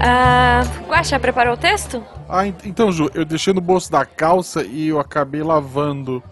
Ah, 0.00 0.62
Guaxa, 0.88 1.18
preparou 1.18 1.54
o 1.54 1.56
texto? 1.56 2.04
Ah, 2.28 2.46
ent- 2.46 2.64
então, 2.64 2.92
Ju, 2.92 3.10
eu 3.14 3.24
deixei 3.24 3.52
no 3.52 3.60
bolso 3.60 3.90
da 3.90 4.04
calça 4.04 4.62
e 4.62 4.88
eu 4.88 5.00
acabei 5.00 5.42
lavando. 5.42 6.22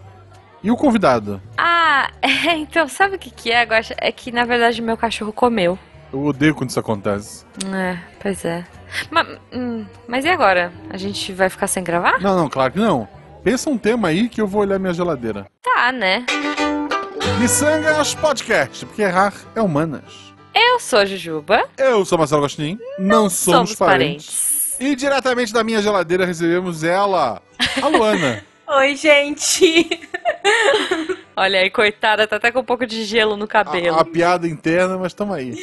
E 0.63 0.71
o 0.71 0.75
convidado? 0.77 1.41
Ah, 1.57 2.09
é, 2.21 2.55
então 2.55 2.87
sabe 2.87 3.15
o 3.15 3.19
que 3.19 3.29
que 3.29 3.51
é, 3.51 3.63
Guaxa? 3.63 3.95
É 3.99 4.11
que 4.11 4.31
na 4.31 4.45
verdade 4.45 4.81
meu 4.81 4.97
cachorro 4.97 5.33
comeu. 5.33 5.77
Eu 6.13 6.23
odeio 6.23 6.55
quando 6.55 6.69
isso 6.69 6.79
acontece. 6.79 7.45
É, 7.73 7.97
pois 8.21 8.45
é. 8.45 8.63
Mas, 9.09 9.27
hum, 9.53 9.85
mas 10.07 10.23
e 10.23 10.29
agora? 10.29 10.71
A 10.89 10.97
gente 10.97 11.33
vai 11.33 11.49
ficar 11.49 11.67
sem 11.67 11.83
gravar? 11.83 12.19
Não, 12.21 12.35
não, 12.37 12.47
claro 12.49 12.71
que 12.71 12.79
não. 12.79 13.07
Pensa 13.43 13.69
um 13.69 13.77
tema 13.77 14.07
aí 14.07 14.29
que 14.29 14.39
eu 14.39 14.47
vou 14.47 14.61
olhar 14.61 14.79
minha 14.79 14.93
geladeira. 14.93 15.47
Tá, 15.61 15.91
né? 15.91 16.25
Missangas 17.39 18.15
Podcast, 18.15 18.85
porque 18.85 19.01
errar 19.01 19.33
é 19.55 19.61
humanas. 19.61 20.24
Eu 20.55 20.79
sou 20.79 20.99
a 20.99 21.05
Jujuba. 21.05 21.67
Eu 21.77 22.05
sou 22.05 22.17
Marcelo 22.17 22.39
Agostinho, 22.39 22.79
não, 22.97 23.29
somos, 23.29 23.71
somos 23.71 23.75
parentes. 23.75 24.77
E 24.79 24.95
diretamente 24.95 25.51
da 25.51 25.65
minha 25.65 25.81
geladeira 25.81 26.25
recebemos 26.25 26.81
ela, 26.81 27.41
a 27.81 27.87
Luana. 27.87 28.41
Oi, 28.65 28.95
gente. 28.95 29.89
Olha 31.35 31.59
aí, 31.59 31.69
coitada, 31.69 32.25
tá 32.25 32.37
até 32.37 32.53
com 32.53 32.59
um 32.59 32.63
pouco 32.63 32.85
de 32.87 33.03
gelo 33.03 33.35
no 33.35 33.45
cabelo. 33.47 33.97
a, 33.97 34.01
a 34.01 34.05
piada 34.05 34.47
interna, 34.47 34.97
mas 34.97 35.13
tamo 35.13 35.33
aí. 35.33 35.53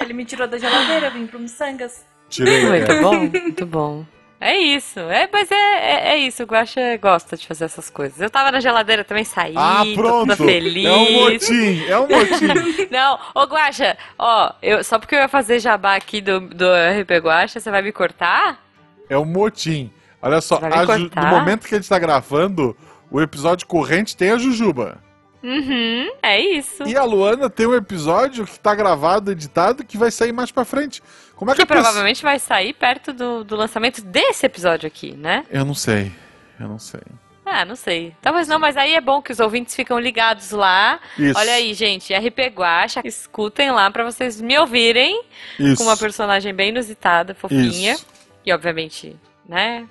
Ele 0.00 0.12
me 0.12 0.24
tirou 0.24 0.48
da 0.48 0.58
geladeira, 0.58 1.10
vim 1.10 1.28
pro 1.28 1.38
Missangas. 1.38 2.04
Tirei. 2.28 2.66
Muito 2.66 2.90
é. 2.90 3.00
bom, 3.00 3.14
muito 3.18 3.66
bom. 3.66 4.04
É 4.42 4.56
isso, 4.56 4.98
é, 5.00 5.28
mas 5.30 5.50
é, 5.50 5.54
é, 5.54 6.08
é 6.12 6.16
isso, 6.16 6.42
o 6.42 6.46
Guaxa 6.46 6.96
gosta 6.96 7.36
de 7.36 7.46
fazer 7.46 7.66
essas 7.66 7.90
coisas. 7.90 8.18
Eu 8.18 8.30
tava 8.30 8.50
na 8.50 8.58
geladeira 8.58 9.04
também, 9.04 9.22
saí, 9.22 9.52
Ah, 9.54 9.82
pronto. 9.94 10.34
feliz. 10.34 10.86
É 10.86 10.92
um 10.92 11.12
motim, 11.12 11.84
é 11.86 11.98
um 11.98 12.08
motim. 12.08 12.88
Não, 12.90 13.18
ô 13.34 13.44
Guaxa, 13.44 13.98
ó, 14.18 14.54
eu, 14.62 14.82
só 14.82 14.98
porque 14.98 15.14
eu 15.14 15.18
ia 15.18 15.28
fazer 15.28 15.60
jabá 15.60 15.94
aqui 15.94 16.22
do, 16.22 16.40
do 16.40 16.64
RP 16.64 17.22
Guaxa, 17.22 17.60
você 17.60 17.70
vai 17.70 17.82
me 17.82 17.92
cortar? 17.92 18.64
É 19.10 19.18
um 19.18 19.26
motim. 19.26 19.90
Olha 20.22 20.40
só, 20.40 20.56
a 20.56 21.22
no 21.22 21.26
momento 21.28 21.66
que 21.66 21.74
a 21.74 21.78
gente 21.78 21.88
tá 21.88 21.98
gravando, 21.98 22.74
o 23.10 23.20
episódio 23.20 23.66
corrente 23.66 24.16
tem 24.16 24.30
a 24.30 24.38
Jujuba. 24.38 24.98
Uhum, 25.42 26.10
é 26.22 26.38
isso. 26.40 26.82
E 26.86 26.96
a 26.96 27.02
Luana 27.04 27.48
tem 27.48 27.66
um 27.66 27.74
episódio 27.74 28.44
que 28.44 28.58
tá 28.60 28.74
gravado, 28.74 29.30
editado, 29.32 29.84
que 29.84 29.96
vai 29.96 30.10
sair 30.10 30.32
mais 30.32 30.50
pra 30.50 30.64
frente. 30.64 31.02
Como 31.34 31.50
é 31.50 31.54
que, 31.54 31.60
Que 31.62 31.66
pessoa- 31.66 31.82
provavelmente 31.84 32.22
vai 32.22 32.38
sair 32.38 32.74
perto 32.74 33.12
do, 33.12 33.42
do 33.44 33.56
lançamento 33.56 34.02
desse 34.02 34.44
episódio 34.44 34.86
aqui, 34.86 35.12
né? 35.16 35.44
Eu 35.50 35.64
não 35.64 35.74
sei. 35.74 36.12
Eu 36.58 36.68
não 36.68 36.78
sei. 36.78 37.00
Ah, 37.46 37.64
não 37.64 37.74
sei. 37.74 38.14
Talvez 38.20 38.46
não, 38.46 38.58
mas 38.58 38.76
aí 38.76 38.94
é 38.94 39.00
bom 39.00 39.20
que 39.22 39.32
os 39.32 39.40
ouvintes 39.40 39.74
ficam 39.74 39.98
ligados 39.98 40.50
lá. 40.50 41.00
Isso. 41.18 41.36
Olha 41.38 41.52
aí, 41.54 41.72
gente, 41.74 42.12
RP 42.14 42.38
Guaxa, 42.54 43.00
escutem 43.04 43.70
lá 43.72 43.90
pra 43.90 44.04
vocês 44.04 44.40
me 44.40 44.56
ouvirem 44.58 45.24
Isso. 45.58 45.76
com 45.78 45.84
uma 45.84 45.96
personagem 45.96 46.54
bem 46.54 46.68
inusitada, 46.68 47.34
fofinha. 47.34 47.94
Isso. 47.94 48.06
E 48.46 48.52
obviamente, 48.52 49.16
né? 49.48 49.86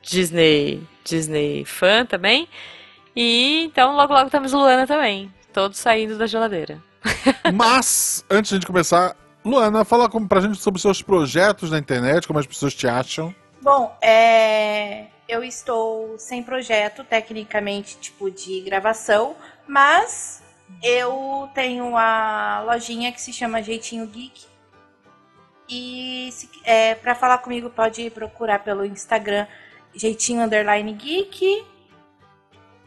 Disney, 0.00 0.82
Disney 1.04 1.64
fã 1.64 2.06
também. 2.06 2.48
E 3.14 3.64
então 3.64 3.94
logo 3.94 4.12
logo 4.12 4.30
temos 4.30 4.52
Luana 4.52 4.86
também, 4.86 5.32
todos 5.52 5.78
saindo 5.78 6.16
da 6.16 6.26
geladeira. 6.26 6.82
Mas, 7.52 8.24
antes 8.30 8.50
de 8.50 8.54
a 8.54 8.58
gente 8.58 8.66
começar, 8.66 9.16
Luana, 9.44 9.84
fala 9.84 10.08
como, 10.08 10.28
pra 10.28 10.40
gente 10.40 10.58
sobre 10.58 10.76
os 10.76 10.82
seus 10.82 11.02
projetos 11.02 11.70
na 11.70 11.78
internet, 11.78 12.26
como 12.26 12.38
as 12.38 12.46
pessoas 12.46 12.74
te 12.74 12.86
acham. 12.86 13.34
Bom, 13.60 13.96
é... 14.00 15.06
eu 15.28 15.42
estou 15.42 16.18
sem 16.18 16.42
projeto, 16.42 17.04
tecnicamente, 17.04 17.96
tipo, 17.98 18.30
de 18.30 18.60
gravação, 18.60 19.36
mas 19.66 20.42
eu 20.82 21.48
tenho 21.54 21.96
a 21.96 22.62
lojinha 22.66 23.12
que 23.12 23.20
se 23.20 23.32
chama 23.32 23.62
Jeitinho 23.62 24.06
Geek. 24.06 24.46
E 25.68 26.28
se, 26.32 26.48
é, 26.64 26.94
para 26.94 27.14
falar 27.14 27.38
comigo, 27.38 27.70
pode 27.70 28.10
procurar 28.10 28.60
pelo 28.60 28.84
Instagram 28.84 29.46
Jeitinho 29.94 30.42
Underline 30.42 30.92
Geek. 30.92 31.64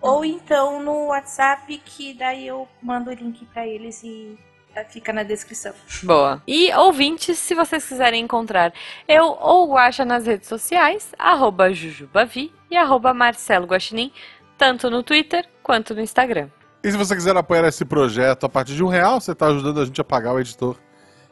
Ou 0.02 0.24
então 0.24 0.82
no 0.84 1.08
WhatsApp, 1.08 1.82
que 1.84 2.14
daí 2.14 2.48
eu 2.48 2.68
mando 2.82 3.10
o 3.10 3.14
link 3.14 3.44
pra 3.46 3.66
eles 3.66 4.04
e 4.04 4.38
tá- 4.74 4.84
fica 4.86 5.12
na 5.12 5.24
descrição. 5.24 5.74
Boa. 6.04 6.42
E 6.48 6.72
ouvintes, 6.76 7.40
se 7.40 7.56
vocês 7.56 7.86
quiserem 7.88 8.24
encontrar 8.24 8.72
eu 9.08 9.26
ou 9.40 9.68
o 9.70 9.74
Guaxa 9.74 10.06
nas 10.06 10.26
redes 10.28 10.48
sociais, 10.48 11.14
arroba 11.18 11.74
Jujubavi 11.74 12.54
e 12.70 12.78
arroba 12.78 13.14
Marcelo 13.14 13.66
Guaxinim, 13.66 14.12
tanto 14.58 14.90
no 14.90 15.02
Twitter 15.02 15.46
quanto 15.64 15.96
no 15.96 16.02
Instagram. 16.02 16.50
E 16.84 16.92
se 16.92 16.98
você 16.98 17.16
quiser 17.16 17.36
apoiar 17.36 17.68
esse 17.68 17.84
projeto 17.84 18.46
a 18.46 18.50
partir 18.50 18.76
de 18.76 18.84
um 18.84 18.88
real, 18.88 19.20
você 19.20 19.32
está 19.32 19.48
ajudando 19.48 19.82
a 19.82 19.86
gente 19.86 20.00
a 20.00 20.04
pagar 20.04 20.34
o 20.34 20.40
editor. 20.40 20.78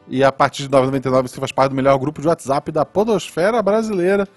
E 0.08 0.24
a 0.24 0.32
partir 0.32 0.64
de 0.64 0.70
9,99 0.70 1.28
você 1.30 1.40
faz 1.40 1.52
parte 1.52 1.70
do 1.70 1.76
melhor 1.76 1.98
grupo 2.00 2.20
de 2.22 2.28
WhatsApp 2.28 2.72
da 2.72 2.84
podosfera 2.84 3.62
brasileira. 3.62 4.28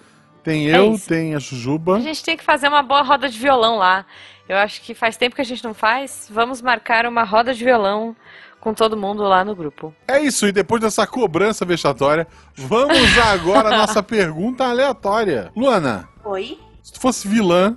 Tem 0.47 0.71
É 0.71 0.79
eu, 0.79 0.93
isso. 0.93 1.09
tem 1.09 1.35
a 1.35 1.41
Jujuba. 1.41 1.97
A 1.97 2.01
gente 2.01 2.23
tem 2.23 2.37
que 2.37 2.45
fazer 2.45 2.69
uma 2.69 2.81
boa 2.81 3.03
roda 3.03 3.29
de 3.29 3.37
violão 3.37 3.79
lá. 3.79 4.07
Eu 4.49 4.57
acho 4.59 4.81
que 4.81 4.95
faz 4.95 5.17
tempo 5.17 5.35
que 5.35 5.43
a 5.43 5.45
gente 5.45 5.65
não 5.65 5.75
faz. 5.75 6.29
Vamos 6.31 6.63
marcar 6.63 7.05
uma 7.05 7.25
roda 7.25 7.53
de 7.53 7.65
violão 7.65 8.15
com 8.61 8.73
todo 8.73 8.97
mundo 8.97 9.25
lá 9.25 9.45
no 9.45 9.57
grupo. 9.57 9.93
É 10.07 10.21
isso, 10.21 10.47
e 10.47 10.53
depois 10.53 10.81
dessa 10.81 11.05
cobrança 11.05 11.65
vexatória, 11.65 12.29
vamos 12.55 12.97
agora 13.19 13.75
à 13.75 13.79
nossa 13.79 14.05
pergunta 14.05 14.65
aleatória. 14.65 15.51
Luana, 15.57 16.09
Oi? 16.25 16.57
se 16.81 16.93
tu 16.93 17.01
fosse 17.01 17.27
vilã, 17.27 17.77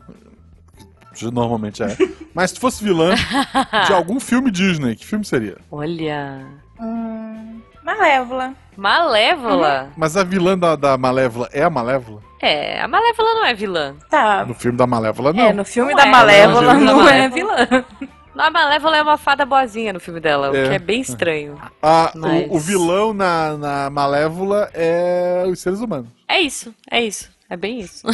normalmente 1.34 1.82
é, 1.82 1.98
mas 2.36 2.52
se 2.52 2.56
tu 2.56 2.62
fosse 2.62 2.84
vilã 2.84 3.16
de 3.88 3.94
algum 3.94 4.20
filme 4.20 4.52
Disney, 4.52 4.96
que 4.96 5.06
filme 5.08 5.26
seria? 5.26 5.58
Olha. 5.72 6.46
Hum, 6.80 7.62
Malévola. 7.84 8.54
Malévola? 8.80 9.90
Mas 9.98 10.16
a 10.18 10.24
vilã 10.24 10.58
da, 10.58 10.76
da 10.76 10.98
Malévola 10.98 11.50
é 11.52 11.62
a 11.64 11.70
Malévola? 11.70 12.22
É, 12.42 12.80
a 12.82 12.88
Malévola 12.88 13.34
não 13.34 13.46
é 13.46 13.54
vilã. 13.54 13.96
Tá. 14.10 14.46
No 14.46 14.54
filme 14.54 14.78
da 14.78 14.88
Malévola, 14.88 15.34
não. 15.34 15.44
É, 15.48 15.54
no 15.54 15.66
filme 15.66 15.92
Não 15.94 15.98
da 15.98 16.08
é. 16.08 16.12
Malévola 16.12 16.74
Não, 16.74 16.80
não, 16.80 16.98
não 17.00 17.10
é 17.10 17.26
é. 17.26 17.30
vilã. 17.30 17.56
A 18.38 18.50
Malévola 18.50 18.96
é 18.98 19.02
uma 19.02 19.18
fada 19.18 19.46
boazinha 19.46 19.92
no 19.92 20.00
filme 20.00 20.22
dela, 20.22 20.50
o 20.50 20.56
É. 20.56 20.70
que 20.70 20.76
é 20.76 20.80
bem 20.80 21.02
estranho. 21.02 21.60
A- 21.82 22.12
o- 22.16 22.20
Mas- 22.20 22.48
o, 22.50 22.58
vilão 22.60 23.14
na, 23.14 23.58
na 23.58 23.90
Malévola 23.90 24.70
é 24.74 25.44
os 25.48 25.60
seres 25.60 25.82
humanos. 25.82 26.08
É 26.28 26.40
isso, 26.40 26.74
é 26.90 27.02
isso. 27.02 27.30
É 27.50 27.58
bem 27.58 27.80
isso. 27.80 28.08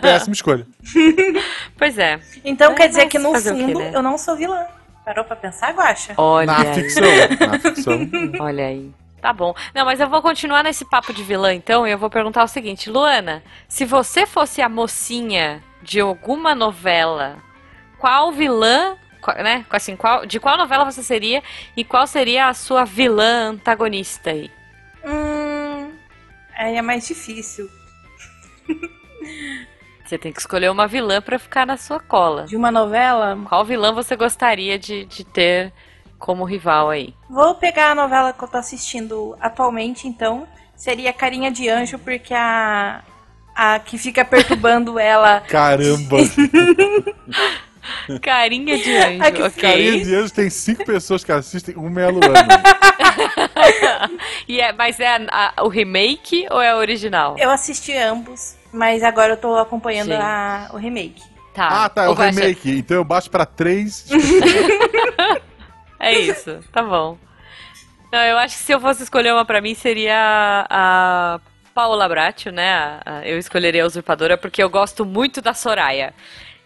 Péssima 0.00 0.32
escolha. 0.32 0.66
pois 1.78 1.96
é. 1.98 2.18
Então 2.44 2.72
É, 2.72 2.74
quer 2.74 2.88
dizer 2.88 3.06
que 3.06 3.18
no 3.18 3.30
o 3.30 3.38
fundo 3.38 3.78
né? 3.78 3.92
eu 3.94 4.02
não 4.02 4.16
sou 4.18 4.34
vilã. 4.34 4.64
Parou 5.04 5.24
pra 5.24 5.36
pensar, 5.36 5.72
Guaxa? 5.74 6.14
Olha 6.16 6.46
na 6.46 6.60
aí. 6.62 6.74
ficção. 6.74 7.02
Na 7.48 7.58
ficção. 7.58 7.92
Olha 8.40 8.66
aí. 8.66 8.90
Tá 9.22 9.32
bom. 9.32 9.54
Não, 9.72 9.84
mas 9.86 10.00
eu 10.00 10.08
vou 10.08 10.20
continuar 10.20 10.64
nesse 10.64 10.84
papo 10.84 11.12
de 11.14 11.22
vilã, 11.22 11.54
então, 11.54 11.86
e 11.86 11.92
eu 11.92 11.96
vou 11.98 12.10
perguntar 12.10 12.42
o 12.42 12.48
seguinte, 12.48 12.90
Luana, 12.90 13.40
se 13.68 13.84
você 13.84 14.26
fosse 14.26 14.60
a 14.60 14.68
mocinha 14.68 15.62
de 15.80 16.00
alguma 16.00 16.56
novela, 16.56 17.36
qual 17.98 18.32
vilã, 18.32 18.96
qual- 19.20 19.36
né? 19.38 19.64
Assim, 19.70 19.94
qual, 19.94 20.26
de 20.26 20.40
qual 20.40 20.58
novela 20.58 20.84
você 20.84 21.04
seria 21.04 21.40
e 21.76 21.84
qual 21.84 22.04
seria 22.04 22.48
a 22.48 22.54
sua 22.54 22.84
vilã 22.84 23.50
antagonista 23.52 24.30
aí? 24.30 24.50
Hum. 25.04 25.92
Aí 26.56 26.76
é 26.76 26.82
mais 26.82 27.06
difícil. 27.06 27.68
Você 30.04 30.18
tem 30.18 30.32
que 30.32 30.40
escolher 30.40 30.70
uma 30.70 30.86
vilã 30.86 31.22
pra 31.22 31.38
ficar 31.38 31.64
na 31.66 31.76
sua 31.78 31.98
cola. 31.98 32.44
De 32.44 32.54
uma 32.56 32.70
novela, 32.70 33.38
Qual 33.48 33.64
vilã 33.64 33.92
você 33.94 34.14
gostaria 34.14 34.78
de, 34.78 35.06
de 35.06 35.24
ter 35.24 35.72
como 36.22 36.44
rival 36.44 36.88
aí? 36.90 37.12
vou 37.28 37.56
pegar 37.56 37.90
a 37.90 37.94
novela 37.96 38.32
que 38.32 38.42
eu 38.44 38.48
tô 38.48 38.56
assistindo 38.56 39.36
atualmente, 39.40 40.06
então. 40.06 40.46
Seria 40.76 41.12
Carinha 41.12 41.50
de 41.50 41.68
Anjo, 41.68 41.98
porque 41.98 42.32
a. 42.32 43.00
A 43.54 43.78
que 43.80 43.98
fica 43.98 44.24
perturbando 44.24 44.98
ela. 45.02 45.42
Caramba. 45.48 46.16
Carinha 48.22 48.78
de 48.78 48.96
anjo, 48.96 49.44
ok. 49.44 49.60
Carinha 49.60 50.04
de 50.04 50.14
Anjos 50.14 50.30
tem 50.30 50.48
cinco 50.48 50.84
pessoas 50.84 51.24
que 51.24 51.32
assistem, 51.32 51.74
uma 51.76 52.00
é 52.00 52.04
a 52.04 52.08
Luana. 52.08 52.32
E 54.48 54.60
é, 54.60 54.72
mas 54.72 55.00
é 55.00 55.16
a- 55.16 55.52
a- 55.56 55.62
o 55.64 55.68
remake 55.68 56.46
ou 56.50 56.60
é 56.60 56.70
a 56.70 56.76
original? 56.76 57.36
Eu 57.38 57.50
assisti 57.50 57.92
ambos, 57.96 58.54
mas 58.72 59.02
agora 59.02 59.32
eu 59.32 59.36
tô 59.36 59.56
acompanhando 59.56 60.12
a, 60.12 60.70
o 60.72 60.76
remake. 60.76 61.22
Tá. 61.54 61.84
Ah, 61.84 61.88
tá, 61.88 62.04
é 62.04 62.08
o 62.08 62.14
remake. 62.14 62.78
Então 62.78 62.96
eu 62.98 63.04
baixo 63.04 63.30
pra 63.30 63.44
três. 63.44 64.06
É 66.02 66.12
isso, 66.18 66.58
tá 66.72 66.82
bom. 66.82 67.16
Não, 68.12 68.18
eu 68.20 68.36
acho 68.38 68.56
que 68.58 68.62
se 68.64 68.72
eu 68.72 68.80
fosse 68.80 69.02
escolher 69.04 69.32
uma 69.32 69.44
pra 69.44 69.60
mim 69.60 69.74
seria 69.74 70.66
a 70.68 71.40
Paola 71.74 72.08
Bracho, 72.08 72.50
né? 72.50 72.70
A- 72.74 73.00
a- 73.06 73.26
eu 73.26 73.38
escolheria 73.38 73.84
a 73.84 73.86
Usurpadora 73.86 74.36
porque 74.36 74.62
eu 74.62 74.68
gosto 74.68 75.04
muito 75.06 75.40
da 75.40 75.54
Soraya. 75.54 76.12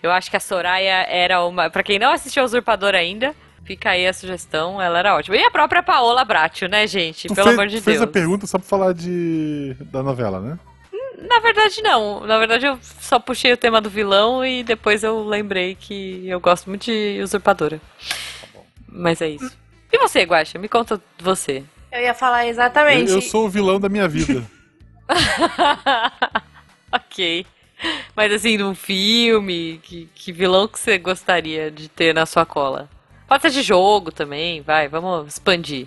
Eu 0.02 0.10
acho 0.10 0.30
que 0.30 0.36
a 0.36 0.40
Soraya 0.40 1.06
era 1.08 1.44
uma. 1.44 1.70
Pra 1.70 1.82
quem 1.82 1.98
não 1.98 2.10
assistiu 2.12 2.42
a 2.42 2.46
Usurpadora 2.46 2.98
ainda, 2.98 3.34
fica 3.64 3.90
aí 3.90 4.06
a 4.06 4.12
sugestão, 4.12 4.80
ela 4.82 4.98
era 4.98 5.14
ótima. 5.14 5.36
E 5.36 5.44
a 5.44 5.50
própria 5.50 5.82
Paola 5.82 6.24
Bracho, 6.24 6.66
né, 6.66 6.86
gente? 6.86 7.28
Tu 7.28 7.34
Pelo 7.34 7.46
fez, 7.48 7.58
amor 7.58 7.66
de 7.68 7.80
fez 7.80 7.98
Deus. 7.98 8.02
a 8.02 8.12
pergunta 8.12 8.46
só 8.46 8.58
pra 8.58 8.66
falar 8.66 8.92
de 8.94 9.76
da 9.92 10.02
novela, 10.02 10.40
né? 10.40 10.58
Na 11.28 11.38
verdade, 11.40 11.80
não. 11.82 12.26
Na 12.26 12.38
verdade, 12.38 12.66
eu 12.66 12.78
só 12.82 13.18
puxei 13.18 13.52
o 13.52 13.56
tema 13.56 13.80
do 13.80 13.88
vilão 13.88 14.44
e 14.44 14.62
depois 14.62 15.02
eu 15.04 15.24
lembrei 15.24 15.74
que 15.74 16.28
eu 16.28 16.38
gosto 16.40 16.68
muito 16.68 16.84
de 16.84 17.20
Usurpadora. 17.22 17.80
Mas 18.96 19.20
é 19.20 19.28
isso. 19.28 19.56
E 19.92 19.98
você, 19.98 20.22
Guaxa? 20.22 20.58
Me 20.58 20.68
conta 20.68 21.00
você. 21.18 21.62
Eu 21.92 22.00
ia 22.00 22.14
falar 22.14 22.46
exatamente. 22.46 23.10
Eu, 23.10 23.16
eu 23.16 23.22
sou 23.22 23.46
o 23.46 23.48
vilão 23.48 23.78
da 23.78 23.88
minha 23.88 24.08
vida. 24.08 24.42
ok. 26.90 27.46
Mas 28.14 28.32
assim, 28.32 28.56
num 28.56 28.74
filme, 28.74 29.78
que, 29.82 30.08
que 30.14 30.32
vilão 30.32 30.66
que 30.66 30.78
você 30.80 30.98
gostaria 30.98 31.70
de 31.70 31.88
ter 31.88 32.14
na 32.14 32.24
sua 32.24 32.46
cola? 32.46 32.88
Pode 33.28 33.42
ser 33.42 33.50
de 33.50 33.62
jogo 33.62 34.10
também, 34.10 34.62
vai, 34.62 34.88
vamos 34.88 35.28
expandir. 35.34 35.86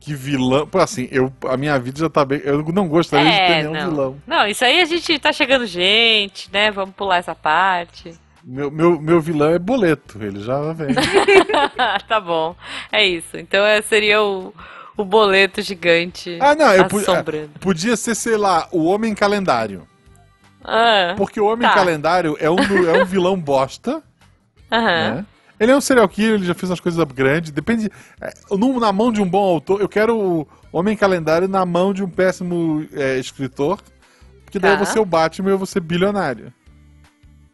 Que 0.00 0.14
vilão. 0.14 0.66
Pô, 0.66 0.78
assim, 0.78 1.08
eu, 1.12 1.32
a 1.48 1.56
minha 1.56 1.78
vida 1.78 2.00
já 2.00 2.10
tá 2.10 2.24
bem. 2.24 2.40
Eu 2.44 2.62
não 2.72 2.88
gostaria 2.88 3.30
de 3.30 3.36
ter 3.36 3.42
É, 3.42 3.62
nenhum 3.62 3.72
não. 3.72 3.90
vilão. 3.90 4.22
Não, 4.26 4.46
isso 4.46 4.64
aí 4.64 4.80
a 4.80 4.84
gente 4.84 5.16
tá 5.18 5.32
chegando 5.32 5.64
gente, 5.64 6.50
né? 6.52 6.72
Vamos 6.72 6.94
pular 6.94 7.18
essa 7.18 7.34
parte. 7.36 8.12
Meu, 8.44 8.70
meu, 8.70 9.00
meu 9.00 9.20
vilão 9.20 9.50
é 9.50 9.58
boleto, 9.58 10.22
ele 10.22 10.40
já 10.40 10.72
vem. 10.72 10.88
tá 12.08 12.20
bom. 12.20 12.56
É 12.90 13.06
isso. 13.06 13.36
Então 13.36 13.64
é, 13.64 13.80
seria 13.82 14.20
o, 14.22 14.52
o 14.96 15.04
boleto 15.04 15.62
gigante 15.62 16.38
Ah, 16.40 16.54
não, 16.54 16.72
eu 16.74 16.86
pu- 16.86 16.98
assombrando. 16.98 17.50
podia 17.60 17.96
ser, 17.96 18.14
sei 18.16 18.36
lá, 18.36 18.66
o 18.72 18.84
Homem 18.84 19.14
Calendário. 19.14 19.86
Ah, 20.64 21.14
Porque 21.16 21.40
o 21.40 21.46
Homem 21.46 21.68
Tá. 21.68 21.74
Calendário 21.74 22.36
é 22.40 22.50
um, 22.50 22.56
do- 22.56 22.88
é 22.90 23.00
um 23.02 23.04
vilão 23.04 23.38
bosta, 23.40 24.02
aham. 24.70 25.14
né? 25.16 25.26
Ele 25.60 25.70
é 25.70 25.76
um 25.76 25.80
serial 25.80 26.08
killer, 26.08 26.34
ele 26.34 26.44
já 26.46 26.54
fez 26.54 26.68
umas 26.70 26.80
coisas 26.80 27.04
grandes. 27.06 27.52
Depende. 27.52 27.88
é, 28.20 28.32
no- 28.50 28.80
na 28.80 28.90
mão 28.92 29.12
de 29.12 29.22
um 29.22 29.28
bom 29.28 29.42
autor, 29.54 29.80
eu 29.80 29.88
quero 29.88 30.18
o 30.18 30.48
Homem 30.72 30.96
Calendário 30.96 31.46
na 31.46 31.64
mão 31.64 31.92
de 31.94 32.02
um 32.02 32.08
péssimo 32.10 32.84
é, 32.92 33.16
escritor. 33.18 33.80
Porque 34.44 34.58
daí 34.58 34.72
Tá. 34.72 34.74
eu 34.74 34.78
vou 34.84 34.86
ser 34.86 34.98
o 34.98 35.04
Batman 35.04 35.50
e 35.50 35.52
eu 35.52 35.58
vou 35.58 35.66
ser 35.66 35.78
bilionário. 35.80 36.52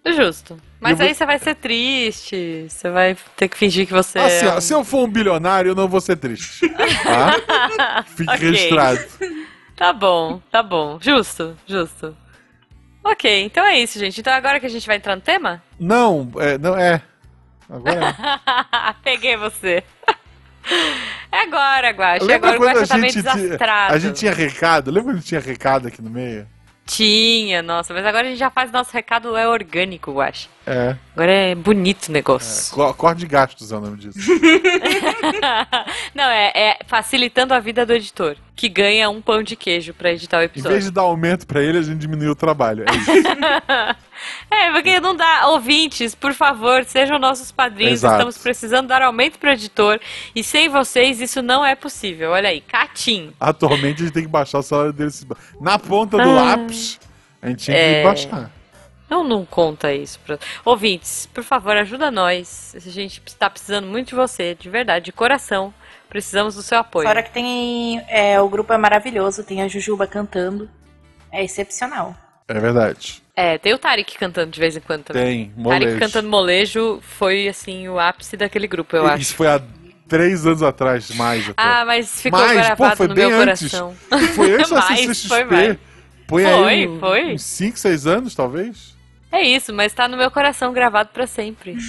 Justo. 0.07 0.57
Mas 0.81 0.93
Eu 0.93 0.97
vou- 0.99 1.07
aí 1.07 1.15
você 1.15 1.27
vai 1.27 1.39
ser 1.39 1.55
triste, 1.57 2.67
você 2.69 2.89
vai 2.91 3.17
ter 3.37 3.49
que 3.49 3.57
fingir 3.59 3.87
que 3.87 3.93
você 3.93 4.19
Assim, 4.19 4.47
é 4.47 4.49
ó, 4.51 4.59
um- 4.59 4.61
se 4.61 4.73
eu 4.73 4.85
for 4.85 5.05
um 5.05 5.11
bilionário, 5.11 5.71
eu 5.71 5.75
não 5.75 5.89
vou 5.89 6.01
ser 6.01 6.17
triste. 6.17 6.69
Tá? 6.69 8.05
Fique 8.17 8.31
Ok. 8.31 8.51
registrado. 8.51 9.01
Tá 9.75 9.93
bom, 9.93 10.41
tá 10.51 10.63
bom. 10.63 10.99
Justo, 11.01 11.57
justo. 11.67 12.17
Ok, 13.03 13.43
então 13.45 13.65
é 13.65 13.79
isso, 13.79 13.99
gente. 13.99 14.21
Então 14.21 14.33
agora 14.33 14.61
que 14.61 14.67
a 14.67 14.71
gente 14.71 14.87
vai 14.87 14.97
entrar 14.97 15.17
no 15.17 15.23
tema? 15.23 15.63
Não, 15.81 16.31
é, 16.39 16.59
não 16.59 16.77
é. 16.77 17.01
Agora 17.69 18.07
é. 18.07 18.95
Peguei 19.03 19.37
você. 19.37 19.83
É 21.33 21.41
agora, 21.43 21.91
Guaxa. 21.91 22.25
Lembra 22.25 22.51
Agora 22.55 22.71
o 22.71 22.75
Guaxa 22.75 22.87
tá 22.89 22.99
meio 22.99 23.13
gente, 23.13 23.23
tinha, 23.23 23.35
desastrado. 23.35 23.95
a 23.95 23.99
gente 23.99 24.17
tinha 24.19 24.33
recado? 24.33 24.91
Lembra 24.91 25.13
quando 25.15 25.23
tinha 25.25 25.41
recado 25.41 25.89
aqui 25.89 26.03
no 26.03 26.11
meio? 26.11 26.47
Tinha, 26.89 27.63
nossa, 27.63 27.93
mas 27.93 28.05
agora 28.07 28.27
a 28.27 28.31
gente 28.31 28.39
já 28.39 28.49
faz 28.51 28.73
nosso 28.73 28.91
recado 28.95 29.37
é 29.37 29.47
orgânico, 29.47 30.11
Guaxa. 30.13 30.49
É. 30.67 30.97
Agora 31.15 31.31
é 31.31 31.55
bonito 31.55 32.09
o 32.09 32.13
negócio. 32.13 32.75
Co- 32.75 32.95
Corte 32.95 33.19
de 33.21 33.27
gastos 33.27 33.71
é 33.71 33.77
o 33.77 33.81
nome 33.81 33.99
disso. 33.99 34.19
Não, 36.15 36.25
é, 36.25 36.53
é 36.55 36.79
facilitando 36.87 37.53
a 37.55 37.61
vida 37.61 37.85
do 37.85 37.93
editor, 37.93 38.37
que 38.59 38.69
ganha 38.69 39.09
um 39.09 39.23
pão 39.23 39.41
de 39.41 39.55
queijo 39.55 39.95
pra 39.95 40.11
editar 40.11 40.39
o 40.39 40.43
Em 40.43 40.47
episódio. 40.47 40.73
vez 40.73 40.85
de 40.87 40.91
dar 40.91 41.03
aumento 41.03 41.47
pra 41.47 41.63
ele, 41.63 41.79
a 41.79 41.83
gente 41.83 41.99
diminui 42.01 42.27
o 42.29 42.35
trabalho. 42.35 42.85
É 42.89 42.95
isso. 42.97 43.13
É, 44.51 44.73
porque 44.73 44.99
não 44.99 45.15
dá. 45.15 45.47
Ouvintes, 45.47 46.13
por 46.13 46.35
favor, 46.35 46.83
sejam 46.85 47.21
nossos 47.21 47.53
padrinhos. 47.53 47.93
Exato. 48.01 48.15
Estamos 48.15 48.39
precisando 48.39 48.89
dar 48.89 49.01
aumento 49.01 49.39
pro 49.39 49.51
editor. 49.51 50.01
E 50.35 50.43
sem 50.43 50.69
vocês, 50.69 51.21
isso 51.21 51.41
não 51.41 51.65
é 51.65 51.77
possível. 51.77 52.33
Olha 52.33 52.49
aí, 52.49 52.61
Catim. 52.61 53.33
Atualmente 53.39 54.03
a 54.03 54.05
gente 54.07 54.13
tem 54.15 54.25
que 54.25 54.29
baixar 54.29 54.59
o 54.59 54.63
salário 54.63 54.93
dele. 54.93 55.13
Na 55.61 55.79
ponta 55.79 56.17
do 56.17 56.29
Ah. 56.31 56.43
lápis, 56.57 56.99
a 57.41 57.49
gente 57.49 57.65
tinha 57.67 57.77
É. 57.77 57.99
que 58.01 58.05
baixar. 58.09 58.51
Não, 59.09 59.23
não 59.23 59.45
conta 59.47 59.93
isso. 59.95 60.19
Pra... 60.27 60.37
Ouvintes, 60.65 61.29
por 61.33 61.45
favor, 61.45 61.77
ajuda 61.77 62.11
nós. 62.11 62.75
A 62.75 62.81
gente 62.91 63.23
está 63.25 63.49
precisando 63.49 63.87
muito 63.87 64.09
de 64.09 64.15
você, 64.17 64.57
de 64.59 64.69
verdade, 64.69 65.05
de 65.07 65.13
coração. 65.13 65.73
Precisamos 66.09 66.55
do 66.55 66.63
seu 66.63 66.79
apoio. 66.79 67.07
Fora 67.07 67.23
que 67.23 67.31
tem. 67.31 68.03
É, 68.09 68.41
o 68.41 68.49
grupo 68.49 68.73
é 68.73 68.79
maravilhoso, 68.79 69.45
tem 69.45 69.63
a 69.63 69.69
Jujuba 69.69 70.07
cantando. 70.07 70.69
É 71.31 71.45
excepcional. 71.45 72.15
É 72.49 72.59
verdade. 72.59 73.23
É, 73.37 73.59
tem 73.59 73.75
o 73.75 73.79
Tarek 73.79 74.17
cantando 74.19 74.51
de 74.51 74.59
vez 74.59 74.75
em 74.77 74.81
quando 74.81 75.05
também. 75.05 75.53
Tem, 75.55 75.65
Tarek 75.65 75.85
molejo. 75.85 75.99
cantando 76.01 76.29
molejo 76.29 76.99
foi, 77.03 77.47
assim, 77.47 77.87
o 77.89 77.99
ápice 78.01 78.37
daquele 78.37 78.67
grupo, 78.67 78.97
eu 78.97 79.07
acho. 79.07 79.23
Isso 79.23 79.35
foi 79.35 79.47
há 79.49 79.61
três 80.09 80.47
anos 80.47 80.63
atrás, 80.63 81.11
mais 81.15 81.45
até. 81.51 81.55
Ah, 81.63 81.85
mas 81.85 82.21
ficou 82.23 82.41
Mas, 82.41 82.53
pô, 82.53 82.57
gravado 82.57 82.97
foi 82.97 83.09
no 83.09 83.15
bem 83.15 83.29
meu 83.29 83.41
antes. 83.43 83.71
coração. 83.71 83.95
Foi 84.35 84.53
antes 84.55 84.71
da 84.71 84.77
Mais, 84.81 85.01
CCXP. 85.01 85.29
foi 85.29 85.45
mais. 85.45 85.79
Põe 86.27 86.43
Foi, 86.45 86.65
aí 86.65 86.99
foi. 86.99 87.33
uns 87.35 87.43
5, 87.43 87.79
6 87.79 88.07
anos, 88.07 88.35
talvez. 88.35 88.97
É 89.31 89.43
isso, 89.43 89.73
mas 89.75 89.93
tá 89.93 90.09
no 90.09 90.17
meu 90.17 90.31
coração 90.31 90.73
gravado 90.73 91.11
pra 91.13 91.27
sempre. 91.27 91.77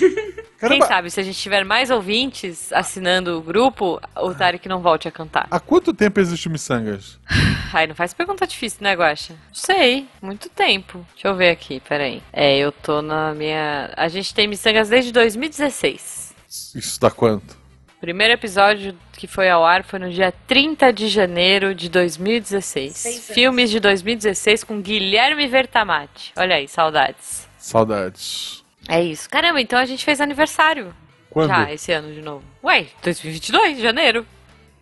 Quem 0.59 0.68
Caramba, 0.68 0.88
sabe, 0.88 1.09
se 1.09 1.19
a 1.21 1.24
gente 1.24 1.39
tiver 1.39 1.63
mais 1.63 1.89
ouvintes 1.89 2.74
assinando 2.74 3.38
o 3.38 3.41
grupo, 3.41 4.01
o 4.18 4.33
Tarek 4.33 4.68
não 4.68 4.81
volte 4.81 5.07
a 5.07 5.12
cantar. 5.12 5.47
há 5.50 5.57
quanto 5.59 5.94
tempo 5.94 6.19
existe 6.19 6.50
o 6.50 6.51
Missangas? 6.51 7.18
Ai, 7.71 7.88
não 7.88 7.95
faz 7.95 8.13
pergunta 8.13 8.45
difícil, 8.45 8.80
né, 8.81 8.94
Guaxa? 8.94 9.36
Sei, 9.53 10.06
muito 10.21 10.50
tempo. 10.50 11.06
Deixa 11.13 11.30
eu 11.30 11.36
ver 11.36 11.51
aqui, 11.51 11.80
peraí. 11.88 12.21
É, 12.33 12.57
eu 12.57 12.74
tô 12.74 13.01
na 13.01 13.33
minha... 13.33 13.94
A 13.95 14.09
gente 14.09 14.33
tem 14.33 14.47
miçangas 14.47 14.89
desde 14.89 15.13
2016. 15.13 16.33
Isso 16.75 17.00
dá 17.00 17.09
quanto? 17.09 17.59
O 18.00 18.01
primeiro 18.10 18.34
episódio 18.34 18.98
que 19.13 19.28
foi 19.28 19.50
ao 19.50 19.66
ar 19.66 19.84
foi 19.84 20.00
no 20.00 20.10
dia 20.10 20.34
30 20.48 20.94
de 20.94 21.10
janeiro 21.10 21.75
de 21.75 21.90
2016. 21.90 22.96
Seis 22.96 23.16
anos. 23.18 23.28
Filmes 23.28 23.69
de 23.69 23.80
2016 23.81 24.63
com 24.63 24.80
Guilherme 24.81 25.46
Vertamati. 25.48 26.31
Olha 26.38 26.56
aí, 26.56 26.68
saudades. 26.68 27.48
Saudades. 27.57 28.63
É 28.88 29.04
isso. 29.04 29.30
Caramba, 29.30 29.60
então 29.60 29.78
a 29.78 29.86
gente 29.86 30.06
fez 30.06 30.22
aniversário. 30.22 30.94
Quando? 31.30 31.50
Já, 31.50 31.74
esse 31.74 31.92
ano 31.92 32.13
de 32.13 32.22
novo. 32.22 32.44
Ué, 32.63 32.88
2022, 33.04 33.80
janeiro. 33.80 34.25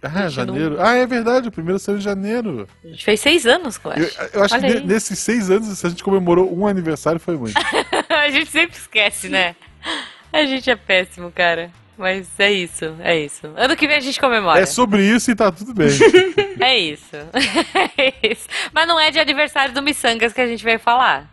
Ah, 0.03 0.29
janeiro. 0.29 0.77
não- 0.77 0.85
Ah, 0.85 0.93
é 0.95 1.05
verdade, 1.07 1.47
o 1.47 1.51
primeiro 1.51 1.79
saiu 1.79 1.97
em 1.97 2.01
janeiro. 2.01 2.67
A 2.85 2.87
gente 2.87 3.03
fez 3.03 3.19
seis 3.19 3.47
anos, 3.47 3.79
eu 3.83 3.91
Eu, 3.91 4.05
acho. 4.05 4.21
eu 4.37 4.43
acho 4.43 4.53
Olha 4.53 4.67
que 4.69 4.73
aí. 4.77 4.81
ne- 4.81 4.93
nesses 4.93 5.17
seis 5.17 5.49
anos, 5.49 5.75
se 5.75 5.85
a 5.87 5.89
gente 5.89 6.03
comemorou 6.03 6.55
um 6.55 6.67
aniversário, 6.67 7.19
foi 7.19 7.35
muito. 7.35 7.55
a 8.07 8.29
gente 8.29 8.49
sempre 8.51 8.77
esquece, 8.77 9.27
né? 9.27 9.55
A 10.31 10.45
gente 10.45 10.69
é 10.69 10.75
péssimo, 10.75 11.31
cara. 11.31 11.71
Mas 11.97 12.27
é 12.39 12.51
isso, 12.51 12.95
é 12.99 13.17
isso. 13.19 13.47
Ano 13.55 13.75
que 13.75 13.87
vem 13.87 13.97
a 13.97 13.99
gente 13.99 14.19
comemora. 14.19 14.59
É 14.59 14.65
sobre 14.65 15.03
isso 15.03 15.31
e 15.31 15.35
tá 15.35 15.51
tudo 15.51 15.73
bem. 15.73 15.89
É 16.59 16.77
isso. 16.77 17.15
É 17.97 18.13
isso. 18.31 18.47
Mas 18.73 18.87
não 18.87 18.99
é 18.99 19.11
de 19.11 19.19
aniversário 19.19 19.73
do 19.73 19.81
Missangas 19.81 20.33
que 20.33 20.41
a 20.41 20.47
gente 20.47 20.63
veio 20.63 20.79
falar. 20.79 21.27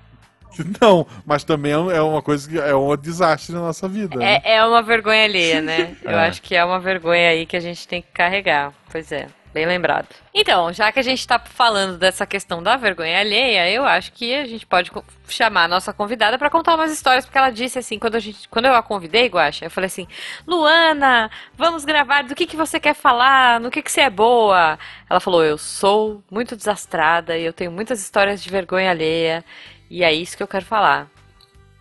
Não, 0.80 1.06
mas 1.26 1.42
também 1.44 1.72
é 1.72 1.96
é 1.96 2.00
uma 2.00 2.22
coisa 2.22 2.48
que 2.48 2.58
é 2.58 2.74
um 2.76 2.96
desastre 2.96 3.52
na 3.54 3.60
nossa 3.60 3.88
vida. 3.88 4.16
né? 4.16 4.40
É, 4.44 4.54
é 4.56 4.64
uma 4.64 4.82
vergonha 4.82 5.24
alheia, 5.24 5.60
né? 5.60 5.96
Eu 6.04 6.12
É. 6.18 6.28
acho 6.28 6.40
que 6.42 6.54
é 6.54 6.64
uma 6.64 6.78
vergonha 6.78 7.30
aí 7.30 7.44
que 7.46 7.56
a 7.56 7.60
gente 7.60 7.86
tem 7.88 8.00
que 8.02 8.08
carregar. 8.12 8.72
Pois 8.90 9.10
é, 9.10 9.26
bem 9.54 9.64
lembrado. 9.64 10.08
Então, 10.34 10.72
já 10.72 10.90
que 10.90 10.98
a 10.98 11.02
gente 11.02 11.26
tá 11.26 11.38
falando 11.38 11.96
dessa 11.96 12.26
questão 12.26 12.60
da 12.60 12.76
vergonha 12.76 13.20
alheia, 13.20 13.70
eu 13.70 13.86
acho 13.86 14.12
que 14.12 14.34
a 14.34 14.44
gente 14.44 14.66
pode 14.66 14.90
chamar 15.28 15.64
a 15.64 15.68
nossa 15.68 15.92
convidada 15.92 16.36
pra 16.36 16.50
contar 16.50 16.74
umas 16.74 16.92
histórias, 16.92 17.24
porque 17.24 17.38
ela 17.38 17.50
disse 17.50 17.78
assim, 17.78 17.98
quando, 17.98 18.16
a 18.16 18.18
gente, 18.18 18.48
quando 18.48 18.66
eu 18.66 18.74
a 18.74 18.82
convidei, 18.82 19.28
Guaxa, 19.28 19.64
eu 19.64 19.70
falei 19.70 19.86
assim, 19.86 20.08
Luana, 20.44 21.30
vamos 21.56 21.84
gravar, 21.84 22.24
do 22.24 22.34
que, 22.34 22.46
que 22.46 22.56
você 22.56 22.80
quer 22.80 22.94
falar, 22.94 23.60
no 23.60 23.70
que, 23.70 23.80
que 23.80 23.90
você 23.90 24.02
é 24.02 24.10
boa? 24.10 24.76
Ela 25.08 25.20
falou, 25.20 25.44
eu 25.44 25.56
sou 25.56 26.22
muito 26.28 26.56
desastrada 26.56 27.38
e 27.38 27.44
eu 27.44 27.52
tenho 27.52 27.70
muitas 27.70 28.00
histórias 28.00 28.42
de 28.42 28.50
vergonha 28.50 28.90
alheia, 28.90 29.44
e 29.88 30.02
é 30.02 30.12
isso 30.12 30.36
que 30.36 30.42
eu 30.42 30.48
quero 30.48 30.64
falar. 30.64 31.08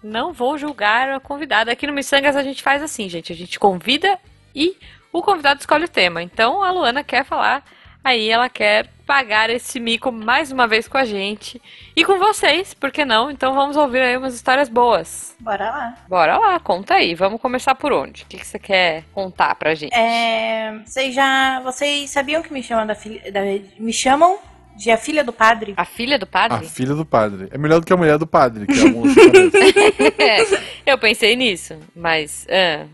Não 0.03 0.31
vou 0.31 0.57
julgar 0.57 1.09
a 1.09 1.19
convidada. 1.19 1.71
Aqui 1.71 1.87
no 1.87 1.93
Missangas 1.93 2.35
a 2.35 2.43
gente 2.43 2.61
faz 2.61 2.83
assim, 2.83 3.07
gente. 3.07 3.31
A 3.31 3.35
gente 3.35 3.57
convida 3.57 4.19
e 4.53 4.77
o 5.13 5.21
convidado 5.21 5.59
escolhe 5.61 5.85
o 5.85 5.89
tema. 5.89 6.21
Então 6.21 6.61
a 6.63 6.71
Luana 6.71 7.03
quer 7.03 7.23
falar, 7.23 7.63
aí 8.03 8.29
ela 8.29 8.49
quer 8.49 8.87
pagar 9.05 9.49
esse 9.49 9.79
mico 9.81 10.11
mais 10.13 10.49
uma 10.51 10.65
vez 10.65 10.87
com 10.87 10.97
a 10.97 11.03
gente. 11.05 11.61
E 11.95 12.03
com 12.05 12.17
vocês, 12.17 12.73
por 12.73 12.89
que 12.91 13.03
não? 13.05 13.29
Então 13.29 13.53
vamos 13.53 13.75
ouvir 13.77 13.99
aí 14.01 14.17
umas 14.17 14.33
histórias 14.33 14.69
boas. 14.69 15.35
Bora 15.39 15.69
lá. 15.69 15.95
Bora 16.09 16.37
lá, 16.37 16.59
conta 16.59 16.95
aí. 16.95 17.13
Vamos 17.13 17.39
começar 17.41 17.75
por 17.75 17.91
onde? 17.93 18.23
O 18.23 18.25
que, 18.25 18.37
que 18.37 18.47
você 18.47 18.57
quer 18.57 19.03
contar 19.13 19.53
pra 19.55 19.75
gente? 19.75 19.93
É, 19.93 20.73
vocês 20.85 21.13
já. 21.13 21.59
Vocês 21.61 22.09
sabiam 22.09 22.41
que 22.41 22.51
me 22.53 22.63
chamam 22.63 22.87
da 22.87 22.95
filha. 22.95 23.29
da- 23.31 23.41
me 23.77 23.91
chamam 23.93 24.39
de 24.77 24.89
a 24.89 24.97
filha 24.97 25.23
do 25.23 25.31
padre? 25.33 25.73
A 25.77 25.85
filha 25.85 26.17
do 26.17 26.23
A 26.23 26.27
padre? 26.27 26.67
filha 26.69 26.95
do 26.95 27.05
padre. 27.05 27.49
É 27.51 27.57
melhor 27.57 27.79
do 27.81 27.85
que 27.85 27.93
a 27.93 27.97
mulher 27.97 28.17
do 28.17 28.25
padre, 28.25 28.65
que 28.65 28.79
é 28.79 28.85
um 28.85 29.03
cabeça. 30.17 30.63
eu 30.85 30.97
pensei 30.97 31.35
nisso, 31.35 31.77
mas 31.95 32.47
ah, 32.49 32.85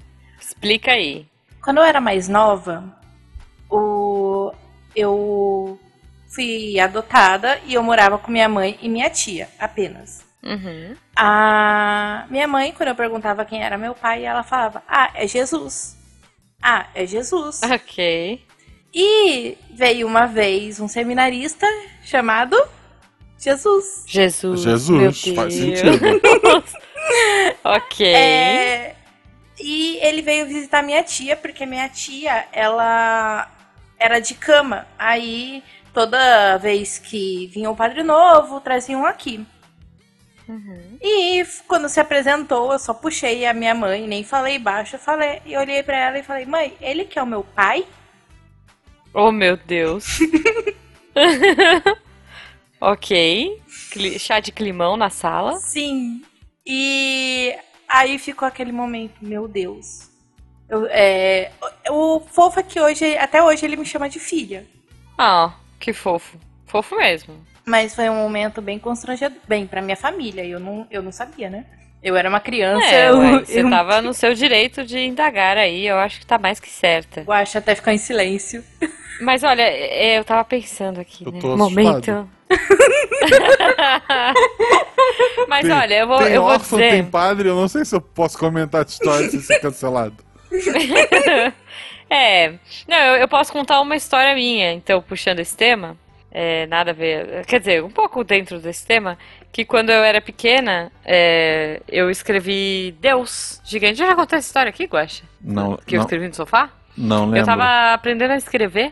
explica 0.42 0.92
aí. 0.92 1.26
Quando 1.64 1.78
eu 1.78 1.84
era 1.84 2.00
mais 2.00 2.28
nova, 2.28 2.84
o, 3.70 4.52
eu 4.96 5.80
fui 6.28 6.80
adotada 6.80 7.60
e 7.66 7.74
eu 7.74 7.84
morava 7.84 8.18
com 8.18 8.32
minha 8.32 8.48
mãe 8.48 8.78
e 8.82 8.90
minha 8.90 9.10
tia, 9.10 9.50
apenas. 9.60 10.26
Uhum. 10.44 10.96
A 11.16 12.26
minha 12.30 12.48
mãe, 12.48 12.72
quando 12.72 12.90
eu 12.90 12.96
perguntava 12.96 13.44
quem 13.44 13.62
era 13.62 13.78
meu 13.78 13.94
pai, 13.94 14.24
ela 14.24 14.44
falava: 14.44 14.82
Ah, 14.88 15.12
é 15.14 15.28
Jesus. 15.28 15.98
Ah, 16.62 16.88
é 16.94 17.06
Jesus. 17.06 17.62
Ok. 17.70 18.46
E 18.92 19.56
veio 19.72 20.08
uma 20.08 20.26
vez 20.26 20.80
um 20.80 20.88
seminarista 20.88 21.68
chamado 22.02 22.58
Jesus. 23.38 24.04
Jesus. 24.08 24.62
Jesus, 24.62 24.90
meu 24.90 25.14
faz 25.36 25.56
Deus. 25.56 25.80
sentido. 25.80 26.22
ok. 27.64 28.08
É, 28.08 28.96
e 29.60 29.98
ele 30.02 30.22
veio 30.22 30.48
visitar 30.48 30.82
minha 30.82 31.04
tia, 31.04 31.36
porque 31.36 31.66
minha 31.66 31.90
tia, 31.90 32.48
ela 32.52 33.50
era 33.98 34.20
de 34.20 34.34
cama. 34.34 34.88
Aí 34.98 35.64
toda 35.94 36.58
vez 36.58 36.98
que 36.98 37.48
vinha 37.48 37.70
o 37.70 37.76
padre 37.76 38.04
novo, 38.04 38.62
traziam 38.62 39.06
aqui. 39.06 39.46
Uhum. 40.48 40.98
E 41.02 41.46
quando 41.68 41.88
se 41.90 42.00
apresentou, 42.00 42.72
eu 42.72 42.80
só 42.80 42.94
puxei 42.94 43.46
a 43.46 43.54
minha 43.54 43.76
mãe, 43.76 44.08
nem 44.08 44.24
falei 44.24 44.58
baixo, 44.58 44.96
eu 44.96 45.00
falei, 45.00 45.42
e 45.46 45.56
olhei 45.56 45.84
pra 45.84 45.98
ela 45.98 46.18
e 46.18 46.24
falei: 46.24 46.46
"Mãe, 46.46 46.74
ele 46.82 47.06
que 47.06 47.20
é 47.20 47.24
o 47.24 47.28
meu 47.28 47.44
pai?" 47.44 47.86
Oh, 49.14 49.32
meu 49.32 49.58
Deus. 49.58 50.20
ok. 52.80 53.62
Chá 54.20 54.40
de 54.40 54.52
climão 54.52 54.96
na 54.96 55.10
sala. 55.10 55.58
Sim. 55.58 56.24
E 56.66 57.56
aí 57.90 58.20
ficou 58.20 58.48
aquele 58.48 58.72
momento, 58.72 59.16
meu 59.22 59.48
Deus. 59.48 60.10
Eu, 60.70 60.86
é, 60.92 61.52
o 61.90 62.20
fofo 62.20 62.60
é 62.60 62.64
que 62.64 62.80
hoje, 62.80 63.18
até 63.18 63.42
hoje 63.42 63.66
ele 63.66 63.76
me 63.76 63.86
chama 63.86 64.08
de 64.08 64.20
filha. 64.20 64.66
Ah, 65.18 65.54
que 65.80 65.92
fofo. 65.92 66.38
Fofo 66.68 66.96
mesmo. 66.96 67.36
Mas 67.66 67.96
foi 67.96 68.10
um 68.10 68.16
momento 68.16 68.62
bem 68.62 68.78
constrangedor. 68.78 69.38
Bem, 69.48 69.66
pra 69.66 69.82
minha 69.82 69.98
família. 69.98 70.46
Eu 70.46 70.60
não, 70.60 70.88
eu 70.90 71.02
não 71.02 71.12
sabia, 71.12 71.50
né? 71.50 71.66
Eu 72.02 72.16
era 72.16 72.30
uma 72.30 72.40
criança. 72.40 72.86
É, 72.86 73.10
eu, 73.10 73.18
ué, 73.18 73.40
você 73.40 73.62
eu, 73.62 73.70
tava 73.70 74.02
no 74.02 74.14
seu 74.14 74.34
direito 74.34 74.86
de 74.86 75.00
indagar 75.00 75.58
aí, 75.58 75.86
eu 75.86 75.98
acho 75.98 76.20
que 76.20 76.26
tá 76.26 76.38
mais 76.38 76.60
que 76.60 76.70
certa. 76.70 77.24
eu 77.28 77.34
acho 77.34 77.58
até 77.58 77.76
ficar 77.76 77.94
em 77.94 77.98
silêncio. 77.98 78.64
Mas 79.22 79.44
olha, 79.44 79.64
é, 79.64 80.18
eu 80.18 80.24
tava 80.24 80.46
pensando 80.46 81.02
aqui, 81.02 81.26
Eu 81.26 81.32
né? 81.32 81.40
tô 81.40 81.58
Momento. 81.58 82.30
Mas 85.48 85.62
Tem- 85.62 85.72
olha, 85.72 85.94
eu 86.00 86.08
vou, 86.08 86.18
tem 86.18 86.34
eu 86.34 86.42
vou 86.42 86.52
órfão, 86.52 86.78
dizer. 86.80 86.92
tem 86.92 87.06
padre, 87.06 87.50
eu 87.50 87.56
não 87.56 87.68
sei 87.68 87.84
se 87.86 87.96
eu 87.96 88.02
posso 88.02 88.38
comentar 88.38 88.82
a 88.82 88.86
história 88.88 89.30
sem 89.30 89.40
ser 89.40 89.60
cancelado. 89.60 90.16
É, 92.12 92.54
não, 92.88 92.98
eu, 92.98 93.16
eu 93.18 93.28
posso 93.28 93.54
contar 93.54 93.80
uma 93.82 93.96
história 93.96 94.34
minha, 94.34 94.74
então, 94.74 95.00
puxando 95.00 95.38
esse 95.42 95.56
tema. 95.56 95.96
É, 96.32 96.66
nada 96.66 96.90
a 96.90 96.94
ver. 96.94 97.46
Quer 97.46 97.60
dizer, 97.60 97.84
um 97.84 97.90
pouco 97.92 98.24
dentro 98.24 98.58
desse 98.60 98.84
tema. 98.84 99.16
Que 99.52 99.64
quando 99.64 99.92
eu 99.92 100.04
era 100.04 100.20
pequena, 100.20 100.92
é, 101.06 101.80
eu 101.88 102.10
escrevi 102.10 102.96
Deus 103.00 103.62
gigante. 103.64 104.02
Eu 104.02 104.08
já 104.08 104.16
contei 104.16 104.40
essa 104.40 104.48
história 104.48 104.72
aqui, 104.72 104.86
Guaxa? 104.86 105.24
Não, 105.40 105.78
Que 105.86 105.98
eu 105.98 105.98
não, 106.00 106.06
escrevi 106.06 106.28
no 106.28 106.34
sofá? 106.34 106.72
não 106.98 107.26
lembro. 107.26 107.38
Eu 107.42 107.46
tava 107.46 107.94
aprendendo 107.94 108.32
a 108.32 108.38
escrever. 108.38 108.92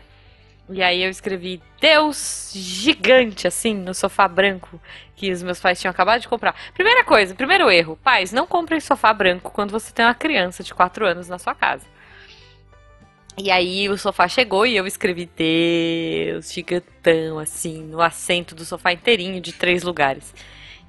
E 0.70 0.82
aí 0.82 1.02
eu 1.02 1.08
escrevi 1.08 1.62
Deus 1.80 2.52
gigante, 2.54 3.46
assim, 3.46 3.74
no 3.74 3.94
sofá 3.94 4.28
branco, 4.28 4.80
que 5.16 5.32
os 5.32 5.42
meus 5.42 5.58
pais 5.58 5.80
tinham 5.80 5.90
acabado 5.90 6.20
de 6.20 6.28
comprar. 6.28 6.54
Primeira 6.74 7.02
coisa, 7.04 7.34
primeiro 7.34 7.70
erro, 7.70 7.98
pais, 8.02 8.32
não 8.32 8.46
comprem 8.46 8.78
sofá 8.78 9.12
branco 9.12 9.50
quando 9.50 9.70
você 9.70 9.92
tem 9.92 10.04
uma 10.04 10.14
criança 10.14 10.62
de 10.62 10.74
4 10.74 11.06
anos 11.06 11.28
na 11.28 11.38
sua 11.38 11.54
casa. 11.54 11.86
E 13.40 13.50
aí 13.50 13.88
o 13.88 13.96
sofá 13.96 14.28
chegou 14.28 14.66
e 14.66 14.76
eu 14.76 14.86
escrevi 14.86 15.30
Deus 15.36 16.52
gigantão, 16.52 17.38
assim, 17.38 17.84
no 17.84 18.02
assento 18.02 18.54
do 18.54 18.64
sofá 18.64 18.92
inteirinho, 18.92 19.40
de 19.40 19.52
três 19.52 19.82
lugares. 19.82 20.34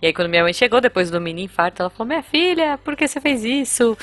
E 0.01 0.07
aí 0.07 0.13
quando 0.13 0.29
minha 0.29 0.43
mãe 0.43 0.53
chegou, 0.53 0.81
depois 0.81 1.11
do 1.11 1.21
mini 1.21 1.43
infarto, 1.43 1.81
ela 1.81 1.89
falou, 1.89 2.07
minha 2.07 2.23
filha, 2.23 2.77
por 2.83 2.95
que 2.95 3.07
você 3.07 3.21
fez 3.21 3.43
isso? 3.43 3.97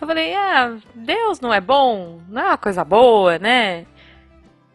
Eu 0.00 0.06
falei, 0.06 0.34
ah, 0.34 0.76
Deus 0.94 1.40
não 1.40 1.54
é 1.54 1.60
bom, 1.60 2.20
não 2.28 2.42
é 2.42 2.46
uma 2.46 2.58
coisa 2.58 2.84
boa, 2.84 3.38
né? 3.38 3.86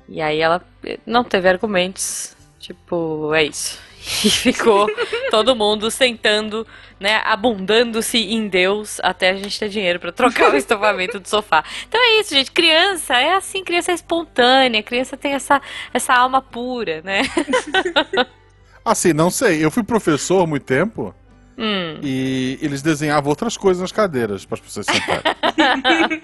E 0.10 0.22
aí 0.22 0.40
ela 0.40 0.62
eh, 0.86 1.00
não 1.06 1.24
teve 1.24 1.50
argumentos, 1.50 2.36
tipo, 2.60 3.34
é 3.34 3.44
isso. 3.44 3.80
E 4.24 4.30
ficou 4.30 4.88
todo 5.30 5.54
mundo 5.54 5.92
sentando, 5.92 6.66
né, 6.98 7.22
abundando-se 7.26 8.18
em 8.18 8.48
Deus 8.48 9.02
até 9.04 9.32
a 9.32 9.36
gente 9.36 9.60
ter 9.60 9.68
dinheiro 9.68 10.00
pra 10.00 10.14
trocar 10.14 10.54
o 10.54 10.56
estofamento 10.58 11.20
do 11.20 11.28
sofá. 11.28 11.62
Então 11.86 12.00
é 12.02 12.22
isso, 12.22 12.34
gente. 12.34 12.50
Criança 12.54 13.16
é 13.16 13.34
assim, 13.34 13.66
criança 13.66 13.92
é 13.92 13.96
espontânea, 13.96 14.82
criança 14.82 15.18
tem 15.18 15.34
essa, 15.34 15.62
essa 15.94 16.14
alma 16.14 16.42
pura, 16.42 17.02
né? 17.02 17.24
Assim, 18.86 19.12
não 19.12 19.30
sei. 19.30 19.62
Eu 19.66 19.70
fui 19.70 19.84
professor 19.84 20.44
há 20.44 20.48
muito 20.48 20.64
tempo 20.64 21.14
Hum. 21.58 22.00
e 22.02 22.58
eles 22.62 22.82
desenhavam 22.82 23.30
outras 23.30 23.58
coisas 23.58 23.82
nas 23.82 23.92
cadeiras 23.92 24.46
para 24.46 24.56
as 24.56 24.62
pessoas 24.62 24.86
sentarem. 24.86 26.22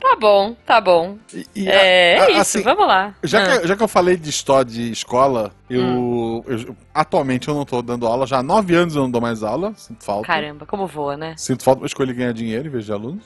Tá 0.00 0.16
bom, 0.20 0.54
tá 0.64 0.80
bom. 0.80 1.18
E- 1.34 1.46
e, 1.54 1.68
É, 1.68 2.18
a- 2.18 2.24
a- 2.24 2.30
isso, 2.30 2.40
assim, 2.40 2.62
vamos 2.62 2.86
lá. 2.86 3.14
Já, 3.22 3.42
Ah. 3.42 3.60
que, 3.60 3.68
já 3.68 3.76
que 3.76 3.82
eu 3.82 3.88
falei 3.88 4.16
de 4.16 4.30
história 4.30 4.64
de 4.70 4.90
escola, 4.92 5.52
eu, 5.68 5.82
Hum. 5.82 6.42
eu- 6.46 6.76
atualmente 6.94 7.48
eu 7.48 7.54
não 7.54 7.64
tô 7.64 7.82
dando 7.82 8.06
aula, 8.06 8.26
já 8.26 8.38
há 8.38 8.42
nove 8.42 8.74
anos 8.74 8.94
eu 8.94 9.02
não 9.02 9.10
dou 9.10 9.20
mais 9.20 9.42
aula, 9.42 9.72
sinto 9.76 10.04
falta. 10.04 10.26
Caramba, 10.26 10.64
como 10.66 10.86
voa, 10.86 11.16
né? 11.16 11.34
Sinto 11.36 11.62
falta, 11.64 11.82
eu 11.82 11.86
escolhi 11.86 12.12
ganhar 12.12 12.32
dinheiro 12.32 12.68
em 12.68 12.70
vez 12.70 12.84
de 12.84 12.92
alunos. 12.92 13.24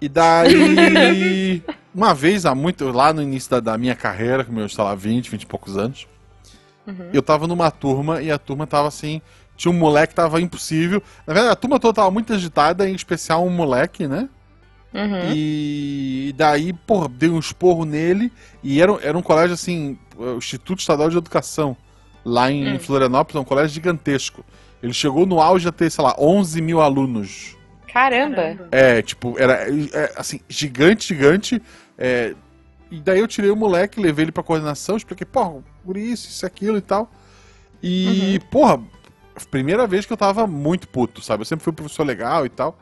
E 0.00 0.08
daí, 0.08 0.50
uma 1.94 2.14
vez, 2.14 2.46
há 2.46 2.54
muito, 2.54 2.90
lá 2.90 3.12
no 3.12 3.22
início 3.22 3.50
da, 3.50 3.60
da 3.60 3.78
minha 3.78 3.94
carreira, 3.94 4.44
com 4.44 4.52
meus, 4.52 4.74
sei 4.74 4.84
lá, 4.84 4.94
20, 4.94 5.30
20 5.30 5.42
e 5.42 5.46
poucos 5.46 5.76
anos, 5.76 6.06
Uhum. 6.86 7.10
eu 7.12 7.22
tava 7.22 7.46
numa 7.46 7.70
turma 7.70 8.22
e 8.22 8.30
a 8.30 8.38
turma 8.38 8.66
tava 8.66 8.88
assim, 8.88 9.20
tinha 9.56 9.70
um 9.70 9.76
moleque 9.76 10.08
que 10.08 10.14
tava 10.14 10.40
impossível. 10.40 11.02
Na 11.26 11.34
verdade, 11.34 11.52
a 11.52 11.56
turma 11.56 11.78
toda 11.78 11.94
tava 11.94 12.10
muito 12.10 12.32
agitada, 12.32 12.88
em 12.88 12.94
especial 12.94 13.44
um 13.44 13.50
moleque, 13.50 14.06
né? 14.06 14.28
Uhum. 14.92 15.32
E 15.34 16.34
daí, 16.36 16.72
porra, 16.72 17.08
dei 17.08 17.28
um 17.30 17.38
esporro 17.38 17.84
nele. 17.84 18.32
E 18.62 18.80
era, 18.80 18.92
era 19.02 19.16
um 19.16 19.22
colégio 19.22 19.54
assim, 19.54 19.98
o 20.16 20.36
Instituto 20.36 20.80
Estadual 20.80 21.08
de 21.10 21.16
Educação, 21.16 21.76
lá 22.24 22.50
em 22.50 22.74
Hum. 22.74 22.78
Florianópolis, 22.78 23.36
é 23.36 23.40
um 23.40 23.44
colégio 23.44 23.74
gigantesco. 23.74 24.44
Ele 24.82 24.92
chegou 24.92 25.26
no 25.26 25.40
auge 25.40 25.68
a 25.68 25.72
ter, 25.72 25.90
sei 25.90 26.02
lá, 26.02 26.14
11 26.18 26.60
mil 26.60 26.80
alunos. 26.80 27.56
Caramba. 27.92 28.68
É, 28.70 29.02
tipo, 29.02 29.38
era 29.38 29.66
é, 29.92 30.12
assim, 30.16 30.40
gigante, 30.48 31.08
gigante. 31.08 31.60
é, 31.98 32.34
e 32.90 33.00
daí 33.00 33.20
eu 33.20 33.28
tirei 33.28 33.50
o 33.50 33.56
moleque, 33.56 34.00
levei 34.00 34.24
ele 34.24 34.32
pra 34.32 34.42
coordenação, 34.42 34.96
expliquei, 34.96 35.24
porra, 35.24 35.62
por 35.84 35.96
isso, 35.96 36.28
isso, 36.28 36.44
aquilo 36.44 36.76
e 36.76 36.80
tal. 36.80 37.08
E, 37.82 38.40
porra, 38.50 38.80
primeira 39.50 39.86
vez 39.86 40.04
que 40.06 40.12
eu 40.12 40.16
tava 40.16 40.46
muito 40.46 40.88
puto, 40.88 41.22
sabe? 41.22 41.42
Eu 41.42 41.44
sempre 41.44 41.62
fui 41.62 41.72
um 41.72 41.76
professor 41.76 42.04
legal 42.04 42.44
e 42.44 42.48
tal. 42.48 42.76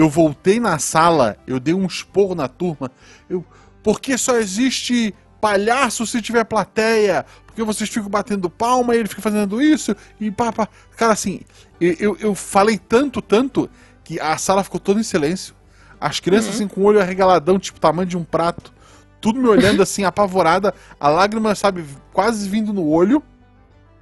Eu 0.00 0.08
voltei 0.08 0.58
na 0.58 0.78
sala, 0.78 1.36
eu 1.46 1.60
dei 1.60 1.74
um 1.74 1.84
esporro 1.84 2.34
na 2.34 2.48
turma. 2.48 2.90
Eu, 3.28 3.44
porque 3.82 4.16
só 4.16 4.38
existe 4.38 5.14
palhaço 5.38 6.06
se 6.06 6.22
tiver 6.22 6.42
plateia? 6.44 7.26
Porque 7.44 7.62
vocês 7.62 7.90
ficam 7.90 8.08
batendo 8.08 8.48
palma 8.48 8.94
e 8.94 8.98
ele 8.98 9.08
fica 9.10 9.20
fazendo 9.20 9.60
isso 9.60 9.94
e 10.18 10.30
pá. 10.30 10.50
Cara, 10.96 11.12
assim, 11.12 11.42
eu, 11.78 11.94
eu, 12.00 12.16
eu 12.18 12.34
falei 12.34 12.78
tanto, 12.78 13.20
tanto, 13.20 13.68
que 14.02 14.18
a 14.18 14.38
sala 14.38 14.64
ficou 14.64 14.80
toda 14.80 14.98
em 14.98 15.02
silêncio. 15.02 15.54
As 16.00 16.18
crianças, 16.18 16.54
assim, 16.54 16.66
com 16.66 16.80
o 16.80 16.84
olho 16.84 16.98
arregaladão, 16.98 17.58
tipo, 17.58 17.78
tamanho 17.78 18.08
de 18.08 18.16
um 18.16 18.24
prato. 18.24 18.72
Tudo 19.20 19.38
me 19.38 19.48
olhando, 19.48 19.82
assim, 19.82 20.04
apavorada. 20.04 20.72
A 20.98 21.10
lágrima, 21.10 21.54
sabe, 21.54 21.84
quase 22.10 22.48
vindo 22.48 22.72
no 22.72 22.88
olho. 22.88 23.22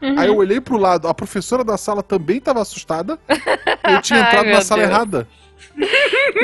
Uhum. 0.01 0.17
Aí 0.17 0.29
eu 0.29 0.37
olhei 0.37 0.61
pro 0.61 0.77
lado, 0.77 1.09
a 1.09 1.13
professora 1.15 1.65
da 1.65 1.77
sala 1.77 2.05
também 2.05 2.41
tava 2.41 2.63
assustada. 2.63 3.19
Eu 3.83 4.01
tinha 4.01 4.21
Ai, 4.23 4.29
entrado 4.29 4.47
meu 4.47 4.55
na 4.55 4.63
sala 4.63 4.83
Deus. 4.83 4.95
errada. 4.95 5.29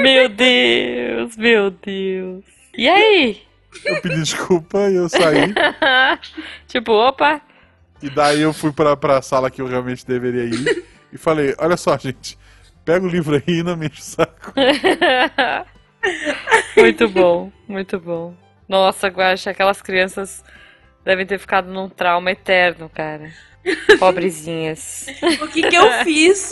Meu 0.02 0.28
Deus, 0.28 1.36
meu 1.36 1.70
Deus. 1.70 2.44
E 2.76 2.88
aí? 2.88 3.42
Eu 3.84 4.00
pedi 4.00 4.20
desculpa 4.20 4.90
e 4.90 4.94
eu 4.94 5.08
saí. 5.08 5.52
tipo, 6.66 6.92
opa. 6.92 7.40
E 8.02 8.10
daí 8.10 8.42
eu 8.42 8.52
fui 8.52 8.72
pra, 8.72 8.96
pra 8.96 9.22
sala 9.22 9.50
que 9.50 9.62
eu 9.62 9.66
realmente 9.66 10.06
deveria 10.06 10.44
ir. 10.44 10.84
E 11.12 11.18
falei, 11.18 11.54
olha 11.58 11.76
só, 11.76 11.96
gente. 11.96 12.38
Pega 12.84 13.06
o 13.06 13.08
livro 13.08 13.36
aí 13.36 13.60
e 13.60 13.62
não 13.62 13.76
me 13.76 13.86
enche 13.86 14.00
o 14.00 14.04
saco. 14.04 14.52
muito 16.76 17.08
bom, 17.08 17.50
muito 17.66 17.98
bom. 17.98 18.34
Nossa, 18.68 19.08
Guaxa, 19.08 19.50
aquelas 19.50 19.80
crianças 19.80 20.44
devem 21.04 21.24
ter 21.24 21.38
ficado 21.38 21.70
num 21.70 21.88
trauma 21.88 22.30
eterno, 22.30 22.90
cara. 22.90 23.32
Pobrezinhas. 23.98 25.06
O 25.40 25.48
que 25.48 25.62
que 25.62 25.76
eu 25.76 25.90
fiz? 26.04 26.50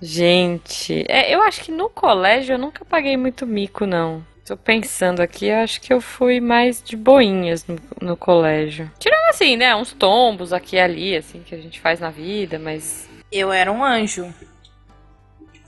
Gente, 0.00 1.04
é, 1.08 1.34
eu 1.34 1.42
acho 1.42 1.60
que 1.62 1.72
no 1.72 1.88
colégio 1.88 2.54
eu 2.54 2.58
nunca 2.58 2.84
paguei 2.84 3.16
muito 3.16 3.46
mico, 3.46 3.84
não. 3.86 4.24
Tô 4.46 4.56
pensando 4.56 5.20
aqui, 5.20 5.46
eu 5.46 5.56
acho 5.58 5.80
que 5.80 5.92
eu 5.92 6.00
fui 6.00 6.40
mais 6.40 6.82
de 6.82 6.96
boinhas 6.96 7.66
no, 7.66 7.76
no 8.00 8.16
colégio. 8.16 8.90
Tirando 8.98 9.28
assim, 9.30 9.56
né, 9.56 9.74
uns 9.76 9.92
tombos 9.92 10.52
aqui 10.52 10.76
e 10.76 10.80
ali, 10.80 11.16
assim, 11.16 11.42
que 11.44 11.54
a 11.54 11.58
gente 11.58 11.78
faz 11.80 12.00
na 12.00 12.10
vida, 12.10 12.58
mas... 12.58 13.08
Eu 13.30 13.52
era 13.52 13.70
um 13.70 13.84
anjo. 13.84 14.32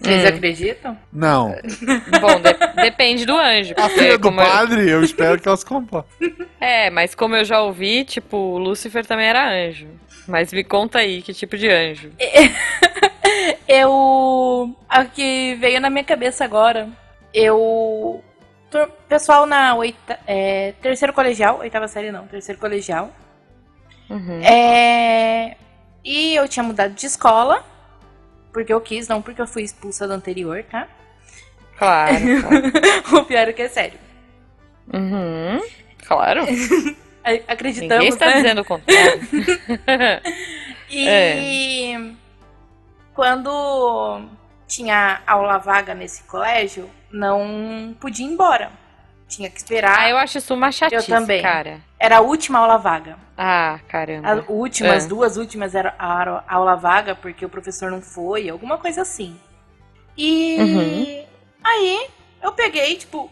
Vocês 0.01 0.25
Hum. 0.25 0.29
acreditam? 0.29 0.99
Não. 1.13 1.49
Bom, 2.23 2.41
de- 2.41 2.83
depende 2.83 3.27
do 3.27 3.37
anjo. 3.37 3.75
A 3.77 3.87
filha 3.91 4.17
do 4.17 4.23
como 4.23 4.41
eu- 4.41 4.47
padre, 4.47 4.89
eu 4.91 5.03
espero 5.05 5.39
que 5.39 5.47
ela 5.47 5.57
se 5.57 5.67
comporte. 5.67 6.09
É, 6.63 6.91
mas 6.91 7.15
como 7.15 7.35
eu 7.35 7.43
já 7.45 7.63
ouvi, 7.63 8.05
tipo, 8.05 8.37
o 8.37 8.59
Lúcifer 8.59 9.05
também 9.07 9.27
era 9.27 9.49
anjo. 9.51 9.89
Mas 10.29 10.53
me 10.53 10.63
conta 10.63 10.99
aí, 10.99 11.23
que 11.23 11.33
tipo 11.33 11.57
de 11.57 11.67
anjo? 11.71 12.11
Eu. 13.71 14.75
A 14.89 15.05
que 15.05 15.55
veio 15.55 15.81
na 15.81 15.89
minha 15.89 16.03
cabeça 16.03 16.45
agora. 16.45 16.89
Eu. 17.33 18.23
Pessoal 19.09 19.47
na 19.47 19.75
oita, 19.75 20.19
é, 20.27 20.75
terceiro 20.81 21.13
colegial, 21.13 21.59
oitava 21.59 21.89
série 21.89 22.13
não, 22.13 22.27
terceiro 22.27 22.61
colegial. 22.61 23.11
Uhum. 24.09 24.41
É, 24.43 25.57
e 26.05 26.35
eu 26.35 26.49
tinha 26.49 26.63
mudado 26.63 26.95
de 26.95 27.07
escola. 27.07 27.65
Porque 28.53 28.73
eu 28.73 28.81
quis, 28.81 29.07
não 29.07 29.23
porque 29.23 29.41
eu 29.41 29.47
fui 29.47 29.63
expulsa 29.63 30.09
do 30.09 30.15
anterior, 30.15 30.65
tá? 30.65 30.89
Claro, 31.79 32.17
claro. 32.43 33.23
o 33.23 33.25
pior 33.25 33.49
é 33.49 33.53
que 33.53 33.63
é 33.63 33.69
sério. 33.69 33.99
Uhum. 34.93 35.61
Claro. 36.05 36.43
Acreditamos, 37.47 37.93
Ninguém 37.93 38.09
está 38.09 38.27
né? 38.27 38.35
dizendo 38.35 38.63
o 38.63 38.65
contrário. 38.65 39.21
E 40.93 41.07
É. 41.07 42.01
quando 43.25 44.23
tinha 44.67 45.21
aula 45.27 45.59
vaga 45.59 45.95
nesse 45.95 46.23
colégio, 46.23 46.89
não 47.13 47.95
podia 48.01 48.25
ir 48.27 48.31
embora. 48.31 48.71
Tinha 49.29 49.51
que 49.51 49.59
esperar. 49.59 49.99
ah, 50.01 50.09
eu 50.09 50.17
acho 50.17 50.39
isso 50.39 50.55
uma 50.55 50.73
chatice, 50.73 51.07
também. 51.07 51.43
cara. 51.43 51.83
Era 51.99 52.17
a 52.17 52.21
última 52.23 52.61
aula 52.61 52.79
vaga. 52.79 53.19
Ah, 53.37 53.79
caramba. 53.87 54.27
As 54.33 54.45
últimas, 54.49 55.05
É. 55.05 55.09
duas 55.09 55.37
últimas 55.37 55.75
era 55.75 55.95
a 55.99 56.43
aula 56.49 56.75
vaga 56.77 57.15
porque 57.15 57.45
o 57.45 57.49
professor 57.51 57.91
não 57.91 58.01
foi, 58.01 58.49
alguma 58.49 58.79
coisa 58.79 59.03
assim. 59.03 59.39
E 60.17 60.57
Uhum. 60.59 61.25
aí 61.63 62.09
eu 62.43 62.53
peguei, 62.53 62.97
tipo, 62.97 63.31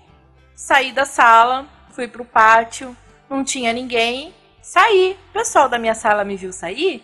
saí 0.55 0.93
da 0.93 1.07
sala, 1.07 1.65
fui 1.93 2.07
pro 2.07 2.27
pátio, 2.27 2.95
não 3.29 3.43
tinha 3.43 3.73
ninguém, 3.73 4.35
saí. 4.61 5.17
O 5.31 5.33
pessoal 5.33 5.67
da 5.67 5.79
minha 5.79 5.95
sala 5.95 6.25
me 6.25 6.37
viu 6.37 6.53
sair, 6.53 7.03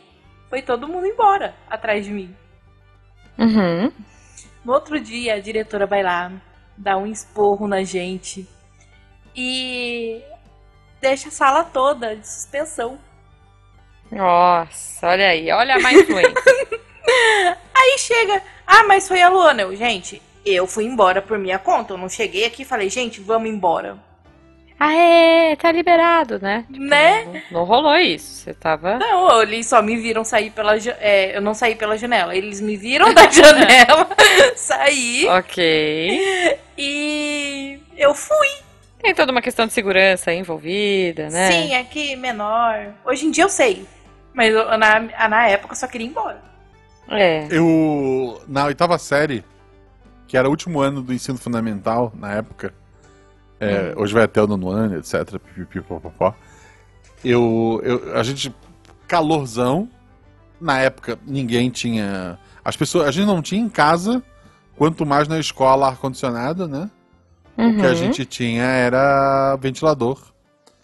foi 0.50 0.60
todo 0.60 0.86
mundo 0.86 1.06
embora 1.06 1.54
atrás 1.68 2.04
de 2.04 2.12
mim. 2.12 2.36
Uhum. 3.38 3.92
No 4.64 4.72
outro 4.72 4.98
dia, 5.00 5.34
a 5.34 5.40
diretora 5.40 5.86
vai 5.86 6.02
lá, 6.02 6.32
dá 6.76 6.96
um 6.96 7.06
esporro 7.06 7.66
na 7.66 7.82
gente 7.82 8.48
e 9.34 10.22
deixa 11.00 11.28
a 11.28 11.32
sala 11.32 11.64
toda 11.64 12.16
de 12.16 12.26
suspensão. 12.26 12.98
Nossa, 14.10 15.08
olha 15.08 15.28
aí. 15.28 15.50
Olha 15.50 15.76
a 15.76 15.80
má 15.80 15.92
influência. 15.92 16.32
Aí 17.74 17.98
chega, 17.98 18.42
ah, 18.66 18.84
mas 18.84 19.06
foi 19.06 19.20
a 19.20 19.28
Luana. 19.28 19.62
Eu, 19.62 19.76
gente, 19.76 20.22
eu 20.46 20.66
fui 20.66 20.84
embora 20.84 21.20
por 21.20 21.38
minha 21.38 21.58
conta. 21.58 21.92
Eu 21.92 21.98
não 21.98 22.08
cheguei 22.08 22.46
aqui 22.46 22.62
e 22.62 22.66
falei, 22.66 22.88
gente, 22.88 23.20
vamos 23.20 23.50
embora. 23.50 23.98
Ah, 24.86 24.94
é, 24.94 25.56
tá 25.56 25.70
liberado, 25.72 26.38
né? 26.40 26.64
Tipo, 26.70 26.84
Né? 26.84 27.24
Não, 27.50 27.60
não 27.60 27.64
rolou 27.64 27.96
isso. 27.96 28.26
Você 28.42 28.54
tava. 28.54 28.98
Não, 28.98 29.42
eles 29.42 29.66
só 29.66 29.80
me 29.80 29.96
viram 29.96 30.24
sair 30.24 30.50
pela 30.50 30.76
é, 31.00 31.36
Eu 31.36 31.40
não 31.40 31.54
saí 31.54 31.74
pela 31.74 31.96
janela. 31.96 32.34
Eles 32.36 32.60
me 32.60 32.76
viram 32.76 33.12
da 33.14 33.28
janela, 33.30 34.08
saí 34.56 35.26
Ok. 35.28 36.58
e 36.78 37.78
eu 37.96 38.14
fui. 38.14 38.48
Tem 39.00 39.14
toda 39.14 39.32
uma 39.32 39.42
questão 39.42 39.66
de 39.66 39.72
segurança 39.72 40.32
envolvida, 40.32 41.28
né? 41.30 41.50
Sim, 41.50 41.74
aqui 41.76 42.16
menor. 42.16 42.94
Hoje 43.04 43.26
em 43.26 43.30
dia 43.30 43.44
eu 43.44 43.48
sei. 43.48 43.86
Mas 44.32 44.52
eu- 44.52 44.76
na, 44.78 45.00
na 45.28 45.46
época 45.48 45.72
eu 45.74 45.78
só 45.78 45.86
queria 45.86 46.06
ir 46.06 46.10
embora. 46.10 46.42
É. 47.10 47.46
Eu, 47.50 48.42
na 48.48 48.64
oitava 48.64 48.96
série, 48.98 49.44
que 50.26 50.36
era 50.38 50.48
o 50.48 50.50
último 50.50 50.80
ano 50.80 51.02
do 51.02 51.12
ensino 51.12 51.36
fundamental, 51.38 52.10
na 52.16 52.32
época, 52.34 52.72
é, 53.64 53.94
hoje 53.96 54.12
vai 54.14 54.24
até 54.24 54.42
o 54.42 54.46
nono 54.46 54.68
ano, 54.70 54.96
etc, 54.98 55.38
pipipi, 55.38 55.80
popopó, 55.80 56.34
eu, 57.24 57.80
eu, 57.84 58.16
a 58.18 58.22
gente, 58.22 58.54
calorzão, 59.06 59.88
na 60.60 60.78
época 60.80 61.18
ninguém 61.26 61.70
tinha, 61.70 62.38
as 62.64 62.76
pessoas, 62.76 63.06
a 63.08 63.10
gente 63.10 63.26
não 63.26 63.42
tinha 63.42 63.60
em 63.60 63.68
casa, 63.68 64.22
quanto 64.76 65.04
mais 65.06 65.28
na 65.28 65.38
escola 65.38 65.88
ar-condicionado, 65.88 66.66
né? 66.68 66.90
O 67.56 67.74
que 67.76 67.86
a 67.86 67.90
Uhum. 67.90 67.94
gente 67.94 68.24
tinha 68.24 68.64
era 68.64 69.54
ventilador. 69.56 70.20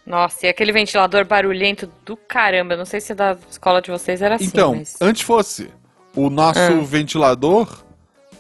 Nossa, 0.06 0.46
e 0.46 0.48
aquele 0.48 0.72
ventilador 0.72 1.24
barulhento 1.24 1.90
do 2.06 2.16
caramba. 2.16 2.76
Não 2.76 2.84
sei 2.84 3.00
se 3.00 3.14
da 3.14 3.36
escola 3.50 3.82
de 3.82 3.90
vocês 3.90 4.22
era 4.22 4.36
assim, 4.36 4.44
Então, 4.46 4.76
mas... 4.76 4.96
antes 5.00 5.22
fosse, 5.22 5.70
o 6.14 6.30
nosso 6.30 6.58
Ah. 6.60 6.80
ventilador 6.82 7.82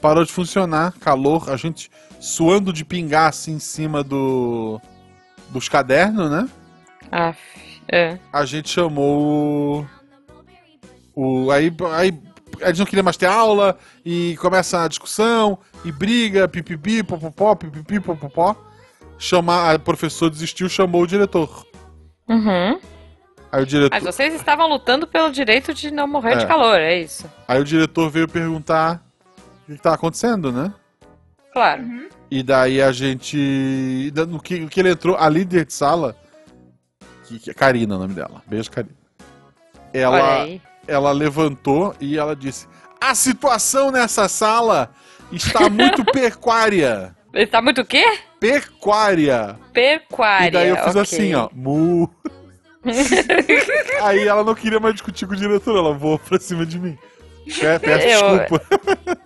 parou 0.00 0.24
de 0.24 0.32
funcionar, 0.32 0.92
calor, 1.00 1.50
a 1.50 1.56
gente 1.56 1.90
suando 2.20 2.72
de 2.72 2.84
pingar 2.84 3.28
assim 3.30 3.54
em 3.54 3.58
cima 3.58 4.04
do 4.04 4.80
dos 5.48 5.68
cadernos, 5.68 6.30
né? 6.30 6.48
Aff, 7.10 7.40
é. 7.90 8.18
A 8.32 8.44
gente 8.44 8.68
chamou 8.68 9.84
o, 11.14 11.46
o 11.46 11.50
aí 11.50 11.72
aí 11.96 12.16
a 12.62 12.66
gente 12.68 12.78
não 12.80 12.86
queria 12.86 13.02
mais 13.02 13.16
ter 13.16 13.26
aula 13.26 13.76
e 14.04 14.36
começa 14.40 14.82
a 14.84 14.88
discussão 14.88 15.58
e 15.84 15.90
briga, 15.90 16.46
pipipi, 16.46 17.02
popopó, 17.02 17.54
pipipi, 17.54 17.98
popopó. 18.00 18.54
Chamar, 19.18 19.74
a 19.74 19.78
professor 19.78 20.30
desistiu, 20.30 20.68
chamou 20.68 21.02
o 21.02 21.06
diretor. 21.06 21.66
Uhum. 22.28 22.78
Aí 23.52 23.62
o 23.62 23.66
diretor, 23.66 23.90
Mas 23.94 24.04
vocês 24.04 24.32
estavam 24.34 24.66
lutando 24.68 25.06
pelo 25.06 25.30
direito 25.30 25.74
de 25.74 25.90
não 25.90 26.06
morrer 26.06 26.34
É. 26.34 26.36
de 26.36 26.46
calor, 26.46 26.78
é 26.78 27.00
isso? 27.00 27.28
aí 27.46 27.60
o 27.60 27.64
diretor 27.64 28.08
veio 28.08 28.28
perguntar 28.28 29.02
o 29.62 29.66
que 29.66 29.72
está 29.72 29.94
acontecendo, 29.94 30.50
né? 30.52 30.72
Claro. 31.52 31.82
E 32.30 32.42
daí 32.42 32.80
a 32.80 32.92
gente. 32.92 34.12
No 34.28 34.40
que, 34.40 34.60
no 34.60 34.68
que 34.68 34.80
ele 34.80 34.90
entrou, 34.90 35.16
a 35.16 35.28
líder 35.28 35.64
de 35.64 35.72
sala, 35.72 36.16
que, 37.26 37.38
que 37.38 37.50
é 37.50 37.54
Karina 37.54 37.96
o 37.96 37.98
nome 37.98 38.14
dela. 38.14 38.42
Beijo, 38.46 38.70
Karina. 38.70 38.94
Ela, 39.92 40.46
ela 40.86 41.12
levantou 41.12 41.94
e 42.00 42.16
ela 42.16 42.36
disse: 42.36 42.68
A 43.00 43.14
situação 43.14 43.90
nessa 43.90 44.28
sala 44.28 44.90
está 45.32 45.68
muito 45.68 46.04
pecuária. 46.12 47.14
Ele 47.32 47.46
tá 47.46 47.60
muito 47.62 47.80
o 47.80 47.84
quê? 47.84 48.04
Pecuária. 48.38 49.56
Pecuária. 49.72 50.48
e 50.48 50.50
daí 50.50 50.68
eu 50.68 50.76
fiz 50.76 50.96
ok. 50.96 51.00
assim, 51.02 51.34
ó. 51.34 51.48
Mu. 51.52 52.08
aí 54.02 54.26
ela 54.26 54.42
não 54.42 54.54
queria 54.54 54.80
mais 54.80 54.94
discutir 54.94 55.26
com 55.26 55.34
o 55.34 55.36
diretor, 55.36 55.76
ela 55.76 55.92
voou 55.92 56.18
pra 56.18 56.40
cima 56.40 56.64
de 56.64 56.78
mim. 56.78 56.98
Pe- 57.58 57.78
Peço 57.78 58.06
desculpa. 58.46 58.62